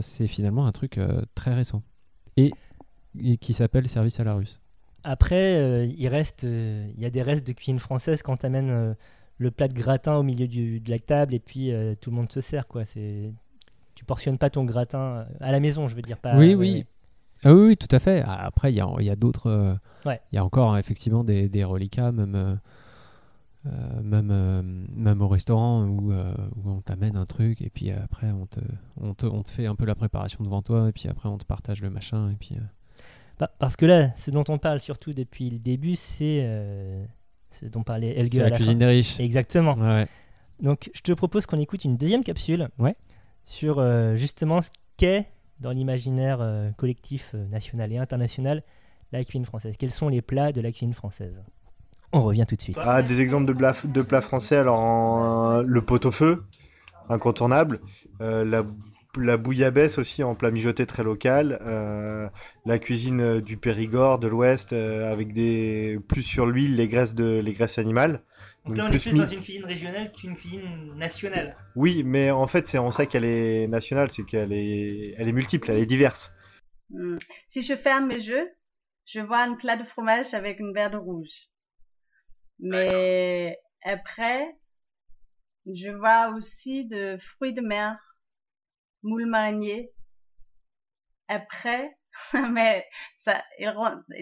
c'est 0.00 0.26
finalement 0.28 0.66
un 0.66 0.72
truc 0.72 0.98
très 1.34 1.52
récent 1.54 1.82
et, 2.36 2.52
et 3.20 3.36
qui 3.36 3.52
s'appelle 3.52 3.88
service 3.88 4.20
à 4.20 4.24
la 4.24 4.34
russe. 4.34 4.60
Après, 5.04 5.86
il 5.88 6.08
reste, 6.08 6.44
il 6.44 7.00
y 7.00 7.04
a 7.04 7.10
des 7.10 7.22
restes 7.22 7.46
de 7.46 7.52
cuisine 7.52 7.80
française 7.80 8.22
quand 8.22 8.38
tu 8.38 8.46
amènes 8.46 8.94
le 9.42 9.50
plat 9.50 9.68
de 9.68 9.74
gratin 9.74 10.16
au 10.16 10.22
milieu 10.22 10.46
du- 10.48 10.80
de 10.80 10.90
la 10.90 10.98
table 10.98 11.34
et 11.34 11.40
puis 11.40 11.72
euh, 11.72 11.94
tout 12.00 12.10
le 12.10 12.16
monde 12.16 12.32
se 12.32 12.40
sert. 12.40 12.66
Quoi. 12.66 12.84
C'est, 12.84 13.32
tu 13.94 14.04
portionnes 14.04 14.38
pas 14.38 14.48
ton 14.50 14.64
gratin 14.64 14.98
euh, 15.00 15.24
à 15.40 15.52
la 15.52 15.60
maison, 15.60 15.88
je 15.88 15.94
veux 15.94 16.02
dire 16.02 16.18
pas. 16.18 16.36
oui, 16.38 16.54
ouais. 16.54 16.86
Ah 17.44 17.52
oui, 17.52 17.68
oui, 17.68 17.76
tout 17.76 17.88
à 17.90 17.98
fait. 17.98 18.22
Ah, 18.24 18.44
Après, 18.44 18.72
il 18.72 18.76
y 18.76 18.80
a, 18.80 18.86
y 19.00 19.10
a 19.10 19.16
d'autres. 19.16 19.48
euh, 19.48 19.74
Ouais. 20.06 20.20
Il 20.32 20.36
y 20.36 20.38
a 20.38 20.44
encore 20.44 20.72
hein, 20.74 20.78
effectivement 20.78 21.24
des, 21.24 21.48
des 21.48 21.64
reliquats, 21.64 22.10
même, 22.12 22.34
euh, 22.36 22.54
euh, 23.66 24.02
même, 24.02 24.30
euh, 24.32 24.62
même 24.62 25.22
au 25.22 25.28
restaurant 25.28 25.84
où, 25.86 26.12
euh, 26.12 26.34
où 26.56 26.70
on 26.70 26.80
t'amène 26.80 27.16
un 27.16 27.26
truc 27.26 27.62
et 27.62 27.70
puis 27.70 27.90
après 27.92 28.32
on 28.32 28.46
te, 28.46 28.58
on, 29.00 29.14
te, 29.14 29.26
on 29.26 29.42
te 29.44 29.50
fait 29.50 29.66
un 29.66 29.76
peu 29.76 29.84
la 29.84 29.94
préparation 29.94 30.42
devant 30.42 30.62
toi 30.62 30.88
et 30.88 30.92
puis 30.92 31.08
après 31.08 31.28
on 31.28 31.38
te 31.38 31.44
partage 31.44 31.80
le 31.82 31.90
machin 31.90 32.30
et 32.30 32.34
puis. 32.34 32.56
euh, 32.56 32.60
Bah, 33.38 33.50
parce 33.60 33.76
que 33.76 33.86
là, 33.86 34.10
ce 34.16 34.30
dont 34.32 34.42
on 34.48 34.58
parle 34.58 34.80
surtout 34.80 35.12
depuis 35.12 35.48
le 35.50 35.58
début, 35.60 35.94
c'est 35.94 36.40
euh, 36.42 37.04
ce 37.60 37.66
dont 37.66 37.82
parlait 37.82 38.18
Helge 38.18 38.36
à 38.38 38.42
la 38.44 38.48
la 38.50 38.56
cuisine 38.56 38.74
fin. 38.74 38.78
des 38.80 38.86
riches. 38.86 39.18
Exactement. 39.20 39.74
Ouais. 39.74 40.06
Donc, 40.60 40.90
je 40.94 41.00
te 41.00 41.12
propose 41.12 41.46
qu'on 41.46 41.58
écoute 41.58 41.84
une 41.84 41.96
deuxième 41.96 42.22
capsule 42.24 42.68
Ouais. 42.78 42.94
sur 43.44 43.78
euh, 43.78 44.16
justement 44.16 44.60
ce 44.60 44.70
qu'est 44.96 45.26
dans 45.60 45.70
l'imaginaire 45.70 46.38
euh, 46.40 46.70
collectif 46.76 47.32
euh, 47.34 47.46
national 47.48 47.92
et 47.92 47.98
international 47.98 48.62
la 49.12 49.22
cuisine 49.24 49.44
française. 49.44 49.76
Quels 49.78 49.90
sont 49.90 50.08
les 50.08 50.22
plats 50.22 50.52
de 50.52 50.60
la 50.60 50.70
cuisine 50.70 50.94
française? 50.94 51.42
On 52.12 52.22
revient 52.22 52.44
tout 52.48 52.56
de 52.56 52.62
suite. 52.62 52.76
Ah, 52.80 53.02
des 53.02 53.20
exemples 53.20 53.46
de 53.46 53.52
plats, 53.52 53.74
de 53.84 54.02
plats 54.02 54.20
français, 54.20 54.56
alors 54.56 54.78
en- 54.80 55.62
le 55.62 55.82
pot-au-feu, 55.82 56.44
incontournable, 57.08 57.80
euh, 58.20 58.44
la, 58.44 58.64
la 59.18 59.36
bouillabaisse 59.36 59.98
aussi 59.98 60.22
en 60.22 60.34
plat 60.34 60.50
mijoté 60.50 60.86
très 60.86 61.02
local, 61.02 61.58
euh, 61.62 62.28
la 62.64 62.78
cuisine 62.78 63.20
euh, 63.20 63.40
du 63.40 63.56
Périgord, 63.56 64.18
de 64.18 64.28
l'Ouest, 64.28 64.72
euh, 64.72 65.12
avec 65.12 65.32
des 65.32 65.98
plus 66.08 66.22
sur 66.22 66.46
l'huile 66.46 66.76
les 66.76 66.88
graisses, 66.88 67.14
de, 67.14 67.38
les 67.40 67.52
graisses 67.52 67.78
animales. 67.78 68.22
Donc 68.64 68.86
plus 68.86 69.12
mi- 69.12 69.26
cuisine 69.42 69.64
régionale 69.64 70.12
qu'une 70.12 70.36
cuisine 70.36 70.94
nationale. 70.96 71.56
Oui, 71.74 72.02
mais 72.04 72.30
en 72.30 72.46
fait 72.46 72.66
c'est 72.66 72.78
en 72.78 72.90
ça 72.90 73.06
qu'elle 73.06 73.24
est 73.24 73.66
nationale, 73.66 74.10
c'est 74.10 74.24
qu'elle 74.24 74.52
est, 74.52 75.14
elle 75.18 75.28
est 75.28 75.32
multiple, 75.32 75.70
elle 75.70 75.78
est 75.78 75.86
diverse. 75.86 76.32
Hmm. 76.90 77.18
Si 77.48 77.62
je 77.62 77.74
ferme 77.74 78.06
mes 78.06 78.14
yeux, 78.14 78.48
je 79.04 79.20
vois 79.20 79.40
un 79.40 79.56
plat 79.56 79.76
de 79.76 79.84
fromage 79.84 80.32
avec 80.32 80.60
une 80.60 80.72
verre 80.72 80.90
de 80.90 80.96
rouge. 80.96 81.48
Mais 82.60 83.58
après, 83.84 84.46
je 85.66 85.90
vois 85.90 86.32
aussi 86.36 86.86
de 86.86 87.18
fruits 87.34 87.52
de 87.54 87.60
mer, 87.60 87.98
moules 89.02 89.26
mariniers. 89.26 89.92
Après, 91.28 91.96
mais 92.50 92.86
ça, 93.24 93.42
il, 93.58 93.72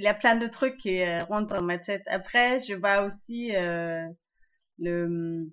y 0.02 0.06
a 0.06 0.14
plein 0.14 0.36
de 0.36 0.46
trucs 0.46 0.76
qui 0.78 1.00
euh, 1.02 1.18
rentrent 1.24 1.54
dans 1.54 1.62
ma 1.62 1.78
tête. 1.78 2.02
Après, 2.06 2.58
je 2.60 2.74
vois 2.74 3.02
aussi 3.02 3.54
euh, 3.56 4.06
le 4.78 5.04
hum, 5.06 5.50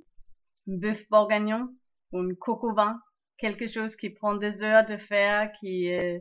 bœuf 0.68 1.02
bourguignon 1.10 1.70
ou 2.12 2.20
une 2.20 2.36
coco 2.36 2.74
vin, 2.74 3.00
quelque 3.38 3.68
chose 3.68 3.96
qui 3.96 4.10
prend 4.10 4.36
des 4.36 4.64
heures 4.64 4.86
de 4.86 4.98
faire, 4.98 5.52
qui 5.60 5.92
euh, 5.94 6.20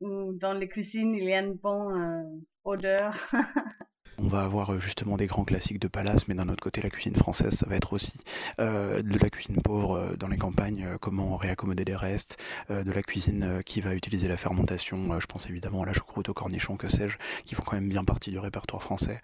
où 0.00 0.32
dans 0.34 0.52
les 0.52 0.68
cuisines 0.68 1.14
il 1.14 1.24
y 1.24 1.32
a 1.34 1.40
une 1.40 1.54
bonne 1.54 2.02
euh, 2.02 2.40
odeur. 2.64 3.14
On 4.18 4.28
va 4.28 4.42
avoir 4.42 4.72
euh, 4.72 4.78
justement 4.78 5.16
des 5.16 5.26
grands 5.26 5.44
classiques 5.44 5.78
de 5.78 5.88
palace, 5.88 6.28
mais 6.28 6.34
d'un 6.34 6.48
autre 6.48 6.62
côté, 6.62 6.80
la 6.80 6.90
cuisine 6.90 7.16
française, 7.16 7.54
ça 7.54 7.66
va 7.68 7.76
être 7.76 7.92
aussi 7.92 8.14
euh, 8.60 9.02
de 9.02 9.18
la 9.18 9.30
cuisine 9.30 9.60
pauvre 9.62 9.96
euh, 9.96 10.16
dans 10.16 10.28
les 10.28 10.38
campagnes, 10.38 10.86
comment 11.00 11.36
réaccommoder 11.36 11.84
des 11.84 11.96
restes, 11.96 12.42
de 12.70 12.90
la 12.90 13.02
cuisine 13.02 13.62
qui 13.64 13.80
va 13.80 13.94
utiliser 13.94 14.28
la 14.28 14.36
fermentation. 14.36 15.18
je 15.20 15.26
pense 15.26 15.48
évidemment 15.48 15.82
à 15.82 15.86
la 15.86 15.92
choucroute, 15.92 16.28
au 16.28 16.34
cornichon, 16.34 16.76
que 16.76 16.88
sais-je, 16.88 17.18
qui 17.44 17.54
font 17.54 17.62
quand 17.64 17.76
même 17.76 17.88
bien 17.88 18.04
partie 18.04 18.30
du 18.30 18.38
répertoire 18.38 18.82
français. 18.82 19.20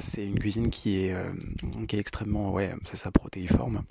C'est 0.00 0.24
une 0.24 0.38
cuisine 0.38 0.70
qui 0.70 1.04
est, 1.04 1.14
qui 1.86 1.96
est 1.96 1.98
extrêmement, 1.98 2.52
ouais, 2.52 2.72
c'est 2.84 2.96
ça, 2.96 3.10
protéiforme. 3.10 3.82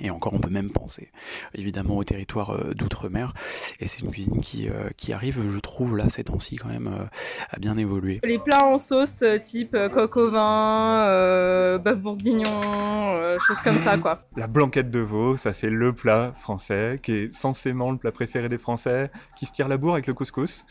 Et 0.00 0.10
encore, 0.10 0.32
on 0.32 0.38
peut 0.38 0.50
même 0.50 0.70
penser 0.70 1.10
évidemment 1.54 1.96
au 1.96 2.04
territoire 2.04 2.50
euh, 2.50 2.72
d'outre-mer. 2.72 3.34
Et 3.80 3.88
c'est 3.88 4.00
une 4.00 4.10
cuisine 4.10 4.40
qui, 4.40 4.68
euh, 4.68 4.90
qui 4.96 5.12
arrive, 5.12 5.42
je 5.50 5.58
trouve, 5.58 5.96
là, 5.96 6.08
ces 6.08 6.22
temps-ci, 6.24 6.56
quand 6.56 6.68
même, 6.68 6.86
euh, 6.86 7.04
à 7.50 7.58
bien 7.58 7.76
évoluer. 7.76 8.20
Les 8.22 8.38
plats 8.38 8.64
en 8.64 8.78
sauce 8.78 9.22
euh, 9.22 9.38
type 9.38 9.74
euh, 9.74 9.88
coq 9.88 10.16
au 10.16 10.30
vin, 10.30 11.02
euh, 11.08 11.78
bœuf 11.78 11.98
bourguignon, 11.98 12.46
euh, 12.48 13.38
choses 13.40 13.60
comme 13.60 13.78
ça 13.78 13.98
quoi. 13.98 14.28
La 14.36 14.46
blanquette 14.46 14.90
de 14.90 15.00
veau, 15.00 15.36
ça 15.36 15.52
c'est 15.52 15.70
le 15.70 15.92
plat 15.92 16.32
français, 16.38 17.00
qui 17.02 17.12
est 17.12 17.34
censément 17.34 17.90
le 17.90 17.98
plat 17.98 18.12
préféré 18.12 18.48
des 18.48 18.58
Français, 18.58 19.10
qui 19.36 19.46
se 19.46 19.52
tire 19.52 19.66
la 19.66 19.78
bourre 19.78 19.94
avec 19.94 20.06
le 20.06 20.14
couscous. 20.14 20.64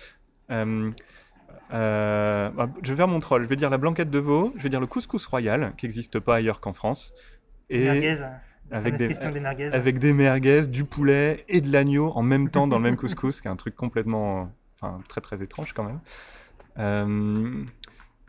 Euh, 0.51 0.89
euh, 1.73 2.49
bah, 2.51 2.69
je 2.81 2.89
vais 2.91 2.95
faire 2.95 3.09
mon 3.09 3.19
troll, 3.19 3.43
je 3.43 3.49
vais 3.49 3.57
dire 3.57 3.69
la 3.69 3.77
blanquette 3.77 4.09
de 4.09 4.19
veau, 4.19 4.53
je 4.55 4.63
vais 4.63 4.69
dire 4.69 4.79
le 4.79 4.87
couscous 4.87 5.25
royal, 5.25 5.73
qui 5.77 5.85
n'existe 5.85 6.19
pas 6.19 6.35
ailleurs 6.35 6.61
qu'en 6.61 6.71
France. 6.71 7.13
Les 7.69 7.83
merguez, 7.83 8.15
la 8.15 8.39
avec 8.71 8.97
fameuse 8.97 9.19
des, 9.19 9.31
des 9.31 9.39
merguez. 9.39 9.69
avec 9.71 9.99
des 9.99 10.13
merguez, 10.13 10.67
du 10.67 10.83
poulet 10.83 11.45
et 11.47 11.61
de 11.61 11.71
l'agneau 11.71 12.11
en 12.15 12.23
même 12.23 12.49
temps 12.49 12.67
dans 12.67 12.77
le 12.77 12.83
même 12.83 12.97
couscous, 12.97 13.41
qui 13.41 13.47
est 13.47 13.51
un 13.51 13.55
truc 13.55 13.75
complètement, 13.75 14.51
enfin 14.75 14.99
très 15.07 15.21
très 15.21 15.41
étrange 15.41 15.73
quand 15.73 15.83
même. 15.83 15.99
Euh, 16.79 17.63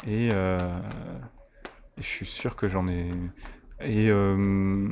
et, 0.07 0.31
euh, 0.33 0.79
je 1.97 2.07
suis 2.07 2.27
sûr 2.27 2.57
que 2.57 2.69
j'en 2.69 2.89
ai. 2.89 3.11
Et 3.81 4.11
euh, 4.11 4.87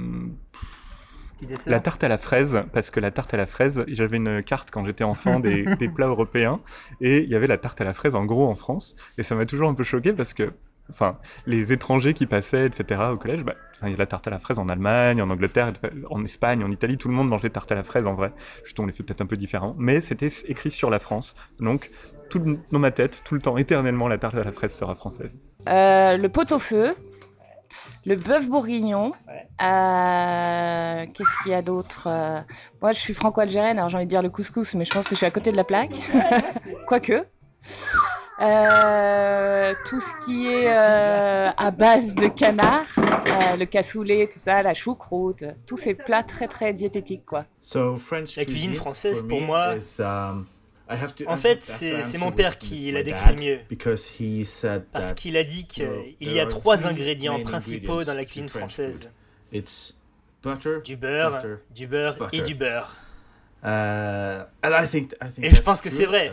la 1.67 1.81
tarte 1.81 2.03
à 2.05 2.09
la 2.09 2.19
fraise, 2.19 2.63
parce 2.73 2.91
que 2.91 3.01
la 3.01 3.11
tarte 3.11 3.35
à 3.35 3.37
la 3.37 3.47
fraise, 3.47 3.85
j'avais 3.89 4.17
une 4.17 4.43
carte 4.43 4.71
quand 4.71 4.85
j'étais 4.85 5.05
enfant 5.05 5.41
des, 5.41 5.65
des 5.77 5.89
plats 5.89 6.07
européens, 6.07 6.61
et 7.01 7.23
il 7.23 7.29
y 7.29 7.35
avait 7.35 7.47
la 7.47 7.59
tarte 7.59 7.81
à 7.81 7.85
la 7.85 7.93
fraise 7.93 8.15
en 8.15 8.25
gros 8.25 8.49
en 8.49 8.57
France, 8.57 8.97
et 9.19 9.23
ça 9.23 9.35
m'a 9.35 9.47
toujours 9.47 9.69
un 9.69 9.75
peu 9.75 9.85
choqué 9.85 10.13
parce 10.13 10.35
que, 10.35 10.53
enfin, 10.91 11.19
les 11.47 11.73
étrangers 11.73 12.15
qui 12.15 12.27
passaient, 12.27 12.67
etc. 12.67 13.01
au 13.13 13.17
collège, 13.17 13.45
bah, 13.45 13.55
il 13.83 13.91
y 13.91 13.95
a 13.95 13.97
la 13.97 14.07
tarte 14.07 14.27
à 14.27 14.31
la 14.31 14.39
fraise 14.39 14.59
en 14.59 14.69
Allemagne, 14.69 15.21
en 15.21 15.29
Angleterre, 15.31 15.73
en 16.11 16.25
Espagne, 16.25 16.65
en 16.65 16.71
Italie, 16.71 16.97
tout 16.99 17.09
le 17.09 17.15
monde 17.15 17.29
mangeait 17.29 17.51
tarte 17.51 17.71
à 17.73 17.75
la 17.75 17.83
fraise 17.83 18.07
en 18.07 18.15
vrai. 18.15 18.33
Juste 18.65 18.79
on 18.81 18.87
les 18.87 18.93
fait 18.93 19.03
peut-être 19.03 19.21
un 19.23 19.27
peu 19.27 19.37
différemment, 19.37 19.75
mais 19.79 20.01
c'était 20.01 20.29
écrit 20.47 20.71
sur 20.71 20.91
la 20.91 20.99
France, 20.99 21.35
donc 21.61 21.91
tout 22.31 22.41
dans 22.73 22.79
ma 22.79 22.91
tête, 22.91 23.23
tout 23.25 23.35
le 23.35 23.41
temps, 23.41 23.57
éternellement, 23.57 24.09
la 24.09 24.19
tarte 24.19 24.35
à 24.35 24.45
la 24.45 24.53
fraise 24.53 24.73
sera 24.73 24.95
française. 24.95 25.39
Euh, 25.69 26.17
le 26.17 26.29
pot-au-feu, 26.29 26.95
le 28.05 28.17
bœuf 28.17 28.49
bourguignon. 28.49 29.13
euh, 29.63 31.07
Qu'est-ce 31.15 31.43
qu'il 31.43 31.53
y 31.53 31.55
a 31.55 31.63
d'autre 31.63 32.07
Euh, 32.09 32.41
Moi, 32.83 32.93
je 32.93 33.01
suis 33.01 33.15
franco-algérienne, 33.15 33.79
alors 33.79 33.91
j'ai 33.91 33.97
envie 33.97 34.07
de 34.07 34.11
dire 34.11 34.23
le 34.23 34.31
couscous, 34.31 34.75
mais 34.75 34.85
je 34.85 34.91
pense 34.93 35.05
que 35.05 35.11
je 35.15 35.17
suis 35.17 35.27
à 35.27 35.31
côté 35.31 35.51
de 35.53 35.57
la 35.57 35.65
plaque. 35.65 35.97
Quoique. 36.87 37.25
Euh, 38.39 39.75
tout 39.87 40.01
ce 40.01 40.25
qui 40.25 40.47
est 40.53 40.67
euh, 40.69 41.51
à 41.57 41.71
base 41.71 42.15
de 42.15 42.29
canard, 42.29 42.85
euh, 42.99 43.57
le 43.57 43.65
cassoulet, 43.65 44.27
tout 44.31 44.39
ça, 44.39 44.63
la 44.63 44.75
choucroute, 44.75 45.45
tous 45.67 45.77
ces 45.79 45.95
plats 45.95 46.23
très 46.23 46.47
très 46.47 46.75
diététiques 46.75 47.25
quoi. 47.25 47.47
So 47.63 47.97
French 47.97 48.37
La 48.37 48.45
cuisine 48.45 48.75
française, 48.75 49.23
pour 49.23 49.41
moi, 49.41 49.77
is, 49.77 50.01
um, 50.03 50.47
I 50.89 50.95
have 51.03 51.15
to- 51.15 51.25
en 51.29 51.37
fait, 51.37 51.65
c'est 51.65 52.19
mon 52.19 52.31
père 52.31 52.59
qui 52.59 52.93
l'a 52.93 53.03
décrit 53.03 53.37
mieux. 53.37 53.61
Because 53.71 54.07
he 54.21 54.45
said 54.45 54.85
Parce 54.93 55.09
that, 55.09 55.15
qu'il 55.15 55.37
a 55.37 55.43
dit 55.45 55.67
qu'il 55.67 55.85
there 55.87 56.15
y 56.21 56.39
a 56.39 56.43
are 56.43 56.49
trois 56.49 56.77
three 56.77 56.89
ingrédients 56.89 57.39
main 57.39 57.45
principaux 57.45 57.93
ingredients 57.95 58.13
dans 58.13 58.19
la 58.19 58.25
cuisine 58.25 58.49
française. 58.49 59.01
food. 59.03 59.11
It's 59.53 59.95
butter, 60.43 60.81
Du 60.85 60.97
beurre, 60.97 61.37
butter, 61.39 61.55
du 61.75 61.87
beurre 61.87 62.29
et 62.33 62.43
du 62.43 62.55
beurre. 62.55 62.97
Uh, 63.65 64.45
and 64.63 64.73
I 64.75 64.87
think, 64.87 65.15
I 65.21 65.29
think 65.29 65.45
Et 65.45 65.51
je 65.51 65.55
that's 65.57 65.65
pense 65.65 65.81
que 65.81 65.91
c'est 65.91 66.07
vrai. 66.07 66.33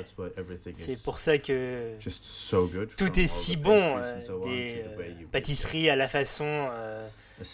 C'est 0.74 0.92
is 0.92 0.98
pour 1.04 1.20
ça 1.20 1.38
que 1.38 1.94
just 2.00 2.24
so 2.24 2.68
good. 2.68 2.90
tout 2.96 3.18
est 3.18 3.28
si 3.28 3.56
bon, 3.56 3.98
euh, 3.98 4.22
so 4.22 4.44
des 4.46 4.84
euh, 4.86 5.26
pâtisseries 5.32 5.90
à 5.90 5.96
la 5.96 6.08
façon 6.10 6.46
euh, 6.46 7.08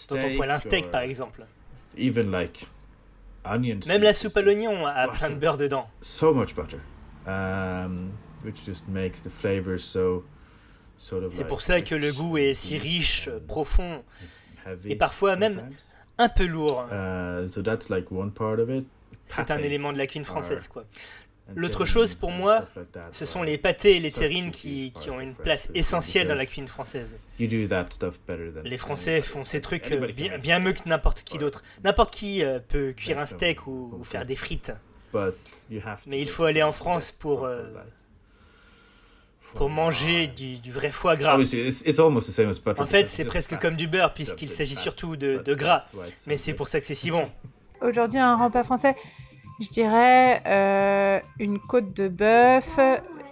dont 0.08 0.18
on 0.18 0.36
poêle 0.36 0.50
un 0.50 0.58
steak 0.58 0.90
par 0.90 1.00
exemple. 1.02 1.46
Even 1.96 2.30
like 2.30 2.66
onions. 3.44 3.80
Même 3.86 4.02
la 4.02 4.12
soupe 4.12 4.36
à 4.36 4.42
l'oignon 4.42 4.86
a 4.86 5.08
plein 5.08 5.30
de 5.30 5.36
beurre 5.36 5.56
dedans. 5.56 5.88
so 6.02 6.34
much 6.34 6.54
butter, 6.54 6.80
um, 7.26 8.10
which 8.44 8.64
just 8.66 8.86
makes 8.88 9.22
the 9.22 9.30
flavors 9.30 9.78
so 9.78 10.24
sort 10.98 11.24
of 11.24 11.32
C'est 11.32 11.38
like 11.38 11.48
pour 11.48 11.62
ça 11.62 11.80
que 11.80 11.94
le 11.94 12.12
goût 12.12 12.36
est 12.36 12.54
si 12.54 12.76
riche, 12.76 13.28
euh, 13.28 13.40
profond 13.40 14.02
et 14.84 14.96
parfois 14.96 15.36
même 15.36 15.70
un 16.18 16.28
peu 16.28 16.44
lourd. 16.44 16.86
Uh, 16.92 17.48
so 17.48 17.62
that's 17.62 17.88
like 17.88 18.10
one 18.10 18.30
part 18.30 18.58
of 18.58 18.68
it. 18.68 18.84
C'est 19.30 19.50
un 19.50 19.58
élément 19.58 19.92
de 19.92 19.98
la 19.98 20.06
cuisine 20.06 20.24
française 20.24 20.68
quoi. 20.68 20.84
L'autre 21.56 21.84
chose 21.84 22.14
pour 22.14 22.30
moi, 22.30 22.66
ce 23.10 23.26
sont 23.26 23.42
les 23.42 23.58
pâtés 23.58 23.96
et 23.96 24.00
les 24.00 24.12
terrines 24.12 24.50
qui, 24.50 24.92
qui 24.92 25.10
ont 25.10 25.20
une 25.20 25.34
place 25.34 25.68
essentielle 25.74 26.28
dans 26.28 26.34
la 26.34 26.46
cuisine 26.46 26.68
française. 26.68 27.18
Les 27.38 28.78
Français 28.78 29.20
font 29.22 29.44
ces 29.44 29.60
trucs 29.60 29.92
bien, 30.14 30.38
bien 30.38 30.58
mieux 30.60 30.72
que 30.72 30.88
n'importe 30.88 31.22
qui 31.24 31.38
d'autre. 31.38 31.62
N'importe 31.82 32.14
qui 32.14 32.44
euh, 32.44 32.58
peut 32.60 32.92
cuire 32.92 33.18
un 33.18 33.26
steak 33.26 33.66
ou, 33.66 33.96
ou 33.98 34.04
faire 34.04 34.26
des 34.26 34.36
frites. 34.36 34.72
Mais 36.06 36.20
il 36.20 36.28
faut 36.28 36.44
aller 36.44 36.62
en 36.62 36.72
France 36.72 37.10
pour, 37.10 37.44
euh, 37.44 37.64
pour 39.54 39.70
manger 39.70 40.28
du, 40.28 40.58
du 40.58 40.70
vrai 40.70 40.90
foie 40.90 41.16
gras. 41.16 41.36
En 41.36 42.86
fait, 42.86 43.08
c'est 43.08 43.24
presque 43.24 43.58
comme 43.58 43.76
du 43.76 43.88
beurre 43.88 44.14
puisqu'il 44.14 44.50
s'agit 44.50 44.76
surtout 44.76 45.16
de, 45.16 45.38
de 45.38 45.54
gras. 45.54 45.90
Mais 46.26 46.36
c'est 46.36 46.54
pour 46.54 46.68
ça 46.68 46.80
que 46.80 46.86
c'est 46.86 46.94
si 46.94 47.10
bon. 47.10 47.28
Aujourd'hui, 47.82 48.18
un 48.18 48.36
repas 48.36 48.62
français, 48.62 48.94
je 49.60 49.68
dirais 49.68 50.42
euh, 50.46 51.20
une 51.38 51.58
côte 51.58 51.94
de 51.94 52.08
bœuf, 52.08 52.78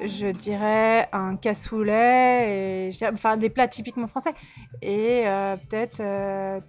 je 0.01 0.27
dirais 0.27 1.09
un 1.13 1.37
cassoulet, 1.37 2.91
enfin 3.13 3.37
des 3.37 3.49
plats 3.49 3.67
typiquement 3.67 4.07
français. 4.07 4.35
Et 4.83 5.27
euh, 5.27 5.57
peut-être 5.57 6.01
euh, 6.01 6.61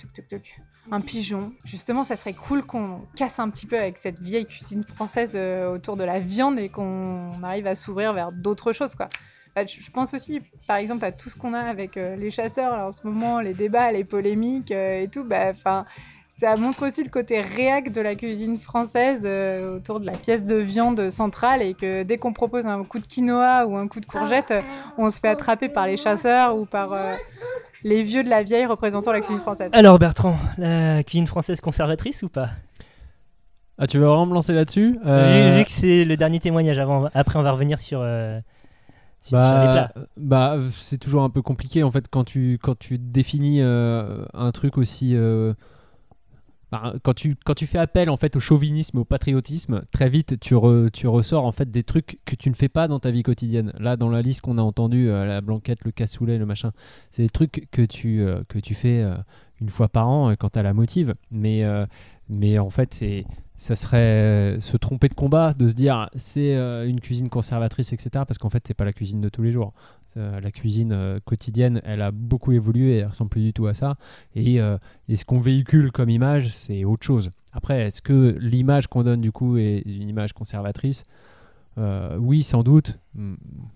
un 0.91 1.01
pigeon. 1.01 1.51
Justement, 1.65 2.03
ça 2.03 2.15
serait 2.15 2.33
cool 2.33 2.63
qu'on 2.63 3.01
casse 3.15 3.39
un 3.39 3.49
petit 3.49 3.65
peu 3.65 3.77
avec 3.77 3.97
cette 3.97 4.19
vieille 4.19 4.45
cuisine 4.45 4.83
française 4.83 5.35
autour 5.35 5.97
de 5.97 6.05
la 6.05 6.19
viande 6.19 6.57
et 6.57 6.69
qu'on 6.69 7.43
arrive 7.43 7.67
à 7.67 7.75
s'ouvrir 7.75 8.13
vers 8.13 8.31
d'autres 8.31 8.71
choses. 8.71 8.95
quoi. 8.95 9.09
Bah, 9.55 9.65
je 9.65 9.91
pense 9.91 10.13
aussi, 10.13 10.41
par 10.67 10.77
exemple, 10.77 11.03
à 11.03 11.11
tout 11.11 11.29
ce 11.29 11.37
qu'on 11.37 11.53
a 11.53 11.59
avec 11.59 11.95
les 11.95 12.31
chasseurs 12.31 12.73
en 12.73 12.91
ce 12.91 13.05
moment, 13.05 13.41
les 13.41 13.53
débats, 13.53 13.91
les 13.91 14.05
polémiques 14.05 14.71
et 14.71 15.09
tout. 15.11 15.25
Bah, 15.25 15.53
ça 16.39 16.55
montre 16.55 16.87
aussi 16.87 17.03
le 17.03 17.09
côté 17.09 17.41
réac 17.41 17.91
de 17.91 18.01
la 18.01 18.15
cuisine 18.15 18.57
française 18.57 19.23
euh, 19.25 19.75
autour 19.77 19.99
de 19.99 20.05
la 20.05 20.13
pièce 20.13 20.45
de 20.45 20.55
viande 20.55 21.09
centrale 21.09 21.61
et 21.61 21.73
que 21.73 22.03
dès 22.03 22.17
qu'on 22.17 22.33
propose 22.33 22.65
un 22.65 22.83
coup 22.83 22.99
de 22.99 23.05
quinoa 23.07 23.65
ou 23.65 23.75
un 23.75 23.87
coup 23.87 23.99
de 23.99 24.05
courgette, 24.05 24.51
euh, 24.51 24.61
on 24.97 25.09
se 25.09 25.19
fait 25.19 25.27
attraper 25.29 25.67
par 25.69 25.85
les 25.85 25.97
chasseurs 25.97 26.57
ou 26.57 26.65
par 26.65 26.93
euh, 26.93 27.15
les 27.83 28.03
vieux 28.03 28.23
de 28.23 28.29
la 28.29 28.43
vieille 28.43 28.65
représentant 28.65 29.11
la 29.11 29.19
cuisine 29.19 29.39
française. 29.39 29.69
Alors 29.73 29.99
Bertrand, 29.99 30.37
la 30.57 31.03
cuisine 31.03 31.27
française 31.27 31.59
conservatrice 31.61 32.23
ou 32.23 32.29
pas? 32.29 32.49
Ah, 33.77 33.87
tu 33.87 33.97
veux 33.97 34.05
vraiment 34.05 34.25
me 34.25 34.33
lancer 34.33 34.53
là-dessus? 34.53 34.91
Vu, 34.93 34.99
Euh, 35.05 35.55
vu 35.57 35.63
que 35.63 35.71
c'est 35.71 36.03
le 36.03 36.17
dernier 36.17 36.39
témoignage, 36.39 36.79
avant, 36.79 37.09
après 37.13 37.39
on 37.39 37.43
va 37.43 37.51
revenir 37.51 37.79
sur, 37.79 38.01
euh, 38.03 38.39
sur, 39.21 39.37
Bah, 39.37 39.89
plats. 39.93 40.03
bah, 40.17 40.57
c'est 40.75 40.97
toujours 40.97 41.23
un 41.23 41.29
peu 41.29 41.41
compliqué 41.41 41.83
en 41.83 41.91
fait 41.91 42.07
quand 42.09 42.25
tu 42.25 42.59
quand 42.61 42.77
tu 42.77 42.97
définis 42.97 43.61
euh, 43.61 44.25
un 44.33 44.51
truc 44.51 44.77
aussi 44.77 45.15
quand 47.03 47.13
tu 47.13 47.35
quand 47.45 47.55
tu 47.55 47.65
fais 47.65 47.79
appel 47.79 48.09
en 48.09 48.17
fait 48.17 48.35
au 48.35 48.39
chauvinisme 48.39 48.99
au 48.99 49.05
patriotisme 49.05 49.83
très 49.91 50.09
vite 50.09 50.39
tu 50.39 50.53
re- 50.53 50.91
tu 50.91 51.07
ressors 51.07 51.45
en 51.45 51.51
fait 51.51 51.71
des 51.71 51.83
trucs 51.83 52.19
que 52.25 52.35
tu 52.35 52.49
ne 52.49 52.55
fais 52.55 52.69
pas 52.69 52.87
dans 52.87 52.99
ta 52.99 53.11
vie 53.11 53.23
quotidienne. 53.23 53.73
Là 53.79 53.95
dans 53.97 54.09
la 54.09 54.21
liste 54.21 54.41
qu'on 54.41 54.57
a 54.57 54.61
entendu 54.61 55.09
euh, 55.09 55.25
la 55.25 55.41
blanquette 55.41 55.83
le 55.83 55.91
cassoulet 55.91 56.37
le 56.37 56.45
machin 56.45 56.71
c'est 57.11 57.23
des 57.23 57.29
trucs 57.29 57.67
que 57.71 57.81
tu 57.81 58.21
euh, 58.21 58.43
que 58.47 58.59
tu 58.59 58.75
fais 58.75 59.01
euh, 59.01 59.15
une 59.61 59.69
fois 59.69 59.89
par 59.89 60.07
an 60.07 60.35
quand 60.37 60.51
tu 60.51 60.59
as 60.59 60.63
la 60.63 60.73
motive. 60.73 61.15
Mais 61.31 61.63
mais 62.29 62.59
en 62.59 62.69
fait 62.69 62.93
c'est 62.93 63.25
ça 63.55 63.75
serait 63.75 63.97
euh, 63.97 64.59
se 64.61 64.77
tromper 64.77 65.09
de 65.09 65.13
combat 65.13 65.53
de 65.53 65.67
se 65.67 65.73
dire 65.73 66.09
c'est 66.15 66.55
euh, 66.55 66.87
une 66.87 67.01
cuisine 67.01 67.27
conservatrice 67.27 67.91
etc 67.91 68.09
parce 68.25 68.37
qu'en 68.37 68.49
fait 68.49 68.63
c'est 68.65 68.73
pas 68.73 68.85
la 68.85 68.93
cuisine 68.93 69.19
de 69.19 69.29
tous 69.29 69.41
les 69.41 69.51
jours. 69.51 69.73
Euh, 70.17 70.39
la 70.39 70.49
cuisine 70.49 71.19
quotidienne 71.25 71.81
elle 71.83 72.01
a 72.01 72.11
beaucoup 72.11 72.51
évolué 72.51 72.93
et 72.93 72.97
elle 72.99 73.07
ressemble 73.07 73.29
plus 73.29 73.43
du 73.43 73.53
tout 73.53 73.67
à 73.67 73.73
ça. 73.73 73.97
Et, 74.35 74.59
et 75.09 75.15
ce 75.15 75.25
qu'on 75.25 75.39
véhicule 75.39 75.91
comme 75.91 76.09
image 76.09 76.55
c'est 76.55 76.85
autre 76.85 77.05
chose. 77.05 77.31
Après 77.51 77.81
est-ce 77.81 78.01
que 78.01 78.37
l'image 78.39 78.87
qu'on 78.87 79.03
donne 79.03 79.21
du 79.21 79.31
coup 79.31 79.57
est 79.57 79.83
une 79.85 80.07
image 80.07 80.33
conservatrice? 80.33 81.03
Euh, 81.77 82.17
oui 82.17 82.43
sans 82.43 82.63
doute 82.63 82.97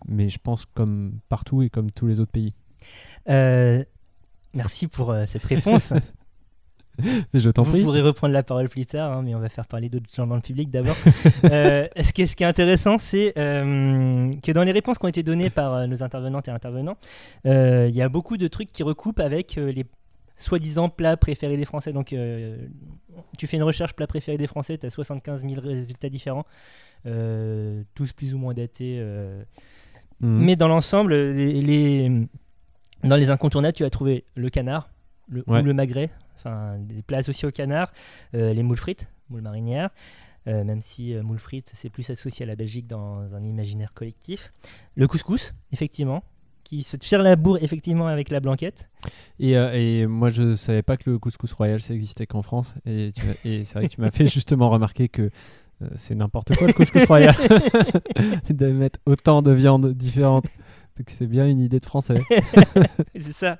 mais 0.07 0.29
je 0.29 0.39
pense 0.39 0.65
comme 0.65 1.19
partout 1.29 1.61
et 1.61 1.69
comme 1.69 1.91
tous 1.91 2.07
les 2.07 2.19
autres 2.19 2.31
pays. 2.31 2.53
Euh, 3.29 3.83
merci 4.53 4.87
pour 4.87 5.13
cette 5.27 5.43
réponse. 5.43 5.93
Je 7.34 7.49
t'en 7.49 7.63
Vous 7.63 7.82
pourrez 7.82 8.01
reprendre 8.01 8.34
la 8.34 8.43
parole 8.43 8.69
plus 8.69 8.86
tard, 8.86 9.12
hein, 9.12 9.21
mais 9.23 9.34
on 9.34 9.39
va 9.39 9.49
faire 9.49 9.65
parler 9.65 9.89
d'autres 9.89 10.13
gens 10.15 10.27
dans 10.27 10.36
le 10.36 10.41
public 10.41 10.69
d'abord. 10.69 10.95
Euh, 11.45 11.88
ce, 12.01 12.13
qui 12.13 12.21
est, 12.21 12.27
ce 12.27 12.36
qui 12.36 12.43
est 12.43 12.47
intéressant, 12.47 12.97
c'est 12.97 13.34
euh, 13.38 14.32
que 14.41 14.51
dans 14.51 14.63
les 14.63 14.71
réponses 14.71 14.97
qui 14.97 15.06
ont 15.06 15.10
été 15.10 15.23
données 15.23 15.49
par 15.49 15.73
euh, 15.73 15.88
nos 15.88 16.01
intervenantes 16.03 16.47
et 16.47 16.51
intervenants, 16.51 16.97
euh, 17.45 17.88
il 17.89 17.95
y 17.95 18.01
a 18.01 18.08
beaucoup 18.10 18.38
de 18.38 18.47
trucs 18.47 18.71
qui 18.71 18.82
recoupent 18.84 19.19
avec 19.19 19.56
les 19.56 19.86
soi-disant 20.38 20.89
plats 20.89 21.17
préférés 21.17 21.58
des 21.58 21.65
Français. 21.65 21.91
Donc, 21.93 22.15
tu 23.38 23.47
fais 23.47 23.58
une 23.58 23.63
recherche 23.63 23.93
plat 23.93 24.08
préféré 24.08 24.38
des 24.38 24.47
Français, 24.47 24.77
tu 24.77 24.86
as 24.86 24.89
75 24.89 25.41
000 25.41 25.62
résultats 25.62 26.10
différents, 26.10 26.45
tous 27.03 28.13
plus 28.13 28.34
ou 28.34 28.38
moins 28.38 28.53
datés. 28.53 28.99
Mhm. 30.21 30.38
Mais 30.39 30.56
dans 30.56 30.67
l'ensemble, 30.67 31.13
les, 31.15 31.62
les- 31.62 32.27
dans 33.03 33.15
les 33.17 33.29
incontournables, 33.29 33.75
tu 33.75 33.84
as 33.84 33.89
trouvé 33.89 34.23
le 34.36 34.49
canard 34.49 34.89
le, 35.27 35.43
Ouais. 35.47 35.60
ou 35.62 35.63
le 35.63 35.73
magret, 35.73 36.10
enfin 36.43 36.77
des 36.79 37.01
plats 37.01 37.19
associés 37.19 37.47
au 37.47 37.51
canard, 37.51 37.91
euh, 38.34 38.53
les 38.53 38.63
moules 38.63 38.77
frites, 38.77 39.08
moules 39.29 39.41
marinières, 39.41 39.89
euh, 40.47 40.63
même 40.65 40.82
si 40.82 41.13
euh, 41.13 41.23
moules 41.23 41.39
frites 41.39 41.71
c'est 41.73 41.89
plus 41.89 42.10
associé 42.10 42.43
à 42.43 42.47
la 42.47 42.56
Belgique 42.56 42.88
dans 42.88 43.34
un 43.34 43.43
imaginaire 43.43 43.93
collectif. 43.93 44.51
Le 44.95 45.08
couscous, 45.08 45.53
effectivement, 45.71 46.23
qui 46.63 46.84
se 46.84 46.97
tire 46.97 47.21
la 47.21 47.38
bourre 47.38 47.60
effectivement 47.62 48.08
avec 48.08 48.29
la 48.29 48.41
blanquette. 48.41 48.89
Et, 49.39 49.58
euh, 49.58 49.71
et 49.73 50.06
moi, 50.06 50.29
je 50.29 50.56
savais 50.56 50.82
pas 50.82 50.97
que 50.97 51.10
le 51.10 51.19
couscous 51.19 51.53
royal, 51.53 51.82
ça 51.82 51.93
existait 51.93 52.25
qu'en 52.25 52.41
France. 52.41 52.75
Et, 52.86 53.12
c'est 53.43 53.73
vrai 53.73 53.88
que 53.88 53.93
tu 53.93 54.01
m'as 54.01 54.12
fait 54.12 54.27
justement 54.34 54.69
remarquer 54.69 55.08
que 55.08 55.29
c'est 55.95 56.15
n'importe 56.15 56.56
quoi 56.56 56.67
le 56.67 56.73
couscous 56.73 57.06
royal. 57.06 57.36
de 58.49 58.67
mettre 58.67 58.99
autant 59.06 59.41
de 59.41 59.51
viandes 59.51 59.93
différentes. 59.93 60.45
Donc 60.97 61.10
c'est 61.10 61.25
bien 61.25 61.47
une 61.47 61.60
idée 61.60 61.79
de 61.79 61.86
français. 61.86 62.21
c'est 63.15 63.34
ça. 63.34 63.58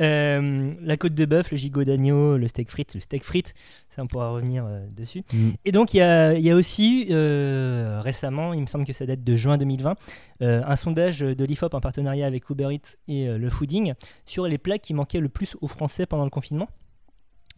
Euh, 0.00 0.74
la 0.82 0.96
côte 0.96 1.14
de 1.14 1.24
bœuf, 1.24 1.50
le 1.50 1.56
gigot 1.56 1.84
d'agneau, 1.84 2.36
le 2.36 2.48
steak 2.48 2.70
frites, 2.70 2.94
le 2.94 3.00
steak 3.00 3.24
frites, 3.24 3.54
ça 3.88 4.02
on 4.02 4.06
pourra 4.06 4.30
revenir 4.30 4.66
euh, 4.66 4.86
dessus. 4.94 5.22
Mm. 5.32 5.50
Et 5.64 5.72
donc 5.72 5.94
il 5.94 5.98
y 5.98 6.02
a, 6.02 6.34
il 6.34 6.44
y 6.44 6.50
a 6.50 6.54
aussi 6.54 7.06
euh, 7.10 8.00
récemment, 8.02 8.52
il 8.52 8.60
me 8.60 8.66
semble 8.66 8.84
que 8.84 8.92
ça 8.92 9.06
date 9.06 9.24
de 9.24 9.36
juin 9.36 9.56
2020, 9.56 9.96
euh, 10.42 10.62
un 10.66 10.76
sondage 10.76 11.20
de 11.20 11.44
l'IFOP 11.44 11.72
en 11.74 11.80
partenariat 11.80 12.26
avec 12.26 12.48
Uber 12.50 12.68
Eats 12.72 12.96
et 13.08 13.26
le 13.26 13.50
Fooding 13.50 13.94
sur 14.26 14.46
les 14.46 14.58
plats 14.58 14.78
qui 14.78 14.92
manquaient 14.92 15.20
le 15.20 15.30
plus 15.30 15.56
aux 15.62 15.68
Français 15.68 16.04
pendant 16.04 16.24
le 16.24 16.30
confinement. 16.30 16.68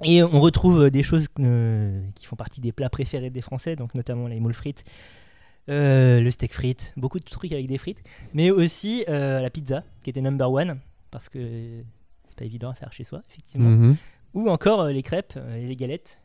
Et 0.04 0.22
on 0.22 0.40
retrouve 0.40 0.90
des 0.90 1.02
choses 1.02 1.26
qui 1.26 2.26
font 2.26 2.36
partie 2.36 2.60
des 2.60 2.70
plats 2.70 2.88
préférés 2.88 3.30
des 3.30 3.40
Français, 3.40 3.74
donc 3.74 3.96
notamment 3.96 4.28
les 4.28 4.38
moules 4.38 4.54
frites, 4.54 4.84
euh, 5.68 6.20
le 6.20 6.30
steak 6.30 6.52
frites, 6.52 6.92
beaucoup 6.96 7.18
de 7.18 7.24
trucs 7.24 7.52
avec 7.52 7.66
des 7.66 7.78
frites, 7.78 8.02
mais 8.34 8.50
aussi 8.50 9.04
euh, 9.08 9.40
la 9.40 9.50
pizza 9.50 9.84
qui 10.02 10.10
était 10.10 10.20
number 10.20 10.50
one 10.50 10.78
parce 11.10 11.28
que 11.28 11.82
c'est 12.26 12.36
pas 12.36 12.44
évident 12.44 12.70
à 12.70 12.74
faire 12.74 12.92
chez 12.92 13.04
soi, 13.04 13.22
effectivement. 13.30 13.70
Mhm. 13.70 13.96
Ou 14.34 14.48
encore 14.48 14.82
euh, 14.82 14.92
les 14.92 15.02
crêpes 15.02 15.38
et 15.56 15.66
les 15.66 15.76
galettes 15.76 16.20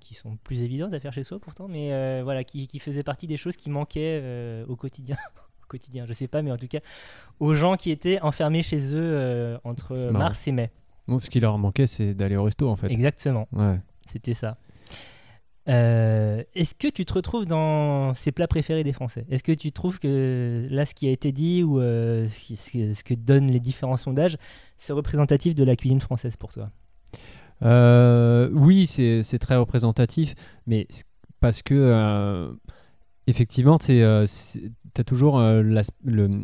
qui 0.00 0.14
sont 0.14 0.38
plus 0.44 0.62
évidentes 0.62 0.94
à 0.94 1.00
faire 1.00 1.12
chez 1.12 1.22
soi 1.22 1.38
pourtant, 1.38 1.68
mais 1.68 2.22
voilà, 2.22 2.42
qui, 2.42 2.66
qui 2.68 2.78
faisaient 2.78 3.02
partie 3.02 3.26
des 3.26 3.36
choses 3.36 3.54
qui 3.54 3.68
manquaient 3.68 4.64
au 4.66 4.76
quotidien. 4.76 5.16
au 5.62 5.66
quotidien, 5.66 6.06
je 6.06 6.14
sais 6.14 6.26
pas, 6.26 6.40
mais 6.40 6.50
en 6.50 6.56
tout 6.56 6.68
cas 6.68 6.78
aux 7.38 7.52
gens 7.52 7.76
qui 7.76 7.90
étaient 7.90 8.18
enfermés 8.22 8.62
chez 8.62 8.94
eux 8.94 9.58
entre 9.64 10.10
mars 10.10 10.48
et 10.48 10.52
mai. 10.52 10.70
Non, 11.06 11.18
ce 11.18 11.28
qui 11.28 11.38
leur 11.38 11.58
manquait, 11.58 11.86
c'est 11.86 12.14
d'aller 12.14 12.36
au 12.36 12.44
resto 12.44 12.66
en 12.66 12.76
fait. 12.76 12.90
Exactement. 12.90 13.46
Ouais. 13.52 13.78
C'était 14.06 14.32
ça. 14.32 14.56
Euh, 15.68 16.42
Est-ce 16.54 16.74
que 16.74 16.88
tu 16.88 17.04
te 17.04 17.12
retrouves 17.12 17.44
dans 17.46 18.14
ces 18.14 18.32
plats 18.32 18.48
préférés 18.48 18.84
des 18.84 18.92
Français? 18.92 19.26
Est-ce 19.30 19.42
que 19.42 19.52
tu 19.52 19.70
trouves 19.72 19.98
que 19.98 20.66
là, 20.70 20.86
ce 20.86 20.94
qui 20.94 21.06
a 21.08 21.10
été 21.10 21.30
dit 21.32 21.62
ou 21.62 21.80
euh, 21.80 22.28
ce, 22.28 23.04
que- 23.04 23.14
donnent 23.14 23.50
les 23.50 23.60
différents 23.60 23.96
sondages, 23.98 24.36
c'est 24.78 24.92
représentatif 24.92 25.54
de 25.54 25.64
la 25.64 25.76
cuisine 25.76 26.00
française 26.00 26.36
pour 26.36 26.52
toi? 26.52 26.70
Euh, 27.62 28.48
oui, 28.52 28.86
c'est 28.86 29.38
très 29.38 29.56
représentatif, 29.56 30.34
mais 30.66 30.86
parce 31.40 31.62
que 31.62 31.74
effectivement, 33.28 33.78
tu 33.78 34.02
as 34.02 35.04
toujours 35.06 35.38
euh, 35.38 35.62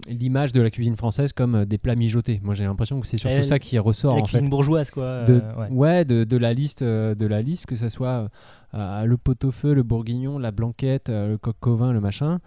l'image 0.09 0.53
de 0.53 0.61
la 0.61 0.71
cuisine 0.71 0.97
française 0.97 1.33
comme 1.33 1.55
euh, 1.57 1.65
des 1.65 1.79
plats 1.79 1.95
mijotés. 1.97 2.41
Moi, 2.43 2.55
j'ai 2.55 2.65
l'impression 2.65 3.01
que 3.01 3.07
c'est 3.07 3.17
surtout 3.17 3.37
Euh, 3.37 3.43
ça 3.43 3.59
qui 3.59 3.79
ressort. 3.79 4.15
la 4.17 4.21
en 4.21 4.25
cuisine 4.25 4.47
fait. 4.47 4.51
bourgeoise, 4.51 4.91
quoi, 4.91 5.25
De, 5.25 5.41
euh, 5.43 5.69
ouais. 5.71 6.05
de, 6.05 6.25
de 6.25 6.37
la 6.37 6.53
liste, 6.53 6.83
euh, 6.83 7.15
de 7.15 7.27
la 7.27 7.43
liste, 7.43 7.67
que 7.67 7.77
ce 7.77 7.89
soit 7.89 8.29
euh, 8.75 9.05
le 9.05 9.17
pot-au-feu, 9.17 9.75
le 9.75 9.83
bourguignon, 9.83 10.39
la 10.39 10.51
blanquette, 10.53 11.09
euh, 11.09 11.29
le 11.29 11.39
coq 11.39 11.67
au 11.67 11.77
vin, 11.77 11.93
le 11.93 12.01
machin. 12.01 12.39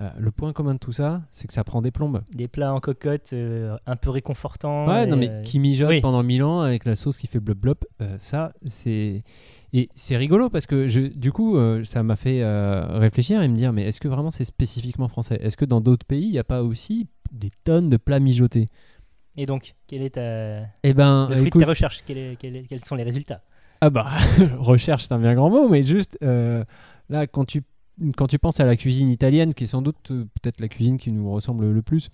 Euh, 0.00 0.08
le 0.18 0.32
point 0.32 0.52
commun 0.52 0.74
de 0.74 0.78
tout 0.80 0.90
ça, 0.92 1.22
c'est 1.30 1.46
que 1.46 1.52
ça 1.52 1.62
prend 1.62 1.80
des 1.80 1.92
plombes. 1.92 2.20
Des 2.34 2.48
plats 2.48 2.74
en 2.74 2.80
cocotte 2.80 3.30
euh, 3.32 3.76
un 3.86 3.94
peu 3.94 4.10
réconfortants. 4.10 4.88
Ouais, 4.88 5.06
non, 5.06 5.16
mais 5.16 5.28
euh, 5.30 5.42
qui 5.42 5.60
mijote 5.60 5.88
oui. 5.88 6.00
pendant 6.00 6.24
mille 6.24 6.42
ans 6.42 6.62
avec 6.62 6.84
la 6.84 6.96
sauce 6.96 7.16
qui 7.16 7.28
fait 7.28 7.38
blop 7.38 7.58
blop, 7.58 7.84
euh, 8.02 8.16
ça, 8.18 8.52
c'est. 8.66 9.22
Et 9.76 9.88
c'est 9.96 10.16
rigolo 10.16 10.50
parce 10.50 10.66
que 10.66 10.86
je, 10.86 11.00
du 11.00 11.32
coup, 11.32 11.56
euh, 11.56 11.82
ça 11.84 12.04
m'a 12.04 12.14
fait 12.14 12.42
euh, 12.42 12.96
réfléchir 12.98 13.42
et 13.42 13.48
me 13.48 13.56
dire 13.56 13.72
mais 13.72 13.82
est-ce 13.82 13.98
que 13.98 14.06
vraiment 14.06 14.30
c'est 14.30 14.44
spécifiquement 14.44 15.08
français? 15.08 15.36
Est-ce 15.42 15.56
que 15.56 15.64
dans 15.64 15.80
d'autres 15.80 16.06
pays, 16.06 16.26
il 16.26 16.30
n'y 16.30 16.38
a 16.38 16.44
pas 16.44 16.62
aussi 16.62 17.08
des 17.32 17.48
tonnes 17.64 17.88
de 17.88 17.96
plats 17.96 18.20
mijotés? 18.20 18.68
Et 19.36 19.46
donc, 19.46 19.74
quel 19.88 20.02
est 20.02 20.10
ta... 20.10 20.60
Eh 20.84 20.94
ben, 20.94 21.26
le 21.28 21.34
fruit 21.34 21.48
écoute- 21.48 21.66
de 21.66 21.74
quel 22.06 22.18
est- 22.18 22.36
quel 22.38 22.54
est- 22.56 22.62
Quels 22.68 22.84
sont 22.84 22.94
les 22.94 23.02
résultats? 23.02 23.42
Ah 23.80 23.90
bah, 23.90 24.06
recherche, 24.58 25.04
c'est 25.08 25.12
un 25.12 25.18
bien 25.18 25.34
grand 25.34 25.50
mot, 25.50 25.68
mais 25.68 25.82
juste 25.82 26.16
euh, 26.22 26.64
là, 27.08 27.26
quand 27.26 27.44
tu 27.44 27.62
quand 28.16 28.26
tu 28.28 28.38
penses 28.38 28.58
à 28.60 28.64
la 28.64 28.76
cuisine 28.76 29.08
italienne, 29.08 29.54
qui 29.54 29.64
est 29.64 29.68
sans 29.68 29.82
doute 29.82 29.96
peut-être 30.02 30.60
la 30.60 30.68
cuisine 30.68 30.98
qui 30.98 31.10
nous 31.12 31.30
ressemble 31.32 31.70
le 31.70 31.82
plus, 31.82 32.10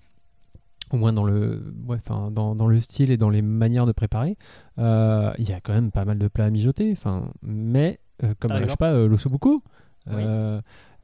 au 0.91 0.97
moins 0.97 1.13
dans 1.13 1.25
le, 1.25 1.75
ouais, 1.87 1.99
dans, 2.07 2.55
dans, 2.55 2.67
le 2.67 2.81
style 2.81 3.11
et 3.11 3.17
dans 3.17 3.31
les 3.31 3.43
manières 3.43 3.87
de 3.87 3.93
préparer, 3.93 4.37
il 4.79 5.49
y 5.49 5.53
a 5.53 5.61
quand 5.63 5.73
même 5.73 5.91
pas 5.91 6.05
mal 6.05 6.19
de 6.19 6.29
plats 6.29 6.47
à 6.47 6.51
mijoter. 6.51 6.95
Mais 7.43 8.01
comme 8.39 8.53
je 8.59 8.67
sais 8.67 8.77
pas, 8.77 8.93
l'ossobuco. 8.93 9.63
Oui. 10.07 10.25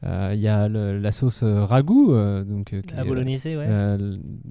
Euh, 0.04 0.32
il 0.34 0.40
y 0.40 0.48
a 0.48 0.68
la 0.68 1.12
sauce 1.12 1.42
euh, 1.42 1.64
ragoût, 1.64 2.12
euh, 2.12 2.44
donc 2.44 2.74
la 2.94 3.04
bolognaise, 3.04 3.46
ouais. 3.46 3.98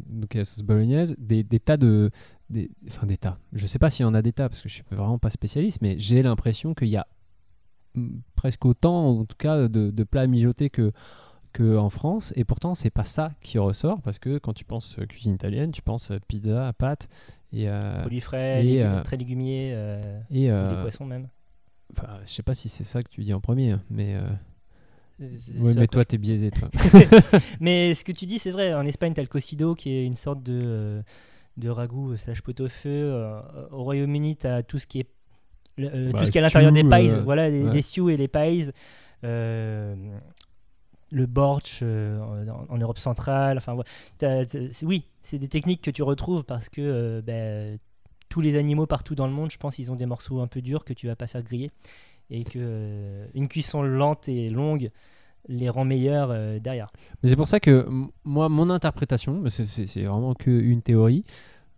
donc 0.09 0.33
la 0.33 0.43
sauce 0.43 0.63
bolognaise, 0.63 1.15
des, 1.19 1.43
des 1.43 1.59
tas 1.59 1.77
de, 1.77 2.09
des, 2.49 2.71
enfin 2.87 3.05
des 3.05 3.17
tas. 3.17 3.37
Je 3.53 3.67
sais 3.67 3.77
pas 3.77 3.89
s'il 3.91 4.03
y 4.03 4.07
en 4.07 4.15
a 4.15 4.21
des 4.21 4.33
tas 4.33 4.49
parce 4.49 4.61
que 4.61 4.69
je 4.69 4.73
suis 4.73 4.83
vraiment 4.89 5.19
pas 5.19 5.29
spécialiste, 5.29 5.81
mais 5.81 5.97
j'ai 5.99 6.23
l'impression 6.23 6.73
qu'il 6.73 6.87
y 6.87 6.97
a 6.97 7.05
presque 8.35 8.65
autant, 8.65 9.19
en 9.19 9.25
tout 9.25 9.37
cas, 9.37 9.67
de, 9.67 9.91
de 9.91 10.03
plats 10.03 10.27
mijotés 10.27 10.69
que 10.69 10.91
que 10.91 10.91
en 11.63 11.89
France, 11.89 12.33
et 12.35 12.43
pourtant 12.43 12.75
c'est 12.75 12.89
pas 12.89 13.05
ça 13.05 13.31
qui 13.41 13.57
ressort 13.57 14.01
parce 14.01 14.19
que 14.19 14.37
quand 14.37 14.53
tu 14.53 14.65
penses 14.65 14.97
cuisine 15.09 15.33
italienne, 15.33 15.71
tu 15.71 15.81
penses 15.81 16.11
pizza, 16.27 16.73
pâtes 16.73 17.07
et 17.53 17.67
produits 17.99 18.21
frais, 18.21 18.65
et, 18.65 18.83
très 19.03 19.17
légumiers 19.17 19.71
et 20.31 20.47
des 20.47 20.77
poissons 20.81 21.05
même. 21.05 21.27
Enfin, 21.91 22.19
je 22.25 22.29
sais 22.29 22.43
pas 22.43 22.53
si 22.53 22.67
c'est 22.67 22.83
ça 22.83 23.03
que 23.03 23.09
tu 23.09 23.21
dis 23.23 23.33
en 23.33 23.39
premier, 23.39 23.75
mais 23.89 24.17
oui, 25.19 25.73
mais 25.75 25.87
toi, 25.87 26.03
t'es 26.03 26.17
biaisé, 26.17 26.51
toi. 26.51 26.69
mais 27.59 27.95
ce 27.95 28.03
que 28.03 28.11
tu 28.11 28.25
dis, 28.25 28.39
c'est 28.39 28.51
vrai. 28.51 28.73
En 28.73 28.85
Espagne, 28.85 29.13
t'as 29.13 29.21
le 29.21 29.27
cocido, 29.27 29.73
qui 29.75 29.91
est 29.91 30.05
une 30.05 30.17
sorte 30.17 30.43
de, 30.43 30.61
euh, 30.65 31.01
de 31.57 31.69
ragoût 31.69 32.11
euh, 32.11 32.17
slash 32.17 32.41
pot-au-feu. 32.41 32.89
Euh, 32.89 33.41
au 33.71 33.83
Royaume-Uni, 33.83 34.35
t'as 34.35 34.63
tout 34.63 34.79
ce 34.79 34.87
qui 34.87 34.99
est 34.99 35.07
tout 35.77 35.83
bah, 36.13 36.25
ce 36.25 36.31
qui 36.31 36.37
est 36.37 36.41
à 36.41 36.43
l'intérieur 36.43 36.71
des 36.71 36.83
pies. 36.83 37.09
voilà, 37.23 37.49
les, 37.49 37.81
stews 37.81 38.09
et 38.09 38.17
les 38.17 38.27
pies. 38.27 38.69
Le 41.15 41.25
borch 41.27 41.81
en, 41.81 42.77
Europe 42.77 42.99
centrale. 42.99 43.57
Enfin, 43.57 43.77
oui, 44.83 45.05
c'est 45.21 45.39
des 45.39 45.47
techniques 45.47 45.81
que 45.81 45.91
tu 45.91 46.03
retrouves 46.03 46.43
parce 46.43 46.69
que 46.69 47.21
ben, 47.25 47.79
tous 48.29 48.41
les 48.41 48.57
animaux 48.57 48.85
partout 48.85 49.15
dans 49.15 49.27
le 49.27 49.33
monde, 49.33 49.49
je 49.51 49.57
pense, 49.57 49.79
ils 49.79 49.91
ont 49.91 49.95
des 49.95 50.05
morceaux 50.05 50.41
un 50.41 50.47
peu 50.47 50.61
durs 50.61 50.83
que 50.83 50.93
tu 50.93 51.07
vas 51.07 51.15
pas 51.15 51.27
faire 51.27 51.43
griller 51.43 51.71
et 52.29 52.43
que 52.43 52.57
euh, 52.57 53.27
une 53.33 53.47
cuisson 53.47 53.81
lente 53.81 54.27
et 54.27 54.49
longue 54.49 54.91
les 55.47 55.69
rend 55.69 55.85
meilleurs 55.85 56.31
euh, 56.31 56.59
derrière. 56.59 56.87
Mais 57.21 57.29
c'est 57.29 57.35
pour 57.35 57.47
ça 57.47 57.59
que 57.59 57.87
moi, 58.23 58.49
mon 58.49 58.69
interprétation, 58.69 59.43
c'est 59.49 60.03
vraiment 60.03 60.33
qu'une 60.33 60.81
théorie, 60.81 61.23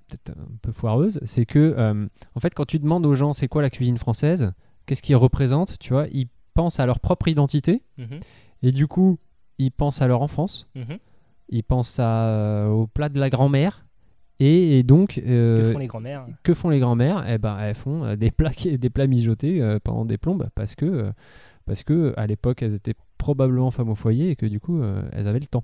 peut-être 0.07 0.37
un 0.37 0.57
peu 0.61 0.71
foireuse, 0.71 1.19
c'est 1.25 1.45
que 1.45 1.75
euh, 1.77 2.07
en 2.35 2.39
fait, 2.39 2.53
quand 2.53 2.65
tu 2.65 2.79
demandes 2.79 3.05
aux 3.05 3.15
gens 3.15 3.33
c'est 3.33 3.47
quoi 3.47 3.61
la 3.61 3.69
cuisine 3.69 3.97
française, 3.97 4.53
qu'est-ce 4.85 5.01
qu'ils 5.01 5.17
représentent, 5.17 5.77
tu 5.79 5.91
vois, 5.91 6.07
ils 6.11 6.29
pensent 6.53 6.79
à 6.79 6.85
leur 6.85 6.99
propre 6.99 7.27
identité 7.27 7.83
mhm. 7.97 8.19
et 8.63 8.71
du 8.71 8.87
coup, 8.87 9.19
ils 9.57 9.71
pensent 9.71 10.01
à 10.01 10.07
leur 10.07 10.21
enfance, 10.21 10.67
mhm. 10.75 10.97
ils 11.49 11.63
pensent 11.63 11.99
à, 11.99 12.67
au 12.69 12.87
plat 12.87 13.09
de 13.09 13.19
la 13.19 13.29
grand-mère 13.29 13.87
et, 14.39 14.83
donc, 14.83 15.19
euh, 15.25 15.47
que 15.47 15.73
font 15.73 15.79
les 15.79 15.87
grands-mères 15.87 16.27
Que 16.43 16.53
font 16.53 16.69
les 16.69 16.79
grands-mères 16.79 17.25
Eh 17.27 17.37
ben, 17.37 17.57
elles 17.59 17.75
font 17.75 18.03
euh, 18.03 18.15
des 18.15 18.29
plats, 18.29 18.51
des 18.65 18.89
plats 18.89 19.07
mijotés 19.07 19.61
euh, 19.61 19.79
pendant 19.83 20.05
des 20.05 20.17
plombes 20.17 20.47
parce 20.53 20.75
que, 20.75 21.11
parce 21.65 21.83
que 21.83 22.13
à 22.17 22.27
l'époque, 22.27 22.61
elles 22.61 22.75
étaient 22.75 22.95
probablement 23.17 23.71
femmes 23.71 23.89
au 23.89 23.95
foyer 23.95 24.29
et 24.29 24.35
que 24.35 24.45
du 24.45 24.59
coup, 24.59 24.81
elles 25.11 25.27
avaient 25.27 25.39
le 25.39 25.47
temps. 25.47 25.63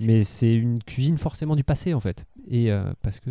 Mais 0.00 0.22
c'est 0.22 0.54
une 0.54 0.82
cuisine 0.82 1.18
forcément 1.18 1.56
du 1.56 1.64
passé 1.64 1.94
en 1.94 2.00
fait. 2.00 2.26
Et 2.48 2.70
parce 3.02 3.20
que. 3.20 3.30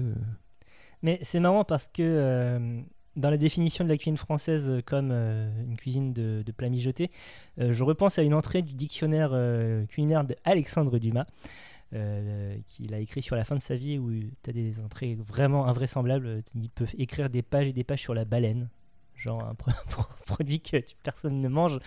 Mais 1.01 1.19
c'est 1.21 1.39
marrant 1.39 1.63
parce 1.63 1.87
que 1.87 2.81
dans 3.15 3.29
la 3.29 3.37
définition 3.37 3.83
de 3.83 3.89
la 3.89 3.95
cuisine 3.97 4.17
française 4.17 4.81
comme 4.85 5.11
une 5.11 5.75
cuisine 5.77 6.13
de, 6.13 6.43
de 6.45 6.51
plats 6.51 6.69
mijotés, 6.69 7.11
je 7.57 7.83
repense 7.83 8.17
à 8.17 8.23
une 8.23 8.33
entrée 8.33 8.61
du 8.61 8.73
dictionnaire 8.73 9.31
culinaire 9.87 10.23
d'Alexandre 10.23 10.97
Dumas. 10.97 11.25
Euh, 11.95 12.57
qu'il 12.65 12.91
a 12.95 12.97
écrit 12.97 13.21
sur 13.21 13.35
la 13.35 13.43
fin 13.43 13.55
de 13.55 13.61
sa 13.61 13.75
vie 13.75 13.99
où 13.99 14.09
tu 14.41 14.49
as 14.49 14.53
des 14.53 14.79
entrées 14.79 15.13
vraiment 15.13 15.67
invraisemblables. 15.67 16.41
Il 16.55 16.69
peut 16.69 16.87
écrire 16.97 17.29
des 17.29 17.43
pages 17.43 17.67
et 17.67 17.73
des 17.73 17.83
pages 17.83 18.01
sur 18.01 18.15
la 18.15 18.25
baleine. 18.25 18.67
Genre 19.15 19.43
un 19.43 19.53
produit 20.25 20.59
que 20.59 20.77
personne 21.03 21.39
ne 21.39 21.47
mange. 21.49 21.79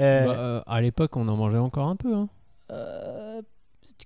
Euh, 0.00 0.26
bah, 0.26 0.38
euh, 0.38 0.62
à 0.66 0.82
l'époque, 0.82 1.16
on 1.16 1.26
en 1.28 1.36
mangeait 1.36 1.56
encore 1.56 1.88
un 1.88 1.96
peu. 1.96 2.14
Hein. 2.14 2.28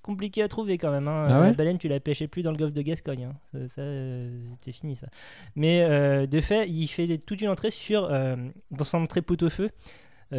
Compliqué 0.03 0.43
à 0.43 0.49
trouver 0.49 0.79
quand 0.79 0.91
même. 0.91 1.09
Hein. 1.09 1.27
Ah 1.29 1.41
la 1.41 1.53
baleine, 1.53 1.79
tu 1.79 1.89
la 1.89 2.01
pêchais 2.01 2.29
plus 2.29 2.43
dans 2.43 2.51
le 2.51 2.57
golfe 2.57 2.73
de 2.73 2.83
Gascogne. 2.83 3.25
Hein. 3.25 3.67
Ça, 3.69 3.83
c'était 4.55 4.73
fini 4.73 4.97
ça. 4.97 5.09
Mais 5.57 6.27
de 6.27 6.41
fait, 6.41 6.69
il 6.69 6.87
fait 6.89 7.19
toute 7.19 7.41
une 7.41 7.49
entrée 7.49 7.71
sur 7.71 8.09
dans 8.09 8.85
son 8.85 9.03
entrée 9.03 9.23
pot-au-feu. 9.23 9.71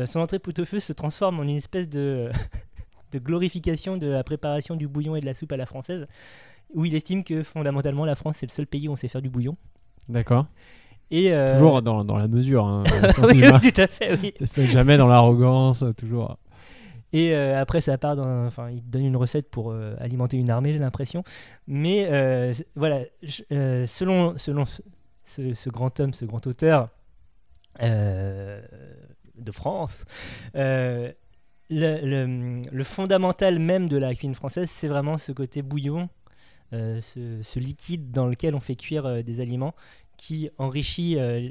son 0.05 0.19
entrée 0.19 0.39
pot-au-feu 0.39 0.79
se 0.79 0.93
transforme 0.93 1.39
en 1.39 1.43
une 1.43 1.57
espèce 1.57 1.89
de 1.89 2.29
de 3.11 3.19
glorification 3.19 3.97
de 3.97 4.07
la 4.07 4.23
préparation 4.23 4.75
du 4.75 4.87
bouillon 4.87 5.15
et 5.15 5.21
de 5.21 5.25
la 5.25 5.33
soupe 5.33 5.51
à 5.51 5.57
la 5.57 5.65
française, 5.65 6.07
où 6.73 6.85
il 6.85 6.95
estime 6.95 7.23
que 7.23 7.43
fondamentalement 7.43 8.05
la 8.05 8.15
France 8.15 8.37
c'est 8.37 8.45
le 8.45 8.51
seul 8.51 8.67
pays 8.67 8.87
où 8.87 8.91
on 8.91 8.95
sait 8.95 9.07
faire 9.07 9.21
du 9.21 9.29
bouillon. 9.29 9.57
D'accord. 10.07 10.45
Et 11.11 11.33
euh, 11.33 11.53
Toujours 11.53 11.81
dans, 11.81 12.05
dans, 12.05 12.17
la 12.17 12.27
mesure. 12.27 12.65
Hein, 12.65 12.83
oui, 13.23 13.41
tout 13.41 13.81
à 13.81 13.87
fait, 13.87 14.17
oui. 14.21 14.33
Jamais 14.57 14.95
dans 14.95 15.07
l'arrogance, 15.07 15.83
toujours. 15.97 16.37
Et 17.13 17.33
euh, 17.33 17.59
après, 17.59 17.81
ça 17.81 17.97
part. 17.97 18.17
Enfin, 18.19 18.69
il 18.69 18.87
donne 18.87 19.05
une 19.05 19.17
recette 19.17 19.49
pour 19.49 19.71
euh, 19.71 19.95
alimenter 19.99 20.37
une 20.37 20.49
armée, 20.49 20.73
j'ai 20.73 20.79
l'impression. 20.79 21.23
Mais 21.67 22.05
voilà, 22.75 23.01
selon, 23.49 24.37
selon 24.37 24.63
ce, 25.25 25.69
grand 25.69 25.99
homme, 25.99 26.13
ce 26.13 26.25
grand 26.25 26.45
auteur 26.47 26.89
de 27.79 29.51
France, 29.51 30.05
le, 31.69 32.83
fondamental 32.83 33.59
même 33.59 33.87
de 33.87 33.97
la 33.97 34.13
cuisine 34.13 34.35
française, 34.35 34.69
c'est 34.69 34.87
vraiment 34.87 35.17
ce 35.17 35.31
côté 35.31 35.61
bouillon, 35.61 36.09
euh, 36.73 37.01
ce, 37.01 37.59
liquide 37.59 38.11
dans 38.11 38.27
lequel 38.27 38.53
on 38.53 38.59
fait 38.59 38.75
cuire 38.75 39.05
euh, 39.07 39.21
des 39.23 39.39
aliments 39.39 39.73
qui 40.17 40.51
enrichit, 40.59 41.17
euh, 41.17 41.49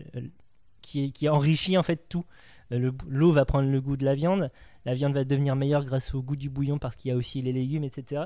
qui, 0.81 1.29
enrichit 1.29 1.77
en 1.77 1.83
fait 1.83 2.09
tout. 2.09 2.25
L'eau 2.71 3.33
va 3.33 3.45
prendre 3.45 3.71
le 3.71 3.81
goût 3.81 3.97
de 3.97 4.05
la 4.05 4.15
viande, 4.15 4.51
la 4.89 4.95
viande 4.95 5.13
va 5.13 5.25
devenir 5.25 5.55
meilleure 5.55 5.85
grâce 5.85 6.15
au 6.15 6.23
goût 6.23 6.35
du 6.35 6.49
bouillon 6.49 6.79
parce 6.79 6.97
qu'il 6.97 7.11
y 7.11 7.13
a 7.13 7.17
aussi 7.17 7.43
les 7.43 7.53
légumes, 7.53 7.85
etc. 7.85 8.23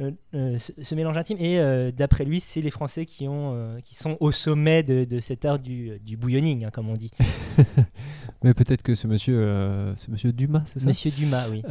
Euh, 0.00 0.12
euh, 0.34 0.58
ce, 0.58 0.94
mélange 0.94 1.18
intime. 1.18 1.36
Et 1.38 1.58
euh, 1.58 1.92
d'après 1.92 2.24
lui, 2.24 2.40
c'est 2.40 2.62
les 2.62 2.70
Français 2.70 3.04
qui, 3.04 3.28
ont, 3.28 3.78
qui 3.84 3.94
sont 3.94 4.16
au 4.20 4.32
sommet 4.32 4.82
de, 4.82 5.20
cet 5.20 5.44
art 5.44 5.58
du, 5.58 5.98
du 6.00 6.16
bouillonning, 6.16 6.64
hein, 6.64 6.70
comme 6.70 6.88
on 6.88 6.94
dit. 6.94 7.10
Mais 8.42 8.54
peut-être 8.54 8.82
que 8.82 8.94
ce 8.94 9.06
monsieur, 9.06 9.94
ce 9.96 10.10
monsieur 10.10 10.32
Dumas, 10.32 10.62
c'est 10.66 10.80
ça? 10.80 10.86
Monsieur 10.86 11.10
Dumas, 11.10 11.48
oui. 11.50 11.62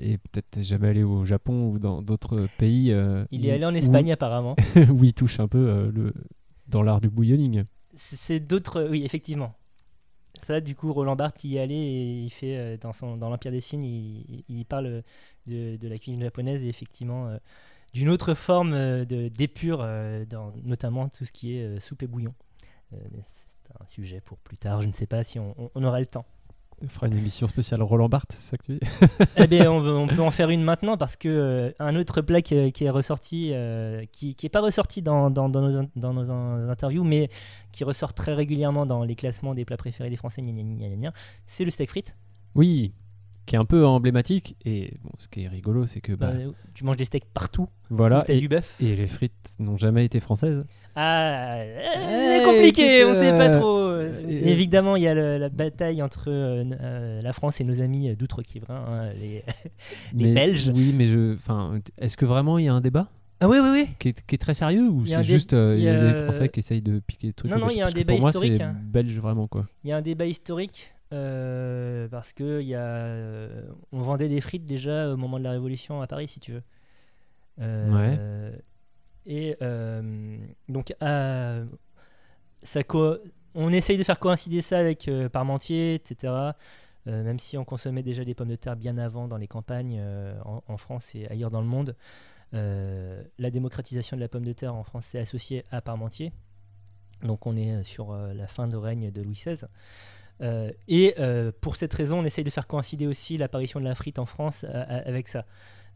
et 0.00 0.18
peut-être 0.18 0.62
jamais 0.62 0.88
allé 0.88 1.02
au 1.02 1.24
Japon 1.24 1.68
ou 1.68 1.78
dans 1.78 2.00
d'autres 2.02 2.46
pays. 2.56 2.94
il 3.30 3.46
est 3.46 3.52
allé 3.52 3.64
en 3.64 3.74
Espagne 3.74 4.12
apparemment. 4.12 4.56
où 4.90 5.04
il 5.04 5.12
touche 5.12 5.40
un 5.40 5.48
peu 5.48 5.90
le, 5.94 6.14
dans 6.68 6.82
l'art 6.82 7.00
du 7.00 7.10
bouillonning. 7.10 7.64
C'est 7.94 8.40
d'autres, 8.40 8.86
oui, 8.88 9.02
effectivement. 9.04 9.57
Du 10.64 10.74
coup, 10.74 10.92
Roland 10.92 11.16
Barthes 11.16 11.44
y 11.44 11.58
allait 11.58 11.74
et 11.74 12.22
il 12.22 12.30
fait 12.30 12.56
euh, 12.56 12.76
dans, 12.78 13.16
dans 13.16 13.28
l'Empire 13.28 13.52
des 13.52 13.60
Signes, 13.60 13.84
il, 13.84 14.64
parle 14.64 15.02
de, 15.46 15.78
la 15.82 15.98
cuisine 15.98 16.22
japonaise 16.22 16.62
et 16.62 16.68
effectivement 16.68 17.28
euh, 17.28 17.36
d'une 17.92 18.08
autre 18.08 18.32
forme 18.34 18.72
euh, 18.72 19.04
d'épure, 19.04 19.86
notamment 20.64 21.08
tout 21.08 21.26
ce 21.26 21.32
qui 21.32 21.56
est 21.56 21.78
soupe 21.80 22.02
et 22.02 22.06
bouillon. 22.06 22.34
c'est 22.90 23.80
un 23.80 23.86
sujet 23.86 24.20
pour 24.22 24.38
plus 24.38 24.56
tard, 24.56 24.80
je 24.80 24.88
ne 24.88 24.92
sais 24.92 25.06
pas 25.06 25.22
si 25.22 25.38
on 25.38 25.84
aura 25.84 26.00
le 26.00 26.06
temps. 26.06 26.24
On 26.80 26.88
fera 26.88 27.08
une 27.08 27.18
émission 27.18 27.48
spéciale 27.48 27.82
Roland 27.82 28.08
Barthes, 28.08 28.32
c'est 28.32 28.50
ça 28.50 28.56
que 28.56 28.64
tu 28.64 28.72
dis 28.72 28.80
Eh 29.36 29.46
bien, 29.48 29.70
on, 29.72 30.06
peut 30.06 30.22
en 30.22 30.30
faire 30.30 30.50
une 30.50 30.62
maintenant 30.62 30.96
parce 30.96 31.16
que 31.16 31.28
euh, 31.28 31.72
un 31.80 31.96
autre 31.96 32.20
plat 32.20 32.40
qui, 32.40 32.54
est 32.54 32.90
ressorti, 32.90 33.50
euh, 33.52 34.04
qui 34.12 34.36
n'est 34.42 34.48
pas 34.48 34.60
ressorti 34.60 35.02
dans, 35.02 35.28
dans, 35.30 35.48
nos, 35.48 35.88
dans, 35.96 36.12
nos, 36.12 36.30
interviews, 36.70 37.02
mais 37.02 37.30
qui 37.72 37.82
ressort 37.82 38.14
très 38.14 38.32
régulièrement 38.32 38.86
dans 38.86 39.02
les 39.02 39.16
classements 39.16 39.54
des 39.54 39.64
plats 39.64 39.76
préférés 39.76 40.10
des 40.10 40.16
Français, 40.16 40.42
c'est 41.46 41.64
le 41.64 41.70
steak 41.70 41.90
frites. 41.90 42.16
Oui, 42.54 42.92
qui 43.48 43.54
est 43.54 43.58
un 43.58 43.64
peu 43.64 43.86
emblématique. 43.86 44.56
Et 44.64 44.92
bon, 45.02 45.10
ce 45.18 45.26
qui 45.26 45.44
est 45.44 45.48
rigolo, 45.48 45.86
c'est 45.86 46.00
que 46.00 46.12
bah, 46.12 46.32
bah, 46.32 46.52
tu 46.74 46.84
manges 46.84 46.98
des 46.98 47.06
steaks 47.06 47.24
partout. 47.32 47.66
Voilà. 47.88 48.22
Et, 48.28 48.36
du 48.36 48.46
bœuf. 48.46 48.76
Et 48.78 48.94
les 48.94 49.06
frites 49.06 49.56
n'ont 49.58 49.78
jamais 49.78 50.04
été 50.04 50.20
françaises. 50.20 50.66
Ah, 50.94 51.56
c'est 51.94 52.44
compliqué, 52.44 53.04
on 53.04 53.14
sait 53.14 53.30
pas 53.30 53.48
trop. 53.48 53.78
Euh, 53.78 54.12
évidemment, 54.28 54.96
il 54.96 55.04
y 55.04 55.08
a 55.08 55.14
la 55.14 55.48
bataille 55.48 56.02
entre 56.02 56.28
euh, 56.28 56.64
euh, 56.80 57.22
la 57.22 57.32
France 57.32 57.60
et 57.60 57.64
nos 57.64 57.80
amis 57.80 58.14
d'outre-Quiverin, 58.16 58.84
hein, 58.86 59.12
les, 59.18 59.44
les 60.14 60.34
Belges. 60.34 60.70
Oui, 60.74 60.92
mais 60.94 61.06
je, 61.06 61.34
enfin, 61.34 61.80
est-ce 61.96 62.18
que 62.18 62.26
vraiment 62.26 62.58
il 62.58 62.66
y 62.66 62.68
a 62.68 62.74
un 62.74 62.82
débat? 62.82 63.08
Ah 63.40 63.48
oui, 63.48 63.58
oui, 63.62 63.68
oui. 63.72 63.86
Qui 63.98 64.08
est, 64.08 64.38
très 64.38 64.54
sérieux 64.54 64.88
ou 64.88 65.06
c'est 65.06 65.22
juste 65.22 65.52
il 65.52 65.80
y, 65.80 65.88
a 65.88 66.12
des 66.12 66.24
Français 66.24 66.48
qui 66.48 66.58
essayent 66.58 66.82
de 66.82 66.98
piquer 66.98 67.28
des 67.28 67.32
trucs 67.32 67.50
Non, 67.50 67.58
non, 67.58 67.70
il 67.70 67.78
y 67.78 67.80
a 67.80 67.86
un 67.86 67.92
débat 67.92 68.16
pour 68.16 68.28
historique. 68.28 68.58
Moi, 68.58 68.66
hein. 68.66 68.76
belge 68.82 69.16
vraiment 69.18 69.46
quoi. 69.46 69.66
Il 69.84 69.90
y 69.90 69.92
a 69.92 69.96
un 69.96 70.02
débat 70.02 70.26
historique 70.26 70.92
parce 71.10 72.32
que 72.32 72.62
y 72.62 72.74
a, 72.74 73.48
on 73.92 74.00
vendait 74.00 74.28
des 74.28 74.40
frites 74.40 74.64
déjà 74.64 75.10
au 75.12 75.16
moment 75.16 75.38
de 75.38 75.44
la 75.44 75.52
Révolution 75.52 76.02
à 76.02 76.06
Paris, 76.06 76.28
si 76.28 76.40
tu 76.40 76.52
veux. 76.52 76.62
ouais. 77.58 78.52
Et 79.28 79.56
euh, 79.60 80.38
donc, 80.68 80.94
ça 82.62 82.80
on 83.54 83.72
essaye 83.72 83.98
de 83.98 84.02
faire 84.02 84.18
coïncider 84.18 84.62
ça 84.62 84.78
avec 84.78 85.06
euh, 85.06 85.28
Parmentier, 85.28 85.94
etc. 85.94 86.32
même 87.06 87.38
si 87.38 87.56
on 87.56 87.64
consommait 87.64 88.02
déjà 88.02 88.24
des 88.24 88.34
pommes 88.34 88.48
de 88.48 88.56
terre 88.56 88.76
bien 88.76 88.98
avant 88.98 89.28
dans 89.28 89.38
les 89.38 89.48
campagnes 89.48 90.02
en, 90.44 90.76
France 90.76 91.14
et 91.14 91.26
ailleurs 91.28 91.50
dans 91.50 91.62
le 91.62 91.66
monde. 91.66 91.94
la 92.52 93.50
démocratisation 93.50 94.16
de 94.16 94.20
la 94.20 94.28
pomme 94.28 94.44
de 94.44 94.52
terre 94.52 94.74
en 94.74 94.84
France 94.84 95.06
s'est 95.06 95.18
associée 95.18 95.64
à 95.70 95.80
Parmentier. 95.80 96.32
Donc 97.22 97.46
on 97.46 97.56
est 97.56 97.82
sur 97.82 98.14
la 98.14 98.46
fin 98.46 98.68
de 98.68 98.76
règne 98.76 99.10
de 99.10 99.22
Louis 99.22 99.34
XVI. 99.34 99.64
Et 100.40 101.14
pour 101.60 101.76
cette 101.76 101.94
raison, 101.94 102.20
on 102.20 102.24
essaye 102.24 102.44
de 102.44 102.50
faire 102.50 102.66
coïncider 102.66 103.06
aussi 103.06 103.38
l'apparition 103.38 103.80
de 103.80 103.84
la 103.84 103.94
frite 103.94 104.18
en 104.18 104.26
France 104.26 104.64
avec 104.64 105.28
ça. 105.28 105.44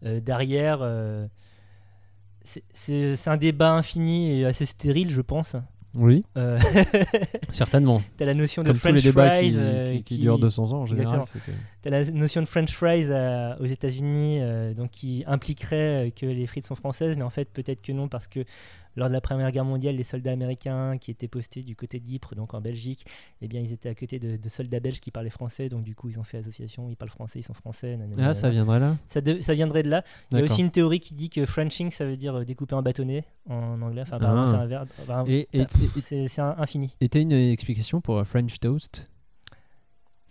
derrière, 0.02 0.82
c'est 2.44 3.28
un 3.28 3.36
débat 3.36 3.72
infini 3.72 4.40
et 4.40 4.46
assez 4.46 4.66
stérile, 4.66 5.10
je 5.10 5.20
pense. 5.20 5.56
Oui. 5.94 6.24
Euh, 6.38 6.58
Certainement. 7.50 8.02
Tu 8.16 8.22
as 8.22 8.26
la 8.26 8.34
notion 8.34 8.62
de 8.62 8.72
French 8.72 9.00
fries 9.00 9.54
euh, 9.56 9.96
qui, 9.96 10.02
qui, 10.04 10.18
durent 10.18 10.38
200 10.38 10.72
ans 10.72 10.80
en 10.82 10.86
général. 10.86 11.22
As 11.84 11.90
la 11.90 12.04
notion 12.10 12.42
de 12.42 12.46
French 12.46 12.70
fries 12.70 13.06
euh, 13.08 13.56
aux 13.58 13.66
États-Unis 13.66 14.40
donc 14.74 14.90
qui 14.90 15.24
impliquerait 15.26 16.12
que 16.14 16.26
les 16.26 16.46
frites 16.46 16.66
sont 16.66 16.76
françaises, 16.76 17.16
mais 17.16 17.24
en 17.24 17.30
fait 17.30 17.48
peut-être 17.50 17.82
que 17.82 17.92
non 17.92 18.08
parce 18.08 18.26
que 18.26 18.44
lors 18.96 19.08
de 19.08 19.12
la 19.12 19.20
Première 19.20 19.50
Guerre 19.52 19.64
mondiale, 19.64 19.96
les 19.96 20.02
soldats 20.02 20.32
américains 20.32 20.98
qui 20.98 21.10
étaient 21.10 21.28
postés 21.28 21.62
du 21.62 21.76
côté 21.76 22.00
d'Ypres, 22.00 22.34
donc 22.34 22.54
en 22.54 22.60
Belgique, 22.60 23.06
eh 23.40 23.48
bien, 23.48 23.60
ils 23.60 23.72
étaient 23.72 23.88
à 23.88 23.94
côté 23.94 24.18
de, 24.18 24.48
soldats 24.48 24.80
belges 24.80 25.00
qui 25.00 25.10
parlaient 25.10 25.30
français, 25.30 25.68
donc 25.68 25.82
du 25.82 25.94
coup, 25.94 26.08
ils 26.08 26.18
ont 26.18 26.24
fait 26.24 26.38
association, 26.38 26.88
ils 26.90 26.96
parlent 26.96 27.10
français, 27.10 27.38
ils 27.38 27.44
sont 27.44 27.54
français. 27.54 27.98
ah, 28.18 28.34
ça 28.34 28.50
viendrait 28.50 28.80
là 28.80 28.96
ça, 29.08 29.20
ça, 29.40 29.54
viendrait 29.54 29.82
de 29.82 29.88
là. 29.88 30.04
Il 30.30 30.38
y 30.38 30.40
a 30.40 30.44
aussi 30.44 30.60
une 30.60 30.70
théorie 30.70 31.00
qui 31.00 31.14
dit 31.14 31.30
que 31.30 31.46
Frenching, 31.46 31.90
ça 31.90 32.04
veut 32.04 32.16
dire 32.16 32.34
euh, 32.34 32.44
découper 32.44 32.74
en 32.74 32.82
bâtonnet 32.82 33.24
en 33.48 33.80
anglais. 33.80 34.02
Enfin, 34.02 34.18
ah. 34.20 34.44
c'est 34.46 34.56
un 34.56 34.66
verbe. 34.66 34.88
c'est 36.00 36.40
infini. 36.40 36.96
Et 37.00 37.08
tu 37.08 37.18
une 37.18 37.32
explication 37.32 38.00
pour 38.00 38.18
euh, 38.18 38.24
French 38.24 38.60
toast? 38.60 39.06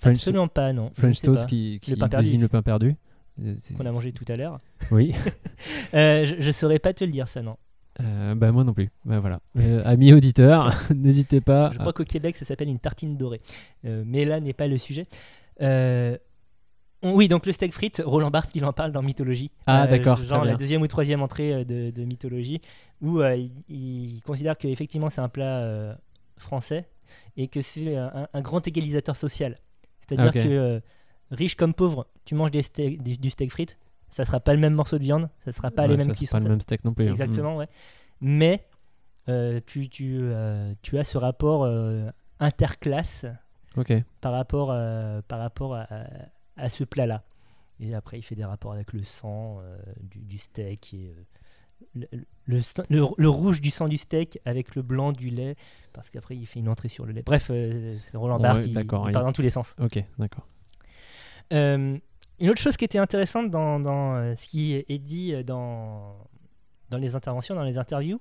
French 0.02 0.18
Absolument 0.18 0.48
pas, 0.48 0.74
non. 0.74 0.92
French 0.94 1.22
toast 1.22 1.48
qui, 1.48 1.80
qui 1.82 1.92
le 1.92 1.98
pain 1.98 2.08
désigne 2.08 2.40
perdu. 2.40 2.42
le 2.42 2.48
pain 2.50 2.62
perdu. 2.62 2.96
Qu'on 3.78 3.86
a 3.86 3.92
mangé 3.92 4.12
tout 4.12 4.26
à 4.28 4.36
l'heure. 4.36 4.60
Oui. 4.92 5.14
euh, 5.94 6.26
je, 6.26 6.36
je 6.40 6.52
saurais 6.52 6.80
pas 6.80 6.94
te 6.94 7.04
le 7.04 7.12
dire, 7.12 7.28
ça, 7.28 7.42
non. 7.42 7.56
Euh, 8.00 8.36
bah 8.36 8.52
moi 8.52 8.64
non 8.64 8.74
plus. 8.74 8.90
Bah, 9.06 9.20
voilà. 9.20 9.42
Euh, 9.58 9.82
amis 9.86 10.14
auditeurs, 10.14 10.76
n'hésitez 10.96 11.42
pas. 11.42 11.72
Je 11.74 11.80
crois 11.80 11.94
qu'au 11.94 12.06
Québec 12.06 12.36
ça 12.36 12.46
s'appelle 12.46 12.70
une 12.70 12.80
tartine 12.80 13.18
dorée. 13.18 13.42
Euh, 13.86 14.04
mais 14.06 14.26
là 14.26 14.40
n'est 14.40 14.54
pas 14.54 14.68
le 14.68 14.78
sujet. 14.78 15.08
oui, 17.04 17.28
donc 17.28 17.46
le 17.46 17.52
steak 17.52 17.74
frites, 17.74 18.02
Roland 18.06 18.32
Barthes 18.32 18.56
il 18.56 18.64
en 18.66 18.74
parle 18.74 18.92
dans 18.92 19.02
Mythologie. 19.02 19.52
Ah 19.68 19.88
d'accord. 19.88 20.22
Genre 20.24 20.46
la 20.46 20.56
deuxième 20.56 20.82
ou 20.82 20.88
troisième 20.88 21.22
entrée 21.22 21.66
de, 21.66 22.04
Mythologie, 22.04 22.62
où 23.02 23.22
il, 23.68 24.22
considère 24.26 24.58
qu'effectivement 24.58 25.10
c'est 25.10 25.22
un 25.22 25.30
plat 25.30 25.98
français 26.38 26.88
et 27.36 27.48
que 27.48 27.62
c'est 27.62 27.98
un, 27.98 28.42
grand 28.42 28.66
égalisateur 28.66 29.18
social. 29.18 29.58
C'est-à-dire 30.08 30.32
que 30.32 30.82
riche 31.32 31.56
comme 31.56 31.74
pauvre, 31.74 32.08
tu 32.26 32.36
manges 32.36 32.52
des 32.52 32.62
du 32.98 33.30
steak 33.30 33.52
frites, 33.52 33.78
ça 34.12 34.26
sera 34.26 34.40
pas 34.40 34.54
le 34.54 34.60
même 34.60 34.74
morceau 34.74 34.98
de 34.98 35.04
viande, 35.04 35.30
ça 35.46 35.52
sera 35.52 35.72
pas 35.72 35.88
les 35.88 35.98
mêmes 35.98 36.12
qui 36.12 36.26
sont. 36.26 36.38
Pas 36.38 36.44
le 36.44 36.50
même 36.50 36.62
steak 36.62 36.84
non 36.84 36.94
plus. 36.94 37.06
Hein. 37.06 37.12
Exactement, 37.12 37.56
ouais. 37.56 37.68
Mais 38.20 38.68
euh, 39.30 39.60
tu, 39.66 39.90
tu, 39.90 40.20
euh, 40.22 40.74
tu, 40.82 40.98
as 40.98 41.04
ce 41.04 41.18
rapport 41.18 41.64
euh, 41.64 42.10
interclasse 42.40 43.26
par 44.20 44.34
rapport, 44.34 44.68
par 45.28 45.40
rapport 45.40 45.76
à, 45.76 45.88
à 46.58 46.70
ce 46.70 46.84
plat-là. 46.84 47.24
Et 47.80 47.96
après, 47.96 48.20
il 48.20 48.22
fait 48.22 48.36
des 48.36 48.46
rapports 48.46 48.74
avec 48.74 48.94
le 48.94 49.04
sang 49.04 49.60
du, 50.02 50.20
du, 50.20 50.38
steak 50.38 50.94
et 50.94 51.16
le, 51.94 52.08
le, 52.46 52.62
le, 53.18 53.30
rouge 53.30 53.62
du 53.62 53.72
sang 53.72 53.88
du 53.88 53.98
steak 53.98 54.40
avec 54.46 54.76
le 54.76 54.82
blanc 54.82 55.12
du 55.12 55.30
lait, 55.30 55.56
parce 55.94 56.10
qu'après, 56.10 56.36
il 56.36 56.46
fait 56.46 56.60
une 56.60 56.70
entrée 56.70 56.90
sur 56.90 57.06
le 57.06 57.14
lait. 57.14 57.24
Bref, 57.24 57.46
c'est 57.48 58.18
Roland 58.18 58.40
Barthes, 58.40 58.66
il, 58.66 58.78
il, 58.78 58.86
part 58.86 59.24
dans 59.24 59.32
tous 59.32 59.42
les 59.42 59.52
sens. 59.52 59.76
Ok, 59.80 60.04
d'accord. 60.18 60.48
Une 62.42 62.50
autre 62.50 62.60
chose 62.60 62.76
qui 62.76 62.86
était 62.86 62.98
intéressante 62.98 63.52
dans, 63.52 63.80
dans 63.80 64.16
euh, 64.16 64.36
ce 64.36 64.48
qui 64.48 64.74
est 64.74 64.98
dit 64.98 65.36
euh, 65.36 65.44
dans, 65.44 66.18
dans 66.90 66.98
les 66.98 67.16
interventions, 67.16 67.54
dans 67.54 67.64
les 67.64 67.78
interviews, 67.78 68.20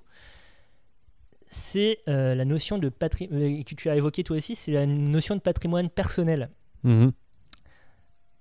c'est 1.47 1.99
euh, 2.07 2.35
la 2.35 2.45
notion 2.45 2.77
de 2.77 2.89
patrimoine, 2.89 3.63
que 3.63 3.73
tu 3.73 3.89
as 3.89 3.95
évoqué 3.95 4.23
toi 4.23 4.37
aussi, 4.37 4.55
c'est 4.55 4.73
la 4.73 4.85
notion 4.85 5.35
de 5.35 5.41
patrimoine 5.41 5.89
personnel. 5.89 6.51
Mhm. 6.83 7.11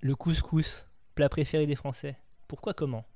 Le 0.02 0.14
couscous, 0.14 0.86
plat 1.14 1.30
préféré 1.30 1.66
des 1.66 1.76
Français. 1.76 2.16
Pourquoi, 2.46 2.74
comment? 2.74 3.06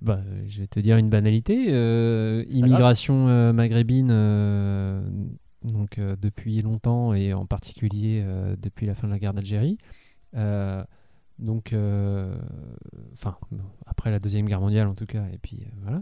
Bah, 0.00 0.20
je 0.46 0.60
vais 0.60 0.66
te 0.66 0.80
dire 0.80 0.96
une 0.96 1.10
banalité. 1.10 1.66
immigration 2.50 3.52
maghrébine, 3.52 4.08
donc 5.62 5.98
depuis 5.98 6.62
longtemps 6.62 7.14
et 7.14 7.32
en 7.32 7.46
particulier 7.46 8.24
depuis 8.60 8.86
la 8.86 8.94
fin 8.94 9.06
de 9.06 9.12
la 9.12 9.18
guerre 9.18 9.34
d'Algérie. 9.34 9.78
Euh, 10.36 10.82
donc, 11.38 11.72
euh, 11.72 12.36
enfin, 13.12 13.36
après 13.86 14.12
la 14.12 14.20
deuxième 14.20 14.46
guerre 14.46 14.60
mondiale 14.60 14.86
en 14.86 14.94
tout 14.94 15.06
cas, 15.06 15.24
et 15.32 15.38
puis 15.38 15.66
euh, 15.66 16.00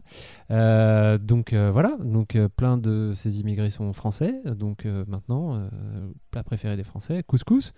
voilà. 0.48 1.18
donc 1.18 1.54
voilà, 1.54 1.96
donc 2.04 2.38
plein 2.56 2.76
de 2.76 3.12
ces 3.14 3.40
immigrés 3.40 3.70
sont 3.70 3.92
français. 3.92 4.42
Donc 4.44 4.84
maintenant, 4.84 5.68
plat 6.30 6.44
préféré 6.44 6.76
des 6.76 6.84
Français, 6.84 7.22
couscous. 7.22 7.72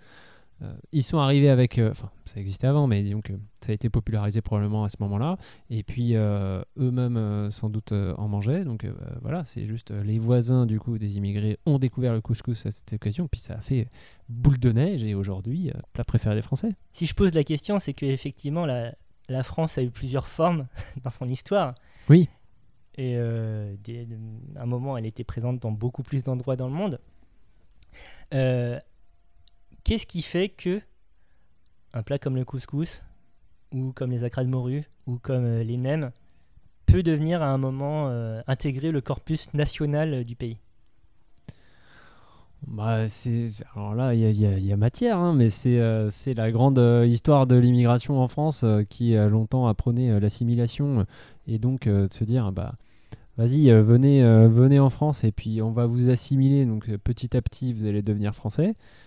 Euh, 0.61 0.73
ils 0.93 1.03
sont 1.03 1.17
arrivés 1.17 1.49
avec, 1.49 1.77
euh, 1.77 1.91
enfin 1.91 2.09
ça 2.25 2.39
existait 2.39 2.67
avant, 2.67 2.87
mais 2.87 3.03
disons 3.03 3.21
que 3.21 3.33
ça 3.61 3.71
a 3.71 3.75
été 3.75 3.89
popularisé 3.89 4.41
probablement 4.41 4.83
à 4.83 4.89
ce 4.89 4.97
moment-là. 5.01 5.37
Et 5.69 5.83
puis 5.83 6.15
euh, 6.15 6.61
eux-mêmes 6.77 7.51
sans 7.51 7.69
doute 7.69 7.91
en 7.91 8.27
mangeaient. 8.27 8.63
Donc 8.63 8.85
voilà, 9.21 9.43
c'est 9.43 9.65
juste 9.65 9.91
les 9.91 10.19
voisins 10.19 10.65
du 10.65 10.79
coup 10.79 10.97
des 10.97 11.17
immigrés 11.17 11.57
ont 11.65 11.79
découvert 11.79 12.13
le 12.13 12.21
couscous 12.21 12.65
à 12.65 12.71
cette 12.71 12.93
occasion. 12.93 13.27
Puis 13.27 13.41
ça 13.41 13.55
a 13.55 13.61
fait 13.61 13.89
boule 14.29 14.59
de 14.59 14.71
neige 14.71 15.03
et 15.03 15.13
aujourd'hui 15.13 15.71
plat 15.93 16.03
préféré 16.03 16.35
des 16.35 16.41
Français. 16.41 16.69
Si 16.91 17.05
je 17.05 17.13
pose 17.13 17.33
la 17.33 17.43
question, 17.43 17.79
c'est 17.79 17.93
qu'effectivement 17.93 18.65
la, 18.65 18.95
la 19.27 19.43
France 19.43 19.77
a 19.77 19.83
eu 19.83 19.89
plusieurs 19.89 20.27
formes 20.27 20.67
dans 21.03 21.09
son 21.09 21.25
histoire. 21.25 21.75
Oui. 22.09 22.29
Et 22.97 23.17
à 23.17 24.61
un 24.61 24.65
moment, 24.65 24.95
elle 24.95 25.05
était 25.05 25.25
présente 25.25 25.61
dans 25.61 25.71
beaucoup 25.71 26.01
plus 26.01 26.23
d'endroits 26.23 26.55
dans 26.55 26.67
le 26.67 26.73
monde. 26.73 27.01
Euh, 28.33 28.79
Qu'est-ce 29.85 30.07
qui 30.07 30.23
fait 30.23 30.49
que 30.49 30.81
un 31.93 32.01
plat 32.01 32.17
comme 32.17 32.35
le 32.35 32.43
couscous, 32.43 33.03
ou 33.71 33.91
comme 33.93 34.09
les 34.09 34.23
acras 34.23 34.43
de 34.43 34.49
morue, 34.49 34.85
ou 35.05 35.19
comme 35.19 35.45
euh, 35.45 35.63
les 35.63 35.77
nems, 35.77 36.11
peut 36.87 37.03
devenir 37.03 37.43
à 37.43 37.49
un 37.49 37.59
moment 37.59 38.09
euh, 38.09 38.41
intégrer 38.47 38.91
le 38.91 39.01
corpus 39.01 39.53
national 39.53 40.13
euh, 40.15 40.23
du 40.23 40.35
pays? 40.35 40.57
Bah, 42.65 43.07
c'est 43.09 43.51
alors 43.75 43.93
là 43.93 44.15
il 44.15 44.41
y, 44.41 44.73
a 44.73 44.77
matière 44.77 45.19
hein, 45.19 45.35
mais 45.35 45.51
c'est 45.51 45.79
c'est 46.09 46.33
la 46.33 46.51
grande 46.51 46.79
histoire 47.05 47.45
de 47.45 47.55
l'immigration 47.55 48.19
en 48.19 48.27
France 48.27 48.65
qui 48.89 49.13
longtemps 49.13 49.67
apprenait 49.67 50.19
l'assimilation 50.19 51.05
et 51.45 51.59
donc 51.59 51.87
de 51.87 52.07
se 52.09 52.23
dire 52.23 52.51
bah 52.51 52.73
vas-y 53.37 53.69
venez 53.69 54.23
venez 54.47 54.79
en 54.79 54.89
France 54.89 55.23
et 55.23 55.31
puis 55.31 55.61
on 55.61 55.73
va 55.73 55.85
vous 55.85 56.09
assimiler. 56.09 56.65
Donc 56.65 56.87
petit 57.03 57.37
à 57.37 57.41
petit 57.43 57.71
vous 57.71 57.85
allez 57.85 58.01
devenir 58.01 58.33
français. 58.33 58.69
euh, 58.69 59.04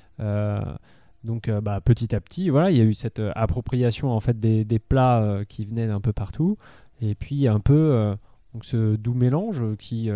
donc 1.25 1.49
euh, 1.49 1.61
bah, 1.61 1.81
petit 1.81 2.15
à 2.15 2.21
petit, 2.21 2.49
voilà, 2.51 2.71
il 2.71 2.77
y 2.77 2.81
a 2.81 2.85
eu 2.85 2.95
cette 2.95 3.19
euh, 3.19 3.33
appropriation 3.35 4.11
en 4.11 4.21
fait 4.21 4.39
des, 4.39 4.79
plats 4.79 5.43
qui 5.49 5.65
venaient 5.65 5.87
d'un 5.87 6.01
peu 6.01 6.13
partout, 6.13 6.57
et 7.01 7.15
puis 7.15 7.49
un 7.49 7.61
peu 7.61 8.15
ce 8.63 8.97
doux 8.97 9.15
mélange 9.15 9.77
qui 9.77 10.11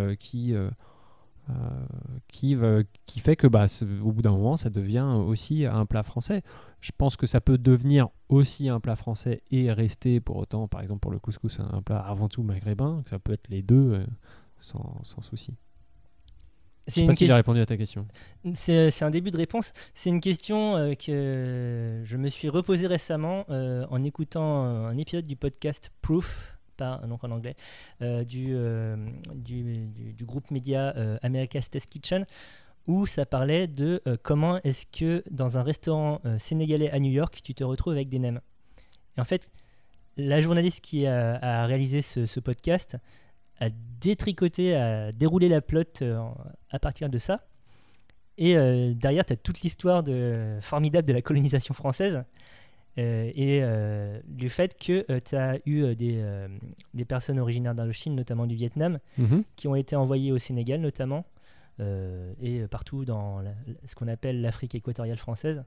fait 3.19 3.37
que 3.37 3.47
bah, 3.47 3.67
au 4.03 4.13
bout 4.13 4.23
d'un 4.23 4.33
moment, 4.33 4.57
ça 4.57 4.71
devient 4.71 5.17
aussi 5.27 5.67
un 5.67 5.87
plat 5.87 6.03
français. 6.03 6.43
Je 6.81 6.91
pense 6.97 7.17
que 7.17 7.27
ça 7.27 7.41
peut 7.41 7.59
devenir 7.59 8.09
aussi 8.29 8.69
un 8.69 8.81
plat 8.81 8.97
français 8.97 9.43
et 9.51 9.73
rester 9.73 10.21
pour 10.21 10.37
autant, 10.37 10.67
par 10.67 10.81
exemple 10.81 11.01
pour 11.01 11.13
le 11.13 11.19
couscous, 11.19 11.61
un 11.61 11.83
plat 11.83 11.99
avant 11.99 12.29
tout 12.29 12.43
maghrébin, 12.43 13.03
ça 13.09 13.19
peut 13.19 13.33
être 13.33 13.49
les 13.49 13.63
deux 13.63 14.05
sans 14.59 15.03
souci. 15.21 15.55
Pas 16.87 17.15
si 17.15 17.27
j'ai 17.27 17.33
répondu 17.33 17.61
à 17.61 17.67
ta 17.67 17.77
question. 17.77 18.07
C'est 18.55 19.03
un 19.03 19.11
début 19.11 19.31
de 19.31 19.37
réponse. 19.37 19.73
C'est 19.95 20.11
une 20.11 20.21
question 20.21 20.77
euh, 20.77 20.95
que 20.95 22.03
je 22.05 22.17
me 22.17 22.29
suis 22.29 22.49
reposée 22.49 22.89
récemment 22.89 23.45
euh, 23.51 23.87
en 23.91 24.03
écoutant 24.03 24.65
un 24.65 24.97
épisode 24.97 25.27
du 25.27 25.37
podcast 25.37 25.93
Proof, 26.03 26.57
donc 26.79 27.23
en 27.23 27.31
anglais, 27.31 27.55
euh, 28.01 28.25
du, 28.25 28.57
du, 29.37 29.87
du, 30.13 30.25
groupe 30.25 30.51
média 30.51 30.93
America's 31.23 31.71
Test 31.71 31.89
Kitchen, 31.89 32.27
où 32.89 33.07
ça 33.07 33.25
parlait 33.27 33.69
de 33.69 34.03
comment 34.25 34.61
est-ce 34.63 34.87
que 34.87 35.23
dans 35.31 35.59
un 35.59 35.63
restaurant 35.63 36.21
sénégalais 36.39 36.91
à 36.91 36.99
New 36.99 37.13
York, 37.13 37.41
tu 37.45 37.55
te 37.55 37.63
retrouves 37.63 37.93
avec 37.93 38.09
des 38.09 38.19
nems. 38.19 38.41
Et 39.17 39.21
en 39.21 39.25
fait, 39.25 39.49
la 40.17 40.41
journaliste 40.41 40.81
qui 40.81 41.07
a, 41.07 41.67
réalisé 41.67 42.03
ce, 42.03 42.27
ce 42.27 42.41
podcast 42.41 42.97
à 43.63 43.69
détricoter, 44.01 44.75
à 44.75 45.13
dérouler 45.13 45.49
la 45.49 45.61
plotte 45.61 46.03
euh, 46.03 46.21
à 46.71 46.81
partir 46.81 47.09
de 47.09 47.19
ça. 47.19 47.47
Et 48.37 48.57
euh, 48.57 48.93
derrière, 48.95 49.25
tu 49.25 49.33
as 49.35 49.37
toute 49.37 49.61
l'histoire 49.61 50.03
de, 50.03 50.59
formidable 50.61 51.07
de 51.07 51.13
la 51.13 51.23
colonisation 51.23 51.73
française 51.73 52.25
euh, 52.99 53.31
et 53.35 53.63
du 54.27 54.51
fait 54.51 54.77
que 54.77 55.07
tu 55.21 55.37
as 55.37 55.59
eu 55.65 55.95
des, 55.95 56.25
des 56.93 57.05
personnes 57.05 57.39
originaires 57.39 57.75
d'Indochine, 57.75 58.17
notamment 58.17 58.47
du 58.47 58.57
Vietnam, 58.57 58.99
mhm. 59.17 59.45
qui 59.55 59.69
ont 59.69 59.77
été 59.77 59.95
envoyées 59.95 60.33
au 60.33 60.39
Sénégal 60.39 60.81
notamment, 60.81 61.25
et 62.41 62.67
partout 62.71 63.05
dans 63.05 63.43
ce 63.85 63.95
qu'on 63.95 64.09
appelle 64.09 64.41
l'Afrique 64.41 64.75
équatoriale 64.75 65.19
française. 65.19 65.65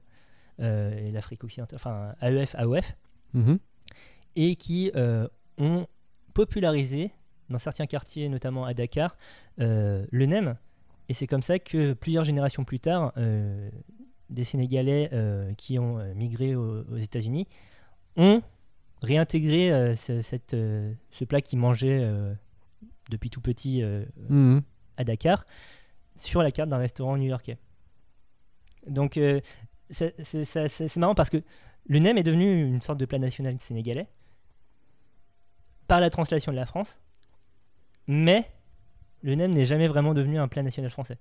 et 0.58 1.10
l'Afrique 1.12 1.44
occidentale, 1.44 1.76
enfin 1.76 2.14
AEF, 2.20 2.54
AOF, 2.56 2.94
Mhm. 3.32 3.58
et 4.36 4.56
qui 4.56 4.92
ont 5.58 5.86
popularisé 6.34 7.10
dans 7.50 7.58
certains 7.58 7.86
quartiers, 7.86 8.28
notamment 8.28 8.64
à 8.64 8.74
Dakar, 8.74 9.16
euh, 9.60 10.06
le 10.10 10.26
NEM. 10.26 10.56
Et 11.08 11.14
c'est 11.14 11.26
comme 11.26 11.42
ça 11.42 11.58
que 11.58 11.92
plusieurs 11.92 12.24
générations 12.24 12.64
plus 12.64 12.80
tard, 12.80 13.12
euh, 13.16 13.70
des 14.30 14.44
Sénégalais 14.44 15.08
euh, 15.12 15.52
qui 15.54 15.78
ont 15.78 15.98
migré 16.14 16.54
aux, 16.56 16.82
aux 16.82 16.96
États-Unis 16.96 17.46
ont 18.16 18.42
réintégré 19.02 19.94
ce, 19.94 20.20
cette, 20.22 20.52
ce 21.10 21.24
plat 21.24 21.40
qu'ils 21.40 21.58
mangeaient 21.58 22.02
depuis 23.10 23.30
tout 23.30 23.40
petit 23.40 23.82
Mhm. 24.28 24.62
à 24.96 25.04
Dakar 25.04 25.44
sur 26.16 26.42
la 26.42 26.50
carte 26.50 26.70
d'un 26.70 26.78
restaurant 26.78 27.16
new-yorkais. 27.16 27.58
Donc 28.88 29.16
euh, 29.16 29.40
c'est 29.90 30.96
marrant 30.96 31.14
parce 31.14 31.30
que 31.30 31.42
le 31.88 31.98
nem 31.98 32.16
est 32.18 32.22
devenu 32.22 32.66
une 32.66 32.80
sorte 32.82 32.98
de 32.98 33.04
plat 33.04 33.18
national 33.18 33.56
sénégalais 33.60 34.08
par 35.86 36.00
la 36.00 36.10
translation 36.10 36.50
de 36.52 36.56
la 36.56 36.66
France, 36.66 36.98
mais 38.08 38.44
le 39.22 39.34
nem 39.34 39.52
n'est 39.52 39.64
jamais 39.64 39.88
vraiment 39.88 40.14
devenu 40.14 40.38
un 40.38 40.48
plat 40.48 40.62
national 40.62 40.90
français. 40.90 41.18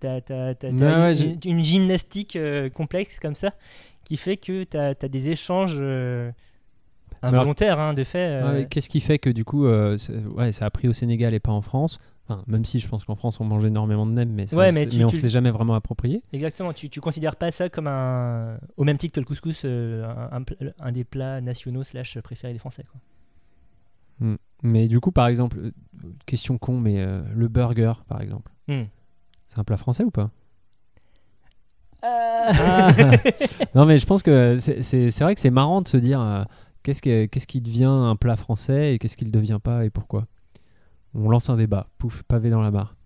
T'as 0.00 0.20
t'as- 0.20 0.54
t'as- 0.54 0.70
t'as 0.72 1.10
Ouais, 1.12 1.36
une, 1.44 1.64
gymnastique 1.64 2.36
euh, 2.36 2.68
complexe 2.68 3.18
comme 3.18 3.34
ça 3.34 3.52
qui 4.04 4.16
fait 4.16 4.36
que 4.36 4.64
tu 4.64 4.76
as, 4.76 4.94
des 4.94 5.30
échanges 5.30 5.76
euh, 5.78 6.30
involontaires, 7.22 7.78
hein, 7.78 7.94
de 7.94 8.04
fait. 8.04 8.18
Euh, 8.42 8.66
Qu'est-ce 8.68 8.90
qui 8.90 9.00
fait 9.00 9.18
que 9.18 9.30
du 9.30 9.44
coup, 9.44 9.66
ouais, 9.66 10.52
ça 10.52 10.66
a 10.66 10.70
pris 10.70 10.88
au 10.88 10.92
Sénégal 10.92 11.32
et 11.32 11.40
pas 11.40 11.52
en 11.52 11.62
France? 11.62 11.98
Enfin, 12.26 12.42
Même 12.46 12.64
si 12.64 12.80
je 12.80 12.88
pense 12.88 13.04
qu'en 13.04 13.16
France 13.16 13.38
on 13.40 13.44
mange 13.44 13.64
énormément 13.66 14.06
de 14.06 14.12
nem, 14.12 14.30
mais, 14.30 14.46
ça, 14.46 14.56
Ouais, 14.56 14.72
c'est- 14.72 14.84
mais 14.86 14.88
tu- 14.88 15.04
on 15.04 15.08
tu- 15.08 15.16
se 15.18 15.22
l'est 15.22 15.28
jamais 15.28 15.50
vraiment 15.50 15.74
approprié. 15.74 16.22
Exactement, 16.32 16.72
tu, 16.72 16.88
tu 16.88 17.00
considères 17.02 17.36
pas 17.36 17.50
ça 17.50 17.68
comme 17.68 17.86
un. 17.86 18.58
Au 18.78 18.84
même 18.84 18.96
titre 18.96 19.14
que 19.14 19.20
le 19.20 19.26
couscous, 19.26 19.62
euh, 19.66 20.04
un, 20.06 20.38
un 20.38 20.42
pl- 20.42 20.74
un 20.78 20.92
des 20.92 21.04
plats 21.04 21.40
nationaux 21.42 21.84
slash 21.84 22.18
préférés 22.20 22.54
des 22.54 22.58
Français. 22.58 22.84
Quoi. 22.90 23.00
Hmm. 24.20 24.36
Mais 24.64 24.88
du 24.88 24.98
coup, 24.98 25.12
par 25.12 25.28
exemple, 25.28 25.58
euh, 25.58 25.70
question 26.26 26.58
con, 26.58 26.80
mais 26.80 26.98
euh, 26.98 27.22
le 27.34 27.46
burger, 27.48 27.92
par 28.08 28.20
exemple, 28.20 28.50
c'est 28.66 29.58
un 29.58 29.64
plat 29.64 29.76
français 29.76 30.02
ou 30.04 30.10
pas? 30.10 30.30
Ah. 32.02 32.50
Non, 33.74 33.86
mais 33.86 33.98
je 33.98 34.06
pense 34.06 34.22
que 34.22 34.56
c'est- 34.58 35.20
vrai 35.20 35.34
que 35.34 35.40
c'est 35.40 35.50
marrant 35.50 35.80
de 35.82 35.88
se 35.88 35.96
dire 35.96 36.20
euh, 36.20 36.44
qu'est-ce 36.82 37.00
que- 37.02 37.26
qu'est-ce 37.26 37.46
qui 37.46 37.60
devient 37.60 37.84
un 37.84 38.16
plat 38.16 38.36
français 38.36 38.94
et 38.94 38.98
qu'est-ce 38.98 39.16
qui 39.16 39.24
le 39.24 39.30
devient 39.30 39.58
pas 39.62 39.84
et 39.84 39.90
pourquoi? 39.90 40.26
On 41.14 41.28
lance 41.28 41.48
un 41.50 41.56
débat, 41.56 41.88
pouf, 41.98 42.22
pavé 42.24 42.50
dans 42.50 42.60
la 42.62 42.70
mare. 42.70 42.96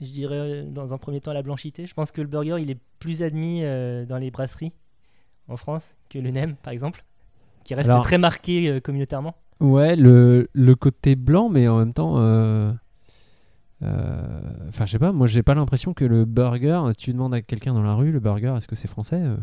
Je 0.00 0.10
dirais 0.10 0.36
euh, 0.38 0.64
dans 0.70 0.94
un 0.94 0.98
premier 0.98 1.20
temps 1.20 1.32
la 1.32 1.42
blanchité. 1.42 1.86
Je 1.86 1.94
pense 1.94 2.10
que 2.12 2.20
le 2.20 2.26
burger 2.26 2.56
il 2.60 2.70
est 2.70 2.78
plus 2.98 3.22
admis 3.22 3.60
euh, 3.64 4.04
dans 4.06 4.18
les 4.18 4.30
brasseries 4.30 4.72
en 5.48 5.56
France 5.56 5.94
que 6.08 6.18
le 6.18 6.30
nem, 6.30 6.56
par 6.56 6.72
exemple, 6.72 7.04
qui 7.64 7.74
reste 7.74 7.88
Alors- 7.90 8.02
très 8.02 8.18
marqué 8.18 8.68
euh, 8.70 8.80
communautairement. 8.80 9.34
Ouais, 9.60 9.94
le, 9.96 10.48
le 10.52 10.74
côté 10.74 11.16
blanc, 11.16 11.48
mais 11.50 11.68
en 11.68 11.78
même 11.78 11.92
temps. 11.92 12.14
euh, 12.18 12.72
euh, 13.82 14.40
Enfin, 14.68 14.86
je 14.86 14.92
sais 14.92 14.98
pas, 14.98 15.12
moi 15.12 15.26
j'ai 15.26 15.42
pas 15.42 15.54
l'impression 15.54 15.94
que 15.94 16.04
le 16.04 16.24
burger, 16.24 16.82
si 16.90 16.96
tu 17.04 17.12
demandes 17.12 17.34
à 17.34 17.42
quelqu'un 17.42 17.74
dans 17.74 17.82
la 17.82 17.94
rue, 17.94 18.12
le 18.12 18.20
burger, 18.20 18.54
est-ce 18.56 18.68
que 18.68 18.76
c'est 18.76 18.88
français 18.88 19.20
euh, 19.20 19.36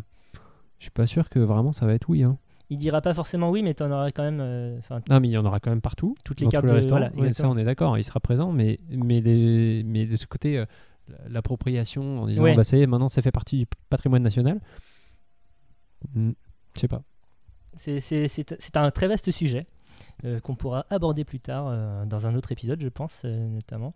Je 0.79 0.83
suis 0.85 0.91
pas 0.91 1.05
sûr 1.05 1.29
que 1.29 1.39
vraiment 1.39 1.71
ça 1.71 1.85
va 1.85 1.93
être 1.93 2.09
oui. 2.09 2.23
Hein. 2.23 2.37
Il 2.69 2.77
dira 2.79 2.99
pas 3.01 3.13
forcément 3.13 3.49
oui, 3.49 3.63
mais 3.63 3.73
tu 3.73 3.83
en 3.83 3.91
auras 3.91 4.11
quand 4.11 4.23
même. 4.23 4.39
euh, 4.41 4.77
Non, 5.09 5.19
mais 5.19 5.27
il 5.29 5.31
y 5.31 5.37
en 5.37 5.45
aura 5.45 5.59
quand 5.59 5.69
même 5.69 5.81
partout. 5.81 6.15
Toutes 6.25 6.41
les 6.41 6.47
cartes 6.47 6.65
les 6.65 6.81
de- 6.81 6.87
voilà, 6.89 7.11
Ouais, 7.15 7.31
ça, 7.31 7.47
on 7.49 7.57
est 7.57 7.63
d'accord, 7.63 7.97
il 7.97 8.03
sera 8.03 8.19
présent, 8.19 8.51
mais, 8.51 8.79
mais, 8.89 9.21
les, 9.21 9.83
mais 9.85 10.05
de 10.05 10.15
ce 10.17 10.25
côté, 10.27 10.57
euh, 10.57 10.65
l'appropriation 11.29 12.23
en 12.23 12.27
disant 12.27 12.43
Ouais. 12.43 12.55
bah, 12.55 12.63
ça 12.65 12.75
y 12.77 12.81
est, 12.81 12.87
maintenant 12.87 13.07
ça 13.09 13.21
fait 13.21 13.31
partie 13.31 13.57
du 13.59 13.65
patrimoine 13.89 14.23
national. 14.23 14.59
Hmm, 16.13 16.31
je 16.75 16.79
sais 16.81 16.87
pas. 16.87 17.03
C'est 17.77 18.75
un 18.77 18.91
très 18.91 19.07
vaste 19.07 19.31
sujet 19.31 19.65
euh, 20.25 20.39
qu'on 20.39 20.55
pourra 20.55 20.85
aborder 20.89 21.23
plus 21.25 21.39
tard 21.39 21.67
euh, 21.67 22.05
dans 22.05 22.27
un 22.27 22.35
autre 22.35 22.51
épisode, 22.51 22.81
je 22.81 22.87
pense, 22.89 23.21
euh, 23.25 23.47
notamment. 23.49 23.93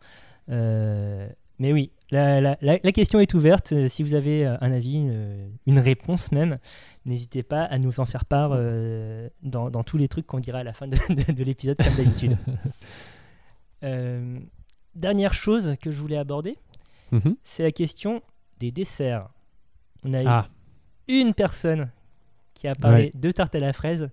Mais 1.60 1.74
oui, 1.74 1.92
la, 2.10 2.42
la- 2.42 2.58
la- 2.62 2.80
la 2.84 2.92
question 2.92 3.20
est 3.20 3.34
ouverte. 3.36 3.88
Si 3.88 4.02
vous 4.02 4.16
avez 4.16 4.46
un 4.48 4.72
avis, 4.72 4.96
une, 4.96 5.52
une 5.68 5.78
réponse 5.80 6.32
même, 6.32 6.58
n'hésitez 7.06 7.44
pas 7.44 7.64
à 7.66 7.78
nous 7.78 8.00
en 8.00 8.06
faire 8.06 8.26
part 8.26 8.50
dans, 9.44 9.70
dans 9.70 9.84
tous 9.84 9.98
les 9.98 10.08
trucs 10.08 10.26
qu'on 10.26 10.40
dira 10.40 10.60
à 10.60 10.64
la 10.64 10.74
fin 10.74 10.88
de, 10.88 10.96
de- 11.14 11.32
de 11.34 11.44
l'épisode, 11.44 11.78
comme 11.78 11.96
d'habitude. 11.96 12.36
Dernière 14.96 15.34
chose 15.34 15.76
que 15.82 15.92
je 15.92 16.00
voulais 16.00 16.18
aborder, 16.18 16.58
Mhm. 17.12 17.36
c'est 17.44 17.64
la 17.64 17.72
question 17.72 18.22
des 18.60 18.72
desserts. 18.72 19.30
On 20.04 20.14
a 20.14 20.22
eu 20.24 20.28
Ah. 20.28 20.48
une 21.08 21.34
personne 21.34 21.90
qui 22.54 22.68
a 22.68 22.76
parlé 22.76 23.06
Ouais. 23.06 23.12
de 23.14 23.32
tarte 23.32 23.54
à 23.56 23.60
la 23.60 23.74
fraise. 23.74 24.10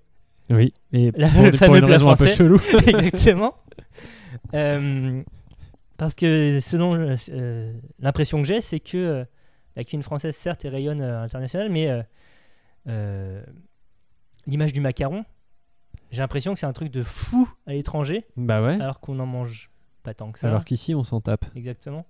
Oui, 0.50 0.72
et 0.92 1.10
La- 1.16 1.28
pour- 1.28 1.42
le 1.42 1.50
pour 1.50 1.58
fameux 1.58 1.78
une 1.78 1.84
raison 1.84 2.08
un 2.08 2.16
peu 2.16 2.26
français. 2.26 2.36
chelou. 2.36 2.58
Exactement. 2.86 3.54
Euh, 4.54 5.22
parce 5.96 6.14
que 6.14 6.60
selon 6.60 6.94
euh, 7.30 7.72
l'impression 7.98 8.38
que 8.40 8.48
j'ai, 8.48 8.60
c'est 8.60 8.80
que 8.80 8.96
euh, 8.96 9.24
la 9.76 9.82
cuisine 9.84 10.02
française, 10.02 10.34
certes, 10.36 10.64
elle 10.64 10.72
rayonne 10.74 11.02
à 11.02 11.20
l'international, 11.22 11.68
mais 11.70 11.88
l'image 14.46 14.72
du 14.72 14.80
macaron, 14.80 15.24
j'ai 16.10 16.20
l'impression 16.20 16.54
que 16.54 16.60
c'est 16.60 16.66
un 16.66 16.72
truc 16.72 16.90
de 16.90 17.02
fou 17.02 17.48
à 17.66 17.72
l'étranger. 17.72 18.24
Bah 18.36 18.62
ouais. 18.62 18.74
Alors 18.80 19.00
qu'on 19.00 19.14
n'en 19.14 19.26
mange 19.26 19.70
pas 20.02 20.14
tant 20.14 20.32
que 20.32 20.38
ça. 20.38 20.48
Alors 20.48 20.64
qu'ici, 20.64 20.94
on 20.94 21.04
s'en 21.04 21.20
tape. 21.20 21.44
Exactement. 21.54 22.06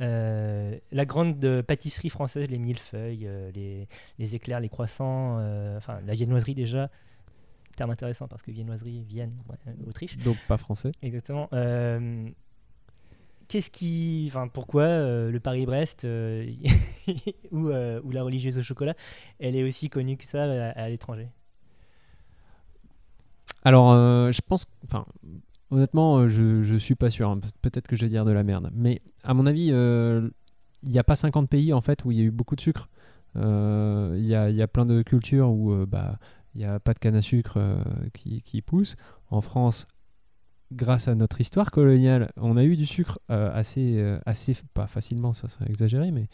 Euh, 0.00 0.78
la 0.92 1.04
grande 1.04 1.44
euh, 1.44 1.62
pâtisserie 1.62 2.08
française, 2.08 2.48
les 2.48 2.58
millefeuilles, 2.58 3.26
euh, 3.26 3.50
les, 3.54 3.86
les 4.18 4.34
éclairs, 4.34 4.60
les 4.60 4.70
croissants, 4.70 5.34
enfin 5.76 6.00
la 6.06 6.14
viennoiserie 6.14 6.54
déjà, 6.54 6.88
terme 7.80 7.90
intéressant 7.92 8.28
parce 8.28 8.42
que 8.42 8.50
viennoiserie, 8.50 9.02
Vienne, 9.08 9.32
ouais, 9.48 9.56
euh, 9.66 9.88
Autriche. 9.88 10.18
Donc 10.18 10.36
pas 10.48 10.58
français. 10.58 10.92
Exactement. 11.02 11.48
Euh, 11.54 12.28
Qu'est-ce 13.48 13.70
qui, 13.70 14.26
enfin 14.30 14.48
pourquoi 14.48 14.82
euh, 14.82 15.30
le 15.30 15.40
Paris-Brest 15.40 16.04
euh, 16.04 16.46
ou, 17.50 17.68
euh, 17.68 18.00
ou 18.04 18.10
la 18.12 18.22
religieuse 18.22 18.58
au 18.58 18.62
chocolat, 18.62 18.94
elle 19.38 19.56
est 19.56 19.64
aussi 19.64 19.88
connue 19.88 20.16
que 20.18 20.24
ça 20.24 20.42
à, 20.44 20.68
à 20.78 20.88
l'étranger? 20.90 21.28
Alors, 23.64 23.92
euh, 23.92 24.30
je 24.30 24.40
pense. 24.46 24.66
Enfin, 24.84 25.04
honnêtement, 25.70 26.18
euh, 26.18 26.28
je, 26.28 26.62
je 26.62 26.76
suis 26.76 26.94
pas 26.94 27.10
sûr. 27.10 27.28
hein. 27.30 27.40
Peut-être 27.62 27.88
que 27.88 27.96
je 27.96 28.02
vais 28.02 28.08
dire 28.08 28.24
de 28.24 28.30
la 28.30 28.42
merde. 28.42 28.70
Mais 28.74 29.00
à 29.24 29.34
mon 29.34 29.46
avis, 29.46 29.70
euh, 29.72 30.28
il 30.82 30.90
n'y 30.90 30.98
a 30.98 31.04
pas 31.04 31.16
50 31.16 31.48
pays 31.48 31.72
en 31.72 31.80
fait 31.80 32.04
où 32.04 32.10
il 32.12 32.18
y 32.18 32.20
a 32.20 32.24
eu 32.24 32.30
beaucoup 32.30 32.56
de 32.56 32.60
sucre. 32.60 32.88
Euh, 33.36 34.14
Il 34.16 34.26
y, 34.26 34.34
a, 34.34 34.50
il 34.50 34.56
y 34.56 34.62
a 34.62 34.68
plein 34.68 34.86
de 34.86 35.02
cultures 35.02 35.50
où 35.50 35.72
euh, 35.72 35.86
bah, 35.86 36.18
il 36.54 36.58
n'y 36.58 36.64
a 36.64 36.80
pas 36.80 36.94
de 36.94 36.98
canne 36.98 37.16
à 37.16 37.22
sucre 37.22 37.54
euh, 37.56 37.82
qui, 38.12 38.62
pousse. 38.62 38.96
En 39.30 39.40
France, 39.40 39.86
grâce 40.72 41.08
à 41.08 41.14
notre 41.14 41.40
histoire 41.40 41.70
coloniale, 41.70 42.32
on 42.36 42.56
a 42.56 42.64
eu 42.64 42.76
du 42.76 42.86
sucre 42.86 43.20
euh, 43.30 43.50
assez, 43.54 43.98
euh, 43.98 44.18
assez, 44.26 44.56
pas 44.74 44.86
facilement, 44.86 45.32
ça 45.32 45.48
serait 45.48 45.68
exagéré, 45.68 46.10
mais 46.10 46.28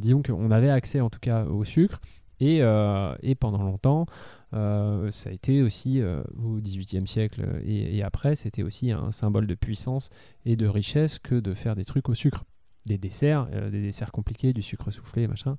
disons 0.00 0.20
qu'on 0.22 0.50
avait 0.50 0.70
accès 0.70 1.00
en 1.00 1.10
tout 1.10 1.20
cas 1.20 1.44
au 1.44 1.62
sucre. 1.62 2.00
Et, 2.40 2.56
et 2.56 3.34
pendant 3.36 3.62
longtemps, 3.62 4.06
ça 4.50 5.28
a 5.28 5.32
été 5.32 5.62
aussi 5.62 6.02
au 6.02 6.58
XVIIIe 6.58 7.06
siècle 7.06 7.46
et, 7.64 7.98
et 7.98 8.02
après, 8.02 8.34
c'était 8.34 8.64
aussi 8.64 8.90
un 8.90 9.12
symbole 9.12 9.46
de 9.46 9.54
puissance 9.54 10.10
et 10.44 10.56
de 10.56 10.66
richesse 10.66 11.20
que 11.20 11.36
de 11.36 11.54
faire 11.54 11.76
des 11.76 11.84
trucs 11.84 12.08
au 12.08 12.14
sucre. 12.14 12.44
Des 12.86 12.98
desserts, 12.98 13.46
des 13.46 13.82
desserts 13.82 14.10
compliqués, 14.10 14.52
du 14.52 14.62
sucre 14.62 14.90
soufflé, 14.90 15.28
machin. 15.28 15.56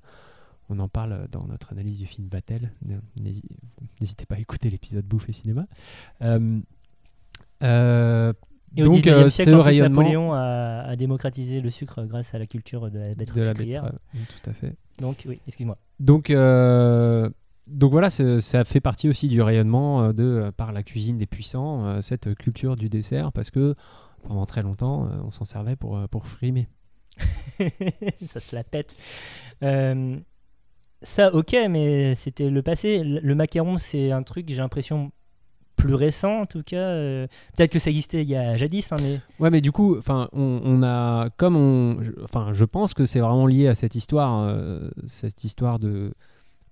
On 0.74 0.78
en 0.78 0.88
parle 0.88 1.28
dans 1.30 1.46
notre 1.46 1.72
analyse 1.72 1.98
du 1.98 2.06
film 2.06 2.26
Vatel. 2.28 2.72
N'hési- 3.20 3.42
N'hésitez 4.00 4.24
pas 4.24 4.36
à 4.36 4.38
écouter 4.38 4.70
l'épisode 4.70 5.04
Bouffe 5.04 5.28
et 5.28 5.32
Cinéma. 5.32 5.66
Euh, 6.22 6.60
euh, 7.62 8.32
Et 8.76 8.82
au 8.82 8.86
donc, 8.86 8.94
19e 9.04 9.08
euh, 9.12 9.30
siècle, 9.30 9.50
plus, 9.52 9.60
rayonnement 9.60 10.00
Napoléon 10.00 10.32
a, 10.32 10.82
a 10.86 10.96
démocratisé 10.96 11.60
le 11.60 11.68
sucre 11.70 12.04
grâce 12.04 12.34
à 12.34 12.38
la 12.38 12.46
culture 12.46 12.90
de 12.90 12.98
la 12.98 13.14
betterave 13.14 13.38
de 13.40 13.44
la 13.44 13.54
betterave, 13.54 13.98
tout 14.14 14.50
à 14.50 14.52
fait. 14.54 14.74
Donc, 14.98 15.24
oui, 15.28 15.40
excuse-moi. 15.46 15.76
Donc, 16.00 16.30
euh, 16.30 17.28
donc 17.68 17.90
voilà, 17.92 18.08
ça 18.10 18.64
fait 18.64 18.80
partie 18.80 19.08
aussi 19.08 19.28
du 19.28 19.42
rayonnement 19.42 20.04
euh, 20.04 20.12
de 20.12 20.50
par 20.56 20.72
la 20.72 20.82
cuisine 20.82 21.18
des 21.18 21.26
puissants, 21.26 22.00
cette 22.00 22.34
culture 22.34 22.76
du 22.76 22.88
dessert, 22.88 23.30
parce 23.32 23.50
que 23.50 23.74
pendant 24.22 24.46
très 24.46 24.62
longtemps, 24.62 25.08
on 25.24 25.30
s'en 25.30 25.44
servait 25.44 25.76
pour, 25.76 26.08
pour 26.08 26.26
frimer. 26.26 26.68
ça 28.30 28.40
se 28.40 28.54
la 28.56 28.64
pète. 28.64 28.96
Euh, 29.62 30.16
ça, 31.02 31.34
ok, 31.34 31.56
mais 31.68 32.14
c'était 32.14 32.50
le 32.50 32.62
passé. 32.62 33.02
Le, 33.02 33.34
macaron, 33.34 33.78
c'est 33.78 34.12
un 34.12 34.22
truc, 34.22 34.46
j'ai 34.48 34.56
l'impression, 34.56 35.12
plus 35.76 35.94
récent 35.94 36.42
en 36.42 36.46
tout 36.46 36.62
cas. 36.62 36.76
euh, 36.76 37.26
Peut-être 37.56 37.72
que 37.72 37.78
ça 37.78 37.90
existait 37.90 38.22
il 38.22 38.28
y 38.28 38.36
a 38.36 38.56
jadis, 38.56 38.92
hein, 38.92 38.96
mais. 39.02 39.20
Ouais, 39.40 39.50
mais 39.50 39.60
du 39.60 39.72
coup, 39.72 39.96
on, 40.32 40.82
a 40.82 41.30
comme 41.36 41.56
on, 41.56 42.00
enfin, 42.22 42.52
je 42.52 42.64
pense 42.64 42.94
que 42.94 43.06
c'est 43.06 43.20
vraiment 43.20 43.46
lié 43.46 43.68
à 43.68 43.74
cette 43.74 43.94
histoire, 43.94 44.44
euh, 44.48 44.90
cette 45.06 45.44
histoire 45.44 45.78
de 45.78 46.14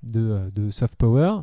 de, 0.02 0.50
euh, 0.58 0.70
soft 0.70 0.96
power. 0.96 1.40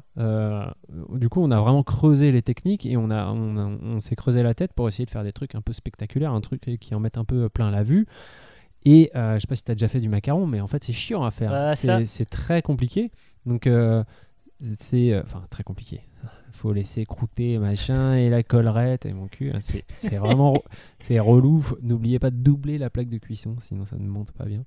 Du 1.13 1.29
coup, 1.29 1.41
on 1.41 1.51
a 1.51 1.59
vraiment 1.59 1.83
creusé 1.83 2.31
les 2.31 2.41
techniques 2.41 2.85
et 2.85 2.97
on 2.97 3.11
a, 3.11 3.27
on, 3.27 3.79
on 3.83 3.99
s'est 3.99 4.15
creusé 4.15 4.41
la 4.41 4.55
tête 4.55 4.73
pour 4.73 4.88
essayer 4.88 5.05
de 5.05 5.11
faire 5.11 5.23
des 5.23 5.33
trucs 5.33 5.53
un 5.53 5.61
peu 5.61 5.73
spectaculaires, 5.73 6.31
un 6.31 6.41
truc 6.41 6.61
qui 6.79 6.95
en 6.95 6.99
mette 6.99 7.17
un 7.17 7.25
peu 7.25 7.49
plein 7.49 7.69
la 7.69 7.83
vue. 7.83 8.07
Et 8.86 9.11
je 9.13 9.39
sais 9.39 9.47
pas 9.47 9.55
si 9.55 9.63
tu 9.63 9.71
as 9.71 9.75
déjà 9.75 9.88
fait 9.88 9.99
du 9.99 10.09
macaron, 10.09 10.45
mais 10.47 10.61
en 10.61 10.67
fait, 10.67 10.84
c'est 10.84 10.93
chiant 10.93 11.23
à 11.23 11.32
faire. 11.32 11.73
c'est 11.75 12.30
très 12.30 12.61
compliqué. 12.61 13.11
Donc, 13.45 13.69
c'est. 14.80 15.19
Enfin, 15.19 15.43
très 15.49 15.63
compliqué 15.63 16.01
faut 16.57 16.73
laisser 16.73 17.05
croûter 17.05 17.57
machin 17.59 18.15
et 18.15 18.30
la 18.30 18.43
collerette 18.43 19.05
et 19.05 19.13
mon 19.13 19.28
cul. 19.28 19.51
Hein, 19.53 19.59
c'est 19.61 20.17
vraiment 20.17 20.61
c'est 20.99 21.19
relou. 21.19 21.65
N'oubliez 21.82 22.19
pas 22.19 22.32
de 22.32 22.36
doubler 22.36 22.78
la 22.78 22.89
plaque 22.89 23.09
de 23.09 23.17
cuisson, 23.17 23.55
sinon 23.59 23.86
ça 23.86 23.95
ne 23.97 24.07
monte 24.07 24.32
pas 24.32 24.45
bien. 24.45 24.63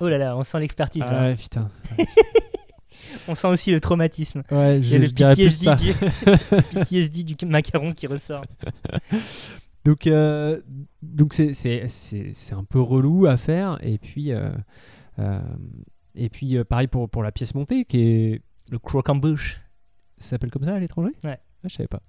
Oh 0.00 0.08
là 0.08 0.18
là, 0.18 0.36
on 0.36 0.44
sent 0.44 0.60
l'expertise. 0.60 1.02
Ah 1.04 1.22
ouais, 1.22 1.36
putain. 1.36 1.68
on 3.28 3.34
sent 3.34 3.48
aussi 3.48 3.72
le 3.72 3.80
traumatisme. 3.80 4.44
Ouais, 4.50 4.80
je, 4.80 4.88
Il 4.88 4.92
y 4.92 4.94
a 4.94 4.98
le 4.98 5.34
PTSD, 5.34 5.74
du... 5.74 5.94
PTSD 6.80 7.24
du 7.24 7.46
macaron 7.46 7.92
qui 7.92 8.06
ressort. 8.06 8.44
Donc, 9.86 10.06
euh, 10.08 10.60
donc 11.00 11.32
c'est, 11.32 11.54
c'est, 11.54 11.86
c'est, 11.88 12.54
un 12.54 12.64
peu 12.64 12.80
relou 12.80 13.26
à 13.26 13.36
faire. 13.36 13.78
Et 13.82 13.98
puis, 13.98 14.32
euh, 14.32 14.50
euh, 15.20 15.40
et 16.16 16.28
puis 16.28 16.62
pareil 16.64 16.88
pour, 16.88 17.08
pour 17.08 17.22
la 17.22 17.30
pièce 17.30 17.54
montée 17.54 17.84
qui 17.84 18.00
est. 18.00 18.42
Le 18.68 18.80
croquembouche. 18.80 19.60
Ça 20.18 20.30
s'appelle 20.30 20.50
comme 20.50 20.64
ça 20.64 20.74
à 20.74 20.80
l'étranger? 20.80 21.12
Ouais. 21.22 21.38
Ah, 21.62 21.68
je 21.68 21.76
savais 21.76 21.86
pas. 21.86 22.02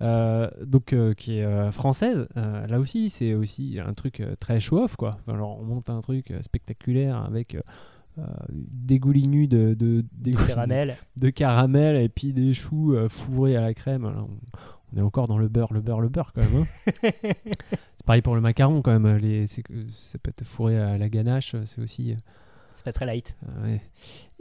Euh, 0.00 0.50
donc 0.64 0.92
euh, 0.92 1.14
qui 1.14 1.38
est 1.38 1.44
euh, 1.44 1.70
française. 1.70 2.26
là 2.34 2.80
aussi, 2.80 3.08
c'est 3.08 3.34
aussi 3.34 3.78
un 3.78 3.94
truc 3.94 4.20
très 4.40 4.58
show-off 4.58 4.96
quoi. 4.96 5.18
genre, 5.28 5.60
on 5.60 5.64
monte 5.64 5.90
un 5.90 6.00
truc 6.00 6.32
spectaculaire 6.40 7.16
avec 7.18 7.56
des 8.50 8.98
goulinus 8.98 9.48
de, 9.48 9.74
de, 9.74 10.04
de 10.12 10.32
caramel, 10.32 10.96
de 11.16 11.30
caramel 11.30 11.96
et 11.96 12.08
puis 12.08 12.32
des 12.32 12.52
choux 12.52 12.96
fourrés 13.08 13.56
à 13.56 13.60
la 13.60 13.74
crème. 13.74 14.04
on, 14.04 14.28
est 14.96 15.02
encore 15.02 15.28
dans 15.28 15.38
le 15.38 15.48
beurre, 15.48 15.72
le 15.72 15.80
beurre, 15.80 16.00
le 16.00 16.08
beurre 16.08 16.32
quand 16.32 16.42
même. 16.42 16.62
Hein. 16.62 17.10
c'est 17.22 18.06
pareil 18.06 18.22
pour 18.22 18.34
le 18.34 18.40
macaron 18.40 18.82
quand 18.82 18.98
même. 18.98 19.16
Les, 19.16 19.46
ça 19.46 19.62
peut 20.22 20.30
être 20.30 20.44
fourré 20.44 20.78
à 20.78 20.98
la 20.98 21.08
ganache, 21.08 21.56
c'est 21.64 21.80
aussi 21.80 22.16
c'est 22.76 22.84
pas 22.84 22.92
très 22.92 23.06
light. 23.06 23.36
ouais. 23.62 23.80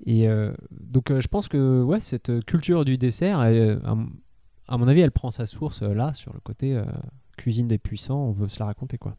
Et 0.05 0.27
euh, 0.27 0.53
donc, 0.71 1.11
euh, 1.11 1.21
je 1.21 1.27
pense 1.27 1.47
que 1.47 1.83
ouais, 1.83 1.99
cette 1.99 2.43
culture 2.45 2.85
du 2.85 2.97
dessert, 2.97 3.39
euh, 3.39 3.77
à, 4.67 4.77
mon 4.77 4.87
avis, 4.87 5.01
elle 5.01 5.11
prend 5.11 5.31
sa 5.31 5.45
source 5.45 5.83
là, 5.83 6.13
sur 6.13 6.33
le 6.33 6.39
côté 6.39 6.81
cuisine 7.37 7.67
des 7.67 7.77
puissants. 7.77 8.19
On 8.19 8.31
veut 8.31 8.47
se 8.47 8.59
la 8.59 8.65
raconter, 8.65 8.97
quoi. 8.97 9.15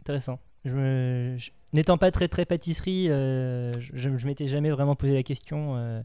Intéressant. 0.00 0.40
Je, 0.64 1.36
N'étant 1.72 1.96
pas 1.96 2.10
très 2.10 2.28
très 2.28 2.44
pâtisserie, 2.44 3.06
je, 3.06 3.78
je 3.92 4.26
m'étais 4.26 4.48
jamais 4.48 4.70
vraiment 4.70 4.96
posé 4.96 5.14
la 5.14 5.22
question. 5.22 6.02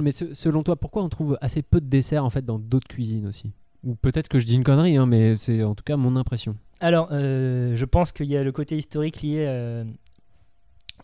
Mais 0.00 0.10
selon 0.12 0.62
toi, 0.62 0.76
pourquoi 0.76 1.02
on 1.02 1.08
trouve 1.08 1.38
assez 1.40 1.62
peu 1.62 1.80
de 1.80 1.86
desserts 1.86 2.24
en 2.24 2.30
fait 2.30 2.44
dans 2.44 2.58
d'autres 2.58 2.88
cuisines 2.88 3.26
aussi? 3.26 3.52
Ou 3.84 3.94
peut-être 3.94 4.28
que 4.28 4.38
je 4.38 4.46
dis 4.46 4.54
une 4.54 4.64
connerie, 4.64 4.96
hein, 4.96 5.06
mais 5.06 5.36
c'est 5.36 5.62
en 5.62 5.74
tout 5.74 5.84
cas 5.84 5.96
mon 5.96 6.16
impression. 6.16 6.56
Alors, 6.80 7.10
je 7.10 7.84
pense 7.84 8.12
qu'il 8.12 8.26
y 8.26 8.36
a 8.36 8.42
le 8.42 8.52
côté 8.52 8.76
historique 8.76 9.22
lié 9.22 9.84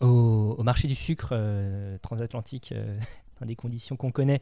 au, 0.01 0.63
marché 0.63 0.87
du 0.87 0.95
sucre 0.95 1.29
euh, 1.31 1.97
transatlantique 1.99 2.71
euh, 2.71 2.99
dans 3.39 3.45
des 3.45 3.55
conditions 3.55 3.95
qu'on 3.95 4.11
connaît, 4.11 4.41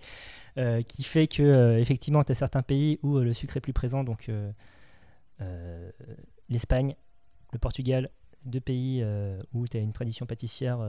euh, 0.57 0.81
qui 0.81 1.03
fait 1.03 1.27
que 1.27 1.77
effectivement, 1.79 2.23
tu 2.23 2.31
as 2.31 2.35
certains 2.35 2.63
pays 2.63 2.99
où 3.03 3.19
le 3.19 3.33
sucre 3.33 3.57
est 3.57 3.61
plus 3.61 3.73
présent, 3.73 4.03
donc 4.03 4.31
l'Espagne, 6.49 6.95
le 7.53 7.59
Portugal, 7.59 8.09
deux 8.45 8.59
pays 8.59 9.03
où 9.53 9.67
tu 9.67 9.77
as 9.77 9.79
une 9.79 9.93
tradition 9.93 10.25
pâtissière 10.25 10.79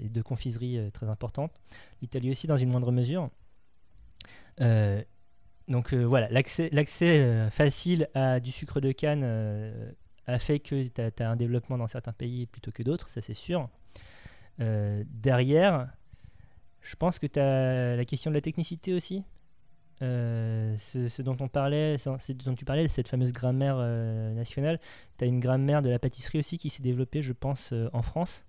et 0.00 0.08
de 0.08 0.22
confiserie 0.22 0.90
très 0.92 1.08
importante. 1.08 1.52
L'Italie 2.02 2.30
aussi 2.30 2.46
dans 2.46 2.56
une 2.56 2.70
moindre 2.70 2.92
mesure. 2.92 3.30
donc 5.68 5.94
voilà, 5.94 6.28
l'accès 6.30 7.50
facile 7.50 8.08
à 8.14 8.40
du 8.40 8.52
sucre 8.52 8.80
de 8.80 8.92
canne 8.92 9.24
a 10.28 10.38
fait 10.38 10.60
que 10.60 10.86
tu 10.86 11.22
as, 11.22 11.30
un 11.30 11.36
développement 11.36 11.78
dans 11.78 11.86
certains 11.86 12.12
pays 12.12 12.46
plutôt 12.46 12.70
que 12.70 12.82
d'autres, 12.82 13.08
ça 13.08 13.20
c'est 13.20 13.34
sûr. 13.34 13.68
Euh, 14.60 15.02
derrière, 15.08 15.90
je 16.80 16.96
pense 16.96 17.18
que 17.18 17.26
tu 17.26 17.40
as 17.40 17.96
la 17.96 18.04
question 18.04 18.30
de 18.30 18.34
la 18.34 18.40
technicité 18.40 18.92
aussi. 18.92 19.24
Euh, 20.00 20.76
ce, 20.78 21.22
dont 21.22 21.36
on 21.40 21.48
parlait, 21.48 21.98
ce 21.98 22.32
dont 22.32 22.54
tu 22.54 22.64
parlais, 22.64 22.86
cette 22.88 23.08
fameuse 23.08 23.32
grammaire 23.32 23.76
euh, 23.78 24.32
nationale, 24.32 24.78
tu 25.18 25.24
as 25.24 25.26
une 25.26 25.40
grammaire 25.40 25.82
de 25.82 25.90
la 25.90 25.98
pâtisserie 25.98 26.38
aussi 26.38 26.58
qui 26.58 26.70
s'est 26.70 26.82
développée, 26.82 27.22
je 27.22 27.32
pense, 27.32 27.74
en 27.92 28.02
France, 28.02 28.44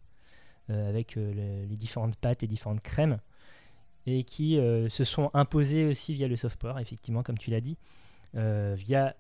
avec 0.69 1.15
les 1.15 1.75
différentes 1.75 2.15
pâtes, 2.17 2.43
les 2.43 2.47
différentes 2.47 2.81
crèmes, 2.81 3.17
et 4.05 4.23
qui 4.23 4.59
se 4.89 5.03
sont 5.03 5.31
imposées 5.33 5.85
aussi 5.87 6.13
via 6.13 6.27
le 6.27 6.35
software, 6.35 6.77
effectivement, 6.79 7.23
comme 7.23 7.39
tu 7.39 7.49
l'as 7.49 7.61
dit, 7.61 7.77
via 8.33 9.15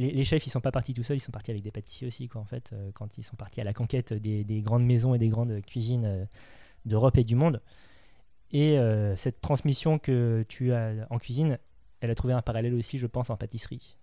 les, 0.00 0.24
chefs, 0.24 0.46
ils 0.46 0.50
sont 0.50 0.60
pas 0.60 0.72
partis 0.72 0.94
tout 0.94 1.02
seuls, 1.02 1.18
ils 1.18 1.22
sont 1.22 1.32
partis 1.32 1.50
avec 1.50 1.62
des 1.62 1.70
pâtissiers 1.70 2.06
aussi, 2.06 2.28
quoi, 2.28 2.40
en 2.40 2.44
fait, 2.44 2.70
euh, 2.72 2.90
quand 2.94 3.18
ils 3.18 3.22
sont 3.22 3.36
partis 3.36 3.60
à 3.60 3.64
la 3.64 3.72
conquête 3.72 4.12
des, 4.12 4.62
grandes 4.62 4.84
maisons 4.84 5.14
et 5.14 5.18
des 5.18 5.28
grandes 5.28 5.60
cuisines 5.62 6.04
euh, 6.06 6.24
d'Europe 6.84 7.18
et 7.18 7.24
du 7.24 7.34
monde. 7.34 7.60
Et 8.50 8.78
euh, 8.78 9.14
cette 9.16 9.40
transmission 9.40 9.98
que 9.98 10.44
tu 10.48 10.72
as 10.72 11.06
en 11.10 11.18
cuisine, 11.18 11.58
elle 12.00 12.10
a 12.10 12.14
trouvé 12.14 12.32
un 12.32 12.42
parallèle 12.42 12.74
aussi, 12.74 12.98
je 12.98 13.06
pense, 13.06 13.30
en 13.30 13.36
pâtisserie. 13.36 13.96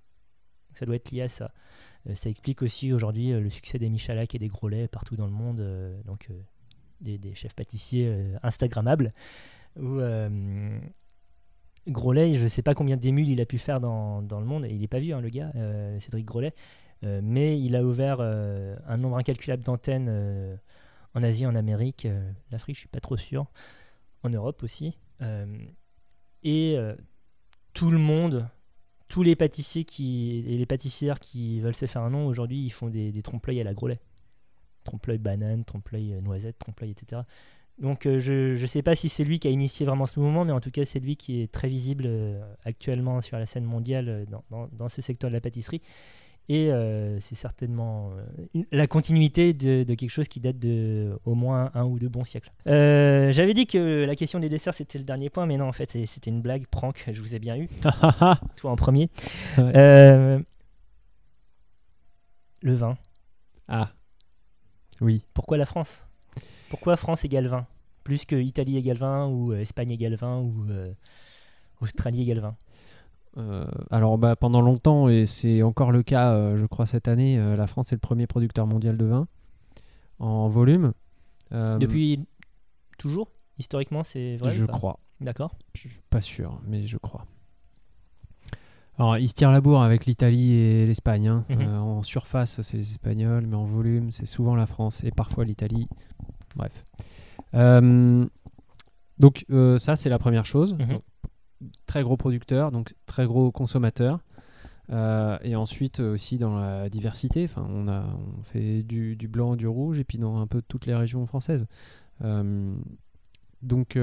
Ça 0.73 0.85
doit 0.85 0.95
être 0.95 1.11
lié 1.11 1.23
à 1.23 1.29
ça. 1.29 1.53
ça 2.13 2.29
explique 2.29 2.61
aussi 2.61 2.93
aujourd'hui 2.93 3.31
le 3.31 3.49
succès 3.49 3.79
des 3.79 3.89
Michalak 3.89 4.35
et 4.35 4.39
des 4.39 4.47
Groslets 4.47 4.87
partout 4.87 5.15
dans 5.15 5.25
le 5.25 5.31
monde, 5.31 5.63
donc 6.05 6.29
des, 7.01 7.33
chefs 7.33 7.55
pâtissiers 7.55 8.35
Instagrammables, 8.43 9.13
où 9.77 9.99
Grolet, 11.87 12.35
je 12.35 12.43
ne 12.43 12.47
sais 12.47 12.61
pas 12.61 12.73
combien 12.73 12.97
d'émules 12.97 13.29
il 13.29 13.39
a 13.39 13.45
pu 13.45 13.57
faire 13.57 13.79
dans, 13.79 14.21
dans 14.21 14.39
le 14.39 14.45
monde, 14.45 14.67
il 14.69 14.79
n'est 14.79 14.87
pas 14.87 14.99
vieux, 14.99 15.15
hein, 15.15 15.21
le 15.21 15.29
gars, 15.29 15.51
euh, 15.55 15.99
Cédric 15.99 16.25
Grolet, 16.25 16.53
euh, 17.03 17.21
mais 17.23 17.59
il 17.59 17.75
a 17.75 17.83
ouvert 17.83 18.17
euh, 18.19 18.75
un 18.87 18.97
nombre 18.97 19.17
incalculable 19.17 19.63
d'antennes 19.63 20.59
en 21.13 21.23
Asie, 21.23 21.45
en 21.45 21.55
Amérique, 21.55 22.07
l'Afrique, 22.51 22.75
je 22.75 22.81
suis 22.81 22.89
pas 22.89 22.99
trop 22.99 23.15
sûr, 23.15 23.45
en 24.23 24.29
Europe 24.29 24.63
aussi. 24.63 24.97
et 26.43 26.77
tout 27.77 27.91
le 27.91 27.99
monde, 27.99 28.49
tous 29.07 29.21
les 29.21 29.35
pâtissiers 29.35 29.83
qui, 29.83 30.43
et 30.47 30.57
les 30.57 30.65
pâtissières 30.65 31.19
qui 31.19 31.59
veulent 31.61 31.75
se 31.75 31.85
faire 31.85 32.01
un 32.01 32.09
nom, 32.09 32.25
aujourd'hui, 32.25 32.57
ils 32.57 32.71
font 32.71 32.89
des, 32.89 33.13
trompe-l'œil 33.21 33.61
à 33.61 33.63
la 33.63 33.75
Grolet. 33.75 33.99
Trompe-l'œil 34.83 35.19
banane, 35.19 35.63
trompe-l'œil 35.63 36.19
noisette, 36.23 36.57
trompe-l'œil, 36.57 36.91
etc. 36.91 37.21
Donc 37.77 38.07
euh, 38.07 38.19
je 38.19 38.59
ne 38.59 38.65
sais 38.65 38.81
pas 38.81 38.95
si 38.95 39.09
c'est 39.09 39.23
lui 39.23 39.37
qui 39.37 39.47
a 39.47 39.51
initié 39.51 39.85
vraiment 39.85 40.07
ce 40.07 40.19
mouvement, 40.19 40.43
mais 40.43 40.53
en 40.53 40.59
tout 40.59 40.71
cas 40.71 40.85
c'est 40.85 40.99
lui 40.99 41.17
qui 41.17 41.43
est 41.43 41.51
très 41.51 41.67
visible 41.67 42.05
euh, 42.07 42.41
actuellement 42.65 43.21
sur 43.21 43.37
la 43.37 43.45
scène 43.45 43.65
mondiale 43.65 44.09
euh, 44.09 44.25
dans, 44.49 44.89
ce 44.89 45.03
secteur 45.03 45.29
de 45.29 45.35
la 45.35 45.41
pâtisserie. 45.41 45.83
Et 46.49 46.69
c'est 47.19 47.35
certainement 47.35 48.11
la 48.71 48.87
continuité 48.87 49.53
de, 49.53 49.83
de, 49.83 49.93
quelque 49.95 50.09
chose 50.11 50.29
qui 50.29 50.39
date 50.39 50.57
de 50.57 51.19
au 51.25 51.35
moins 51.35 51.71
un 51.73 51.83
ou 51.83 51.99
deux 51.99 52.07
bons 52.07 52.23
siècles. 52.23 52.51
J'avais 52.65 53.53
dit 53.53 53.67
que 53.67 54.05
la 54.05 54.15
question 54.15 54.39
des 54.39 54.47
desserts 54.47 54.73
c'était 54.73 54.97
le 54.97 55.03
dernier 55.03 55.29
point, 55.29 55.45
mais 55.45 55.57
non 55.57 55.67
en 55.67 55.73
fait 55.73 55.91
c'était 56.05 56.29
une 56.31 56.41
blague, 56.41 56.65
prank, 56.67 57.03
je 57.11 57.21
vous 57.21 57.35
ai 57.35 57.39
bien 57.39 57.57
eu. 57.57 57.67
Toi 58.55 58.71
en 58.71 58.75
premier. 58.77 59.09
le 59.57 60.43
vin. 62.63 62.97
Ah. 63.67 63.91
Oui. 65.01 65.23
Pourquoi 65.33 65.57
la 65.57 65.65
France? 65.65 66.05
Pourquoi 66.69 66.97
France 66.97 67.23
égale 67.25 67.47
20 67.47 67.65
Plus 68.03 68.25
que 68.25 68.35
Italie 68.35 68.77
égale 68.77 68.97
20 68.97 69.27
ou 69.27 69.53
euh, 69.53 69.59
Espagne 69.59 69.91
égale 69.91 70.15
20 70.15 70.39
ou 70.39 70.65
euh, 70.69 70.93
Australie 71.81 72.23
égale 72.23 72.39
20 72.39 72.55
euh, 73.37 73.65
alors 73.91 74.17
bah, 74.17 74.35
pendant 74.35 74.61
longtemps, 74.61 75.09
et 75.09 75.25
c'est 75.25 75.61
encore 75.61 75.91
le 75.91 76.03
cas 76.03 76.55
je 76.55 76.65
crois 76.65 76.85
cette 76.85 77.07
année, 77.07 77.37
la 77.55 77.67
France 77.67 77.91
est 77.91 77.95
le 77.95 77.99
premier 77.99 78.27
producteur 78.27 78.67
mondial 78.67 78.97
de 78.97 79.05
vin 79.05 79.27
en 80.19 80.49
volume. 80.49 80.93
Depuis 81.51 82.25
toujours 82.97 83.29
Historiquement 83.59 84.03
c'est 84.03 84.37
vrai 84.37 84.51
Je 84.51 84.65
crois. 84.65 84.99
D'accord. 85.19 85.55
Je 85.73 85.81
suis 85.81 85.99
pas 86.09 86.21
sûr, 86.21 86.59
mais 86.67 86.85
je 86.85 86.97
crois. 86.97 87.25
Alors, 88.99 89.17
ils 89.17 89.27
se 89.27 89.33
tirent 89.33 89.51
la 89.51 89.61
bourre 89.61 89.83
avec 89.83 90.05
l'Italie 90.05 90.53
et 90.53 90.85
l'Espagne. 90.85 91.27
Hein. 91.27 91.45
Mhm. 91.49 91.67
en 91.67 92.03
surface, 92.03 92.61
c'est 92.61 92.77
les 92.77 92.91
Espagnols, 92.91 93.45
mais 93.45 93.55
en 93.55 93.65
volume, 93.65 94.11
c'est 94.11 94.25
souvent 94.25 94.55
la 94.55 94.65
France 94.65 95.03
et 95.03 95.11
parfois 95.11 95.45
l'Italie. 95.45 95.87
Bref. 96.55 96.83
Euh, 97.53 98.25
donc 99.19 99.45
euh, 99.51 99.77
ça, 99.77 99.95
c'est 99.95 100.09
la 100.09 100.17
première 100.19 100.45
chose. 100.45 100.73
Mhm. 100.73 100.99
Très 101.85 102.03
gros 102.03 102.17
producteur, 102.17 102.71
donc 102.71 102.95
très 103.05 103.25
gros 103.25 103.51
consommateur. 103.51 104.19
Euh, 104.89 105.37
et 105.43 105.57
ensuite 105.57 105.99
aussi 105.99 106.37
dans 106.37 106.57
la 106.57 106.89
diversité, 106.89 107.43
enfin, 107.43 107.67
on, 107.69 107.89
a, 107.89 108.05
on 108.05 108.43
fait 108.43 108.83
du, 108.83 109.17
du, 109.17 109.27
blanc, 109.27 109.55
du 109.55 109.67
rouge, 109.67 109.99
et 109.99 110.05
puis 110.05 110.17
dans 110.17 110.39
un 110.39 110.47
peu 110.47 110.61
toutes 110.61 110.85
les 110.85 110.95
régions 110.95 111.25
françaises. 111.25 111.65
donc 113.61 113.97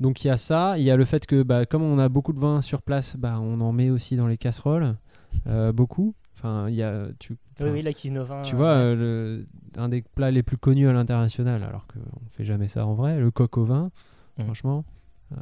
donc 0.00 0.24
il 0.24 0.26
y 0.26 0.30
a 0.30 0.36
ça, 0.36 0.76
il 0.76 0.82
y 0.82 0.90
a 0.90 0.96
le 0.96 1.04
fait 1.04 1.24
que 1.26 1.42
bah, 1.42 1.66
comme 1.66 1.82
on 1.82 1.98
a 1.98 2.08
beaucoup 2.08 2.32
de 2.32 2.40
vin 2.40 2.62
sur 2.62 2.82
place, 2.82 3.16
bah, 3.16 3.38
on 3.40 3.60
en 3.60 3.72
met 3.72 3.90
aussi 3.90 4.16
dans 4.16 4.26
les 4.26 4.38
casseroles, 4.38 4.96
beaucoup. 5.74 6.14
Enfin, 6.36 6.68
il 6.68 6.74
y 6.74 6.82
a, 6.82 7.08
tu, 7.18 7.36
oui, 7.60 7.82
la 7.82 7.92
cuisine 7.92 8.18
au 8.18 8.24
vin. 8.24 8.42
Tu 8.42 8.56
vois, 8.56 8.74
euh, 8.74 8.94
le, 8.96 9.46
un 9.76 9.88
des 9.88 10.02
plats 10.02 10.30
les 10.30 10.42
plus 10.42 10.56
connus 10.56 10.88
à 10.88 10.92
l'international, 10.92 11.62
alors 11.62 11.86
qu'on 11.86 12.00
ne 12.00 12.30
fait 12.30 12.44
jamais 12.44 12.68
ça 12.68 12.86
en 12.86 12.94
vrai, 12.94 13.18
le 13.18 13.30
coq 13.30 13.56
au 13.58 13.64
vin, 13.64 13.90
mmh. 14.38 14.44
franchement. 14.44 14.84
Euh, 15.32 15.36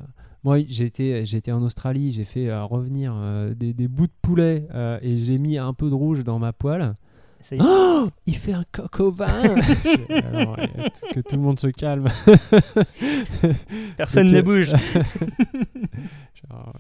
moi, 0.45 0.59
j'ai 0.67 0.85
été, 0.87 1.23
été 1.23 1.53
en 1.53 1.63
Australie, 1.63 2.11
j'ai 2.13 2.25
fait 2.25 2.49
euh, 2.49 2.65
revenir 2.65 3.15
des, 3.55 3.73
des, 3.73 3.89
bouts 3.89 4.07
de 4.07 4.13
poulet 4.23 4.67
et 5.03 5.19
j'ai 5.19 5.39
mis 5.39 5.59
un 5.59 5.73
peu 5.75 5.89
de 5.89 5.95
rouge 5.95 6.25
dans 6.25 6.39
ma 6.39 6.53
poêle. 6.53 6.97
Ça 7.43 7.57
y 7.57 7.59
est. 7.59 7.63
Oh 7.65 8.09
il 8.27 8.37
fait 8.37 8.53
un 8.53 8.65
coq 8.71 9.01
au 9.01 9.11
vin 9.11 9.27
Alors, 10.11 10.59
euh, 10.59 10.89
Que 11.13 11.21
tout 11.21 11.37
le 11.37 11.43
monde 11.43 11.59
se 11.59 11.67
calme. 11.67 12.09
Personne 13.97 14.31
ne 14.31 14.39
euh, 14.39 14.43
bouge. 14.43 14.69
Genre, 16.49 16.77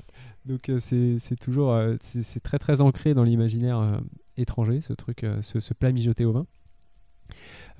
Donc 0.46 0.68
euh, 0.68 0.78
c'est 0.80 1.18
c'est 1.18 1.36
toujours 1.36 1.72
euh, 1.72 1.96
c'est 2.00 2.22
c'est 2.22 2.40
très 2.40 2.58
très 2.58 2.80
ancré 2.80 3.14
dans 3.14 3.24
l'imaginaire 3.24 3.78
euh, 3.80 3.98
étranger 4.36 4.80
ce 4.80 4.92
truc 4.92 5.24
euh, 5.24 5.42
ce, 5.42 5.60
ce 5.60 5.74
plat 5.74 5.92
mijoté 5.92 6.24
au 6.24 6.32
vin. 6.32 6.46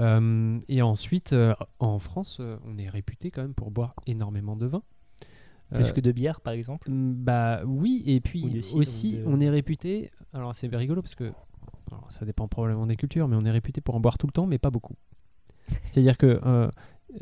Euh, 0.00 0.58
et 0.68 0.82
ensuite 0.82 1.32
euh, 1.32 1.54
en 1.78 1.98
France 1.98 2.38
euh, 2.40 2.56
on 2.64 2.78
est 2.78 2.88
réputé 2.88 3.30
quand 3.30 3.42
même 3.42 3.54
pour 3.54 3.70
boire 3.70 3.94
énormément 4.06 4.56
de 4.56 4.66
vin. 4.66 4.82
Plus 5.72 5.84
Euh, 5.88 5.92
que 5.92 6.00
de 6.00 6.12
bière, 6.12 6.40
par 6.40 6.52
exemple. 6.54 6.90
Mm, 6.90 7.12
Bah 7.14 7.62
oui, 7.64 8.02
et 8.06 8.20
puis 8.20 8.62
cidre, 8.62 8.76
aussi, 8.78 9.12
de- 9.18 9.24
on 9.26 9.40
est 9.40 9.48
réputé. 9.50 10.10
Alors 10.32 10.54
c'est 10.54 10.68
rigolo 10.74 11.02
parce 11.02 11.14
que 11.14 11.32
alors, 11.90 12.06
ça 12.10 12.24
dépend 12.24 12.48
probablement 12.48 12.86
des 12.86 12.96
cultures, 12.96 13.28
mais 13.28 13.36
on 13.36 13.44
est 13.44 13.50
réputé 13.50 13.80
pour 13.80 13.94
en 13.94 14.00
boire 14.00 14.16
tout 14.18 14.26
le 14.26 14.32
temps, 14.32 14.46
mais 14.46 14.58
pas 14.58 14.70
beaucoup. 14.70 14.94
C'est-à-dire 15.84 16.16
que 16.18 16.40
euh, 16.44 16.70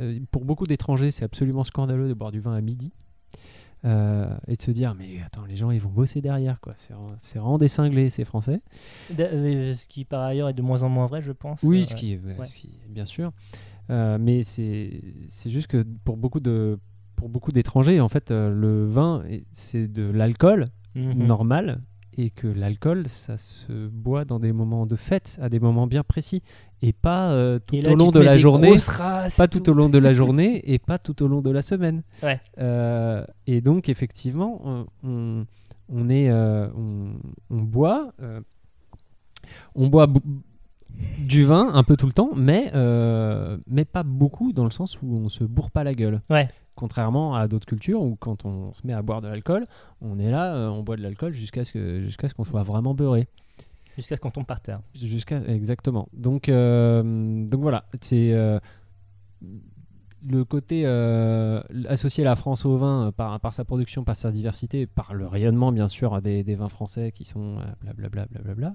euh, 0.01 0.21
pour 0.31 0.45
beaucoup 0.45 0.67
d'étrangers, 0.67 1.11
c'est 1.11 1.25
absolument 1.25 1.65
scandaleux 1.65 2.09
de 2.09 2.15
boire 2.15 2.31
du 2.33 2.41
vin 2.41 2.55
à 2.55 2.61
midi. 2.61 2.93
euh, 3.87 4.37
et 4.47 4.57
de 4.57 4.61
se 4.63 4.71
dire 4.73 4.95
mais 4.95 5.23
attends 5.25 5.47
les 5.47 5.57
gens 5.57 5.71
ils 5.71 5.81
vont 5.81 5.89
bosser 5.89 6.21
derrière 6.21 6.61
quoi 6.61 6.75
c'est 6.77 6.93
vraiment- 7.39 7.57
des 7.57 7.67
cinglés 7.69 8.11
ces 8.11 8.27
français 8.27 8.61
Ce 9.09 9.87
qui, 9.87 10.05
par 10.05 10.21
ailleurs, 10.21 10.51
est 10.51 10.53
de 10.53 10.61
moins 10.61 10.83
en 10.83 10.91
moins 10.91 11.07
vrai, 11.07 11.23
je 11.23 11.33
pense. 11.33 11.63
oui 11.63 11.81
Euh, 11.81 11.85
ce 11.87 11.95
qui 11.95 12.13
est 12.13 12.19
ouais. 12.19 12.45
ce 12.45 12.57
qui 12.57 12.67
est- 12.69 12.89
bien 12.91 13.05
sûr 13.07 13.33
Euh, 13.89 14.19
mais 14.21 14.43
c'est 14.45 15.01
juste 15.47 15.67
que 15.67 15.83
pour 16.05 16.17
beaucoup 16.19 16.39
de 16.41 16.79
pour 17.21 17.29
beaucoup 17.29 17.53
d'étrangers 17.53 18.01
en 18.01 18.09
fait 18.09 18.31
euh, 18.31 18.51
le 18.51 18.87
vin 18.87 19.23
est- 19.29 19.45
c'est 19.53 19.87
de 19.87 20.11
l'alcool 20.11 20.67
Mhm. 20.97 21.27
normal 21.27 21.81
et 22.19 22.31
que 22.31 22.49
l'alcool 22.49 23.09
ça 23.09 23.37
se 23.37 23.87
boit 23.89 24.25
dans 24.25 24.41
des 24.41 24.53
moments 24.53 24.87
de 24.87 24.97
fête 24.97 25.39
à 25.41 25.49
des 25.49 25.61
moments 25.61 25.87
bien 25.87 26.03
précis 26.03 26.43
et 26.83 26.93
pas 26.93 27.31
euh, 27.33 27.59
tout 27.65 27.77
Et 27.77 27.83
là, 27.83 27.93
au 27.93 27.97
long 27.97 28.11
de 28.11 28.21
la 28.21 28.37
journée 28.37 28.75
pas 29.37 29.47
tout 29.49 29.61
tout. 29.61 29.71
au 29.71 29.75
long 29.75 29.89
de 29.91 29.99
la 29.99 30.13
journée 30.21 30.63
et 30.73 30.79
pas 30.81 30.99
tout 30.99 31.23
au 31.23 31.29
long 31.29 31.43
de 31.43 31.51
la 31.51 31.63
semaine 31.63 32.03
Ouais. 32.23 32.41
Euh, 32.59 33.23
et 33.47 33.61
donc 33.61 33.89
effectivement 33.89 34.61
on, 34.65 34.87
on- 35.93 36.09
est 36.09 36.29
euh, 36.31 36.69
on, 36.77 37.13
on 37.51 37.63
boit 37.63 38.13
on 39.75 39.87
boit 39.89 40.07
du 41.27 41.45
vin 41.45 41.71
un 41.75 41.83
peu 41.83 41.97
tout 41.97 42.07
le 42.07 42.13
temps 42.13 42.31
mais 42.37 42.71
euh, 42.75 43.57
mais 43.69 43.85
pas 43.85 44.03
beaucoup 44.03 44.53
dans 44.53 44.65
le 44.65 44.71
sens 44.71 44.99
où 45.03 45.17
on 45.17 45.29
se 45.29 45.45
bourre 45.45 45.71
pas 45.71 45.85
la 45.85 45.95
gueule 45.95 46.21
Ouais. 46.31 46.49
contrairement 46.75 47.35
à 47.35 47.47
d'autres 47.49 47.67
cultures 47.67 48.03
où 48.03 48.17
quand 48.17 48.45
on 48.45 48.73
se 48.75 48.87
met 48.87 48.93
à 48.93 49.03
boire 49.03 49.21
de 49.21 49.29
l'alcool 49.29 49.65
on 50.01 50.19
est 50.19 50.31
là 50.31 50.55
euh, 50.55 50.69
on 50.69 50.83
boit 50.83 50.97
de 50.97 51.03
l'alcool 51.03 51.33
jusqu'à 51.33 51.65
ce 51.65 51.73
que 51.73 52.01
jusqu'à 52.01 52.29
ce 52.29 52.35
qu'on 52.35 52.45
soit 52.45 52.63
vraiment 52.63 52.95
beurré 52.95 53.29
Jusqu'à 53.97 54.17
ce 54.17 54.21
qu'on 54.21 54.31
tombe 54.31 54.47
par 54.47 54.61
terre. 54.63 54.81
Jusqu'à 54.95 55.43
exactement. 55.49 56.09
Donc 56.15 56.49
euh, 56.49 57.03
donc 57.47 57.61
voilà, 57.61 57.85
c'est 58.01 58.33
le 60.27 60.45
côté 60.45 60.83
euh, 60.85 61.61
associer 61.89 62.25
la 62.25 62.37
France 62.37 62.65
au 62.65 62.77
vin 62.77 63.13
par, 63.17 63.41
par 63.41 63.53
sa 63.53 63.65
production, 63.65 64.05
par 64.05 64.17
sa 64.17 64.31
diversité, 64.31 64.87
par 64.87 65.13
le 65.13 65.27
rayonnement 65.27 65.73
bien 65.73 65.89
sûr 65.89 66.23
des, 66.23 66.45
des 66.45 66.55
vins 66.55 66.69
français 66.69 67.11
qui 67.13 67.25
sont 67.25 67.57
blablabla. 67.83 68.27
blablabla. 68.31 68.75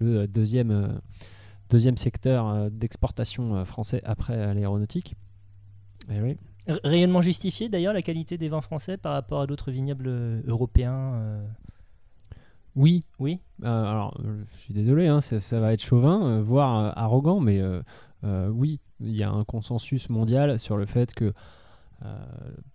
Le 0.00 0.26
deuxième 0.26 1.00
deuxième 1.70 1.96
secteur 1.96 2.48
euh, 2.48 2.68
d'exportation 2.70 3.56
euh, 3.56 3.64
français 3.64 4.00
après 4.04 4.34
euh, 4.34 4.54
l'aéronautique. 4.54 5.14
Eh 6.10 6.20
oui. 6.20 6.36
Rayonnement 6.84 7.20
justifié, 7.20 7.68
d'ailleurs, 7.68 7.92
la 7.92 8.02
qualité 8.02 8.38
des 8.38 8.48
vins 8.48 8.60
français 8.60 8.96
par 8.96 9.12
rapport 9.12 9.40
à 9.40 9.46
d'autres 9.46 9.70
vignobles 9.70 10.08
européens 10.46 11.14
euh, 11.14 11.46
Oui. 12.74 13.04
Oui? 13.20 13.40
Euh, 13.62 13.84
alors, 13.84 14.20
je 14.24 14.60
suis 14.60 14.74
désolé, 14.74 15.06
hein, 15.06 15.20
ça, 15.20 15.38
ça 15.38 15.60
va 15.60 15.72
être 15.72 15.82
chauvin, 15.82 16.40
voire 16.40 16.96
arrogant, 16.98 17.38
mais 17.38 17.62
oui, 18.24 18.80
il 18.98 19.14
y 19.14 19.22
a 19.22 19.30
un 19.30 19.44
consensus 19.44 20.10
mondial 20.10 20.58
sur 20.58 20.76
le 20.76 20.86
fait 20.86 21.14
que 21.14 21.32
euh, 22.04 22.18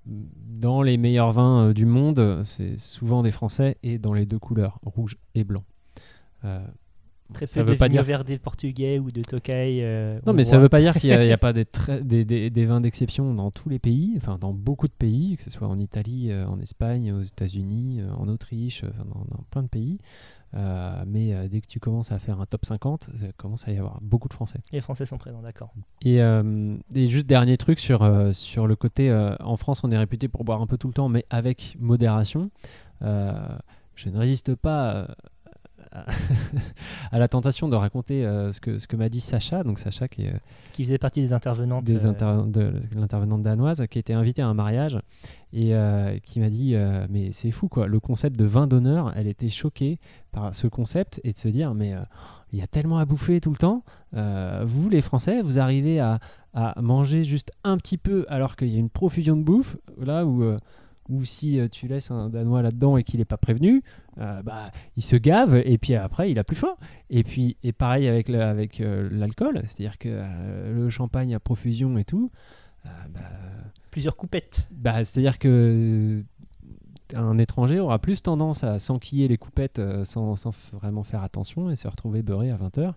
dans 0.06 0.82
les 0.82 0.98
meilleurs 0.98 1.32
vins 1.32 1.68
euh, 1.68 1.74
du 1.74 1.86
monde, 1.86 2.42
c'est 2.44 2.78
souvent 2.78 3.22
des 3.22 3.32
Français 3.32 3.78
et 3.84 4.00
dans 4.00 4.14
les 4.14 4.26
deux 4.26 4.40
couleurs, 4.40 4.80
rouge 4.84 5.18
et 5.36 5.44
blanc. 5.44 5.64
Euh, 6.44 6.60
Très 7.34 7.48
ça 7.48 7.62
peu 7.64 7.68
veut 7.70 7.74
de 7.76 7.80
pas 7.80 7.88
vignes 7.88 8.04
dire 8.04 8.40
portugais 8.40 9.00
ou 9.00 9.12
de 9.12 9.22
Tokai. 9.22 9.80
euh, 9.84 10.20
non, 10.26 10.34
mais 10.34 10.44
ça 10.44 10.52
hongrois. 10.56 10.64
veut 10.64 10.70
pas 10.70 10.80
dire 10.82 10.94
qu'il 10.96 11.10
n'y 11.10 11.32
a, 11.32 11.38
pas 11.38 11.54
des, 11.54 11.66
des, 12.02 12.26
des- 12.26 12.50
des 12.50 12.66
vins 12.66 12.82
d'exception 12.82 13.34
dans 13.34 13.52
tous 13.52 13.70
les 13.70 13.80
pays, 13.80 14.14
enfin 14.18 14.38
dans 14.40 14.54
beaucoup 14.54 14.88
de 14.88 14.94
pays, 14.94 15.38
que 15.38 15.44
ce 15.44 15.50
soit 15.50 15.68
en 15.68 15.78
Italie, 15.78 16.32
euh, 16.32 16.46
en 16.48 16.60
Espagne, 16.60 17.12
aux 17.14 17.22
États-Unis, 17.22 18.02
euh, 18.02 18.12
en 18.14 18.28
Autriche, 18.28 18.84
dans, 18.84 19.26
dans 19.38 19.44
plein 19.50 19.64
de 19.64 19.68
pays. 19.70 19.98
Mais 21.08 21.34
dès 21.50 21.62
que 21.62 21.68
tu 21.68 21.80
commences 21.80 22.12
à 22.12 22.20
faire 22.20 22.42
un 22.42 22.46
top 22.46 22.66
50, 22.66 23.10
ça 23.16 23.28
commence 23.38 23.68
à 23.70 23.72
y 23.72 23.78
avoir 23.78 24.00
beaucoup 24.02 24.28
de 24.28 24.34
Français. 24.34 24.60
Les 24.74 24.82
Français 24.82 25.06
sont 25.06 25.18
présents, 25.18 25.42
d'accord. 25.42 25.74
Et, 26.04 26.18
et 26.18 27.08
juste 27.08 27.26
dernier 27.26 27.56
truc 27.56 27.80
sur, 27.80 28.06
sur 28.34 28.68
le 28.68 28.76
côté, 28.76 29.14
en 29.40 29.56
France 29.56 29.82
on 29.86 29.92
est 29.92 29.98
réputé 29.98 30.28
pour 30.28 30.44
boire 30.44 30.62
un 30.62 30.68
peu 30.68 30.78
tout 30.78 30.88
le 30.88 30.94
temps, 30.94 31.08
mais 31.08 31.26
avec 31.30 31.78
modération. 31.80 32.52
Je 33.02 34.10
ne 34.10 34.18
résiste 34.18 34.56
pas 34.56 35.08
à, 37.12 37.20
la 37.20 37.28
tentation 37.28 37.68
de 37.68 37.76
raconter 37.76 38.26
euh, 38.26 38.52
ce 38.52 38.62
que, 38.62 38.80
ce 38.80 38.88
que 38.88 38.96
m'a 38.96 39.10
dit 39.10 39.20
Sacha, 39.22 39.64
donc 39.64 39.80
Sacha 39.80 40.08
qui 40.08 40.28
euh, 40.28 40.32
Qui 40.72 40.84
faisait 40.86 40.98
partie 40.98 41.22
des 41.22 41.34
intervenantes. 41.34 41.84
des 41.84 42.06
euh, 42.06 42.10
inter- 42.10 42.44
de 42.48 42.74
l'intervenante 42.96 43.44
danoise 43.44 43.86
qui 43.90 44.00
était 44.00 44.14
invitée 44.14 44.42
à 44.42 44.48
un 44.48 44.54
mariage 44.54 44.98
et 45.54 45.74
qui 46.24 46.40
m'a 46.40 46.50
dit 46.50 46.76
mais 47.10 47.34
c'est 47.34 47.52
fou 47.52 47.68
quoi 47.68 47.86
le 47.86 48.00
concept 48.00 48.38
de 48.40 48.46
vin 48.46 48.68
d'honneur 48.68 49.12
elle 49.18 49.28
était 49.28 49.50
choquée 49.50 50.00
par 50.32 50.56
ce 50.56 50.68
concept 50.68 51.20
et 51.26 51.34
de 51.34 51.38
se 51.38 51.50
dire 51.50 51.74
mais 51.74 51.94
il 52.54 52.60
y 52.60 52.62
a 52.62 52.68
tellement 52.68 53.00
à 53.00 53.06
bouffer 53.06 53.42
tout 53.42 53.52
le 53.52 53.58
temps 53.58 53.84
vous 54.14 54.88
les 54.90 55.02
français 55.02 55.42
vous 55.42 55.60
arrivez 55.60 56.00
à, 56.00 56.20
à 56.54 56.80
manger 56.82 57.26
juste 57.26 57.52
un 57.66 57.76
petit 57.76 57.98
peu 57.98 58.26
alors 58.30 58.56
qu'il 58.56 58.70
y 58.70 58.78
a 58.78 58.80
une 58.80 58.90
profusion 58.90 59.36
de 59.36 59.44
bouffe 59.44 59.76
là 60.00 60.26
où 60.26 60.42
ou 61.10 61.26
si 61.26 61.60
euh, 61.60 61.68
tu 61.68 61.88
laisses 61.88 62.12
un 62.12 62.30
danois 62.30 62.62
là-dedans 62.62 62.98
et 62.98 63.04
qu'il 63.04 63.20
n'est 63.20 63.26
pas 63.26 63.38
prévenu, 63.38 63.84
euh, 64.20 64.42
bah, 64.44 64.72
il 64.98 65.04
se 65.04 65.16
gave 65.16 65.56
et 65.66 65.78
puis 65.78 65.96
après 65.96 66.32
il 66.32 66.40
a 66.40 66.44
plus 66.44 66.56
faim. 66.56 66.76
Et 67.10 67.24
puis 67.24 67.58
et 67.64 67.72
pareil 67.74 68.08
avec 68.08 68.30
le- 68.30 68.42
avec 68.42 68.80
euh, 68.82 69.10
l'alcool, 69.12 69.62
c'est-à-dire 69.68 69.98
que 69.98 70.10
euh, 70.12 70.74
le 70.74 70.90
champagne 70.90 71.34
à 71.36 71.40
profusion 71.40 71.98
et 71.98 72.04
tout, 72.06 72.32
bah, 72.84 73.20
Plusieurs 73.92 74.16
coupettes. 74.16 74.68
bah, 74.72 75.04
c'est-à-dire 75.04 75.38
que 75.38 76.24
un 77.14 77.38
étranger 77.40 77.80
aura 77.80 78.00
plus 78.00 78.22
tendance 78.24 78.64
à 78.64 78.80
s'enquiller 78.80 79.28
les 79.28 79.38
coupettes 79.38 79.82
sans, 80.06 80.36
sans 80.38 80.54
vraiment 80.72 81.04
faire 81.04 81.24
attention 81.24 81.70
et 81.70 81.76
se 81.76 81.88
retrouver 81.90 82.22
beurré 82.22 82.52
à 82.52 82.56
20h 82.58 82.94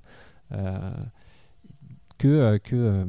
que, 2.19 2.29
euh, 2.29 2.59
que 2.59 2.77
euh, 2.77 3.05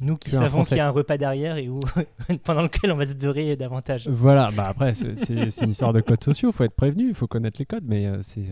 Nous 0.00 0.16
qui 0.16 0.30
que 0.30 0.36
savons 0.36 0.62
qu'il 0.62 0.76
y 0.76 0.80
a 0.80 0.86
un 0.86 0.90
repas 0.90 1.16
derrière 1.18 1.56
et 1.56 1.68
où, 1.68 1.80
pendant 2.44 2.62
lequel 2.62 2.92
on 2.92 2.96
va 2.96 3.06
se 3.06 3.14
beurrer 3.14 3.56
davantage. 3.56 4.08
Voilà, 4.08 4.48
bah 4.56 4.64
après, 4.68 4.94
c'est- 4.94 5.62
une 5.62 5.70
histoire 5.70 5.92
de 5.92 6.00
codes 6.00 6.22
sociaux, 6.22 6.50
il 6.50 6.52
faut 6.52 6.64
être 6.64 6.76
prévenu, 6.76 7.08
il 7.08 7.14
faut 7.14 7.26
connaître 7.26 7.58
les 7.58 7.66
codes, 7.66 7.84
mais 7.86 8.06
euh, 8.06 8.22
c'est, 8.22 8.44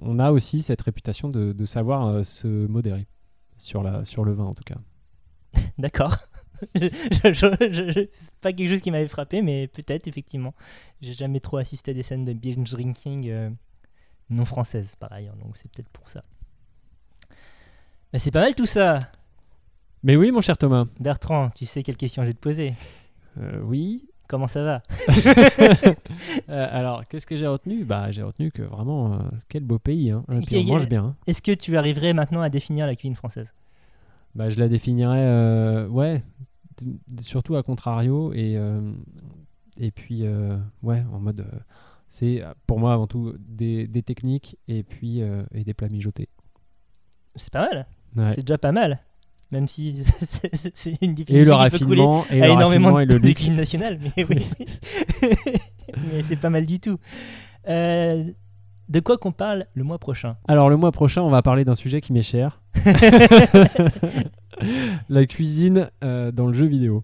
on 0.00 0.18
a 0.18 0.30
aussi 0.30 0.62
cette 0.62 0.82
réputation 0.82 1.28
de, 1.28 1.52
de 1.52 1.66
savoir 1.66 2.06
euh, 2.06 2.22
se 2.22 2.46
modérer, 2.48 3.06
sur, 3.56 3.82
la, 3.82 4.04
sur 4.04 4.24
le 4.24 4.32
vin 4.32 4.44
en 4.44 4.54
tout 4.54 4.64
cas. 4.64 4.76
D'accord. 5.78 6.16
pas 8.40 8.52
quelque 8.52 8.68
chose 8.68 8.80
qui 8.80 8.90
m'avait 8.90 9.06
frappé, 9.08 9.42
mais 9.42 9.68
peut-être, 9.68 10.08
effectivement. 10.08 10.54
J'ai 11.00 11.12
jamais 11.12 11.38
trop 11.40 11.56
assisté 11.58 11.92
à 11.92 11.94
des 11.94 12.02
scènes 12.02 12.24
de 12.24 12.32
binge 12.32 12.70
drinking 12.70 13.28
euh, 13.30 13.50
non 14.30 14.44
françaises, 14.44 14.96
par 14.96 15.12
ailleurs, 15.12 15.36
donc 15.36 15.56
c'est 15.56 15.70
peut-être 15.70 15.90
pour 15.90 16.08
ça. 16.08 16.24
Mais 18.12 18.18
c'est 18.18 18.30
pas 18.30 18.40
mal 18.40 18.54
tout 18.54 18.66
ça 18.66 18.98
Mais 20.02 20.16
oui, 20.16 20.30
mon 20.30 20.40
cher 20.40 20.56
Thomas. 20.58 20.86
Bertrand, 21.00 21.50
tu 21.50 21.66
sais 21.66 21.82
quelle 21.82 21.96
question 21.96 22.22
je 22.22 22.28
vais 22.28 22.34
te 22.34 22.40
poser 22.40 22.74
Euh, 23.38 23.60
Oui. 23.62 24.04
Comment 24.28 24.46
ça 24.46 24.62
va 24.62 24.82
Euh, 26.50 26.68
alors, 26.70 27.06
qu'est-ce 27.06 27.26
que 27.26 27.34
j'ai 27.36 27.46
retenu? 27.46 27.84
Bah, 27.84 28.10
j'ai 28.10 28.22
retenu 28.22 28.50
que 28.50 28.62
vraiment, 28.62 29.14
euh, 29.14 29.18
quel 29.48 29.64
beau 29.64 29.78
pays, 29.78 30.10
hein. 30.10 30.24
Et 30.30 30.40
puis 30.42 30.56
on 30.58 30.64
mange 30.64 30.86
bien. 30.88 31.04
hein. 31.04 31.16
Est-ce 31.26 31.40
que 31.40 31.52
tu 31.52 31.76
arriverais 31.78 32.12
maintenant 32.12 32.42
à 32.42 32.48
définir 32.50 32.86
la 32.86 32.94
cuisine 32.94 33.14
française? 33.16 33.52
Bah, 34.34 34.50
je 34.50 34.58
la 34.58 34.68
définirais, 34.68 35.20
euh, 35.22 35.86
ouais, 35.88 36.22
d- 36.82 36.98
surtout 37.22 37.56
à 37.56 37.62
contrario 37.62 38.32
et 38.34 38.56
euh, 38.56 38.80
et 39.78 39.90
puis 39.90 40.26
euh, 40.26 40.58
ouais, 40.82 41.02
en 41.12 41.20
mode, 41.20 41.40
euh, 41.40 41.58
c'est 42.10 42.42
euh, 42.42 42.52
pour 42.66 42.78
moi 42.78 42.92
avant 42.92 43.06
tout 43.06 43.34
des, 43.38 43.86
des 43.86 44.02
techniques 44.02 44.58
et 44.68 44.82
puis 44.82 45.22
euh, 45.22 45.42
et 45.52 45.64
des 45.64 45.72
plats 45.74 45.88
mijotés. 45.88 46.28
C'est 47.36 47.50
pas 47.52 47.68
mal. 47.70 47.86
Ouais. 48.18 48.30
C'est 48.34 48.42
déjà 48.42 48.58
pas 48.58 48.72
mal. 48.72 48.98
Même 49.50 49.66
si 49.66 50.02
c'est- 50.74 50.98
une 51.02 51.14
définition 51.14 51.36
Et 51.36 51.38
le 51.44 51.44
qui 51.44 51.56
peut 51.56 51.86
raffinement- 51.86 52.22
couler 52.24 52.38
et 52.38 52.42
à 52.42 52.46
le 52.48 52.52
énormément 52.52 52.92
raffinement 52.92 53.00
et 53.00 53.06
de, 53.06 53.14
le 53.14 53.20
de 53.52 53.56
nationale, 53.56 53.98
mais 54.16 54.26
oui. 54.28 54.46
mais 56.12 56.22
c'est 56.24 56.36
pas 56.36 56.50
mal 56.50 56.66
du 56.66 56.80
tout. 56.80 56.98
Euh, 57.68 58.24
de 58.90 59.00
quoi 59.00 59.16
qu'on 59.18 59.32
parle 59.32 59.66
le 59.74 59.84
mois 59.84 59.98
prochain? 59.98 60.36
Alors 60.48 60.68
le 60.68 60.76
mois 60.76 60.92
prochain, 60.92 61.22
on 61.22 61.30
va 61.30 61.40
parler 61.42 61.64
d'un 61.64 61.74
sujet 61.74 62.00
qui 62.00 62.12
m'est 62.12 62.22
cher. 62.22 62.60
la 65.08 65.26
cuisine 65.26 65.90
euh, 66.04 66.30
dans 66.32 66.46
le 66.46 66.52
jeu 66.54 66.66
vidéo. 66.66 67.02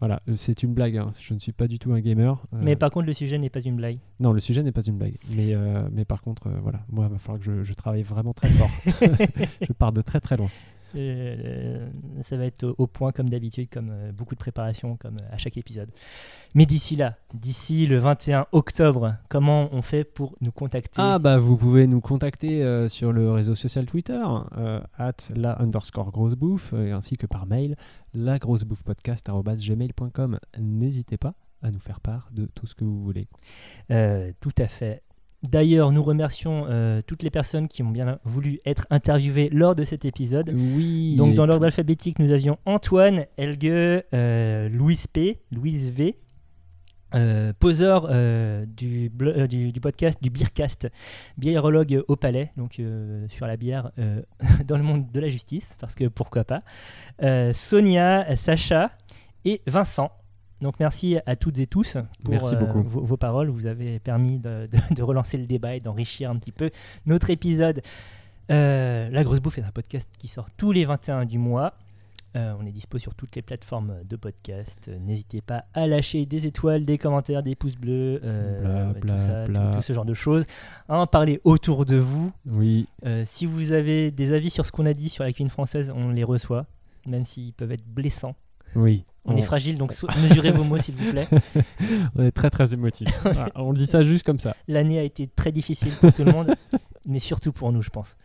Voilà, 0.00 0.20
c'est 0.34 0.62
une 0.62 0.74
blague. 0.74 0.96
Hein. 0.96 1.12
Je 1.20 1.34
ne 1.34 1.38
suis 1.38 1.52
pas 1.52 1.68
du 1.68 1.78
tout 1.78 1.92
un 1.92 2.00
gamer. 2.00 2.38
Mais 2.52 2.76
par 2.76 2.90
contre, 2.90 3.06
le 3.06 3.14
sujet 3.14 3.38
n'est 3.38 3.50
pas 3.50 3.60
une 3.60 3.76
blague. 3.76 3.98
Non, 4.20 4.32
le 4.32 4.40
sujet 4.40 4.62
n'est 4.62 4.72
pas 4.72 4.82
une 4.82 4.98
blague. 4.98 5.16
Mais, 5.34 5.54
mais 5.90 6.04
par 6.04 6.22
contre, 6.22 6.50
voilà, 6.62 6.80
moi, 6.90 7.06
il 7.08 7.12
va 7.12 7.18
falloir 7.18 7.38
que 7.38 7.44
je, 7.44 7.64
je 7.64 7.74
travaille 7.74 8.02
vraiment 8.02 8.34
très 8.34 8.48
fort. 8.50 8.70
je 9.60 9.72
pars 9.72 9.92
de 9.92 10.02
très 10.02 10.20
très 10.20 10.36
loin. 10.36 10.50
Euh, 10.94 11.88
ça 12.22 12.36
va 12.36 12.44
être 12.44 12.74
au, 12.78 12.86
point 12.86 13.12
comme 13.12 13.28
d'habitude, 13.28 13.68
comme 13.70 13.88
euh, 13.90 14.12
beaucoup 14.12 14.34
de 14.34 14.40
préparation, 14.40 14.96
comme 14.96 15.16
euh, 15.16 15.34
à 15.34 15.38
chaque 15.38 15.56
épisode. 15.56 15.90
Mais 16.54 16.66
d'ici 16.66 16.96
là, 16.96 17.16
d'ici 17.34 17.86
le 17.86 17.98
21 17.98 18.46
octobre, 18.52 19.16
comment 19.28 19.68
on 19.72 19.82
fait 19.82 20.04
pour 20.04 20.36
nous 20.40 20.52
contacter? 20.52 21.00
Ah 21.00 21.18
bah 21.18 21.38
vous 21.38 21.56
pouvez 21.56 21.86
nous 21.86 22.00
contacter 22.00 22.88
sur 22.88 23.12
le 23.12 23.30
réseau 23.30 23.54
social 23.54 23.84
Twitter, 23.86 24.22
at 24.96 25.16
la 25.34 25.60
underscore 25.60 26.10
grosse 26.10 26.34
bouffe, 26.34 26.72
ainsi 26.72 27.16
que 27.16 27.26
par 27.26 27.46
mail, 27.46 27.76
la 28.14 28.38
grosse 28.38 28.64
bouffe 28.64 28.82
podcast 28.82 29.28
gmail.com. 29.28 30.38
N'hésitez 30.58 31.18
pas 31.18 31.34
à 31.62 31.70
nous 31.70 31.80
faire 31.80 32.00
part 32.00 32.28
de 32.32 32.46
tout 32.46 32.66
ce 32.66 32.74
que 32.74 32.84
vous 32.84 33.02
voulez. 33.02 33.28
tout 34.40 34.54
à 34.58 34.66
fait. 34.66 35.02
D'ailleurs, 35.48 35.92
nous 35.92 36.02
remercions 36.02 36.66
euh, 36.68 37.02
toutes 37.06 37.22
les 37.22 37.30
personnes 37.30 37.68
qui 37.68 37.82
ont 37.82 37.90
bien 37.90 38.18
voulu 38.24 38.60
être 38.64 38.86
interviewées 38.90 39.48
lors 39.50 39.74
de 39.74 39.84
cet 39.84 40.04
épisode. 40.04 40.50
Oui. 40.54 41.16
Donc, 41.16 41.34
dans 41.34 41.46
l'ordre 41.46 41.66
alphabétique, 41.66 42.18
nous 42.18 42.32
avions 42.32 42.58
Antoine, 42.66 43.26
Elge, 43.36 43.58
euh, 43.64 44.68
Louise 44.68 45.06
P, 45.06 45.40
Louise 45.52 45.90
V, 45.90 46.18
euh, 47.14 47.52
poseur 47.58 48.08
du, 48.66 49.10
du, 49.10 49.80
podcast 49.80 50.18
du 50.20 50.30
Beercast, 50.30 50.88
biérologue 51.38 52.02
au 52.08 52.16
palais, 52.16 52.52
donc 52.56 52.80
sur 53.28 53.46
la 53.46 53.56
bière 53.56 53.92
dans 54.66 54.76
le 54.76 54.82
monde 54.82 55.10
de 55.12 55.20
la 55.20 55.28
justice, 55.28 55.76
parce 55.78 55.94
que 55.94 56.06
pourquoi 56.08 56.44
pas. 56.44 56.62
Sonia, 57.52 58.36
Sacha 58.36 58.90
et 59.44 59.62
Vincent. 59.66 60.10
Donc 60.60 60.74
merci 60.80 61.18
à 61.26 61.36
toutes 61.36 61.58
et 61.58 61.66
tous 61.66 61.98
pour 62.24 62.34
euh, 62.34 62.82
Vos, 62.86 63.16
paroles. 63.16 63.48
Vous 63.48 63.66
avez 63.66 63.98
permis 63.98 64.38
de, 64.38 64.68
relancer 65.02 65.36
le 65.36 65.46
débat 65.46 65.76
et 65.76 65.80
d'enrichir 65.80 66.30
un 66.30 66.36
petit 66.36 66.52
peu 66.52 66.70
notre 67.04 67.30
épisode. 67.30 67.82
Euh, 68.50 69.10
la 69.10 69.24
Grosse 69.24 69.40
Bouffe 69.40 69.58
est 69.58 69.64
un 69.64 69.70
podcast 69.70 70.08
qui 70.18 70.28
sort 70.28 70.46
tous 70.56 70.72
les 70.72 70.84
21 70.84 71.26
du 71.26 71.38
mois. 71.38 71.74
Euh, 72.36 72.54
on 72.60 72.66
est 72.66 72.70
dispo 72.70 72.98
sur 72.98 73.14
toutes 73.14 73.34
les 73.34 73.42
plateformes 73.42 73.94
de 74.04 74.16
podcast. 74.16 74.90
N'hésitez 75.00 75.40
pas 75.40 75.64
à 75.72 75.86
lâcher 75.86 76.26
des 76.26 76.46
étoiles, 76.46 76.84
des 76.84 76.98
commentaires, 76.98 77.42
des 77.42 77.54
pouces 77.54 77.76
bleus, 77.76 78.20
tout, 79.00 79.08
ça, 79.18 79.46
tout, 79.46 79.82
ce 79.82 79.92
genre 79.92 80.04
de 80.04 80.14
choses. 80.14 80.44
À 80.88 80.98
en 80.98 81.06
parler 81.06 81.40
autour 81.44 81.86
de 81.86 81.96
vous. 81.96 82.32
Oui. 82.46 82.88
si 83.24 83.46
vous 83.46 83.72
avez 83.72 84.10
des 84.10 84.34
avis 84.34 84.50
sur 84.50 84.66
ce 84.66 84.72
qu'on 84.72 84.86
a 84.86 84.94
dit 84.94 85.08
sur 85.08 85.24
la 85.24 85.32
cuisine 85.32 85.50
française, 85.50 85.90
on 85.94 86.10
les 86.10 86.24
reçoit, 86.24 86.66
même 87.06 87.24
s'ils 87.24 87.54
peuvent 87.54 87.72
être 87.72 87.86
blessants. 87.86 88.36
Oui. 88.74 89.06
On, 89.26 89.36
est 89.36 89.42
fragile, 89.42 89.78
donc 89.78 89.92
mesurez 90.22 90.52
vos 90.52 90.64
mots 90.64 90.78
s'il 90.78 90.94
vous 90.94 91.10
plaît. 91.10 91.28
on 92.16 92.24
est 92.24 92.30
très 92.30 92.50
très 92.50 92.72
émotif. 92.72 93.08
on 93.54 93.72
dit 93.72 93.86
ça 93.86 94.02
juste 94.02 94.24
comme 94.24 94.40
ça. 94.40 94.56
L'année 94.68 94.98
a 94.98 95.02
été 95.02 95.28
très 95.28 95.52
difficile 95.52 95.92
pour 96.00 96.12
tout 96.12 96.24
le 96.24 96.32
monde, 96.32 96.54
mais 97.06 97.18
surtout 97.18 97.52
pour 97.52 97.72
nous, 97.72 97.82
je 97.82 97.90
pense. 97.90 98.16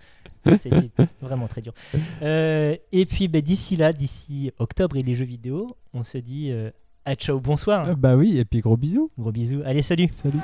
C'était 0.45 0.89
vraiment 1.21 1.47
très 1.47 1.61
dur. 1.61 1.73
Euh, 2.21 2.75
et 2.91 3.05
puis 3.05 3.27
bah, 3.27 3.41
d'ici 3.41 3.77
là, 3.77 3.93
d'ici 3.93 4.51
octobre 4.57 4.97
et 4.97 5.03
les 5.03 5.13
jeux 5.13 5.25
vidéo, 5.25 5.75
on 5.93 6.03
se 6.03 6.17
dit 6.17 6.49
euh, 6.51 6.71
à 7.05 7.15
ciao, 7.15 7.39
bonsoir. 7.39 7.95
bah 7.95 8.15
oui, 8.15 8.37
et 8.37 8.45
puis 8.45 8.59
gros 8.59 8.77
bisous. 8.77 9.11
Gros 9.17 9.31
bisous. 9.31 9.61
Allez, 9.65 9.81
salut. 9.81 10.09
Salut. 10.11 10.39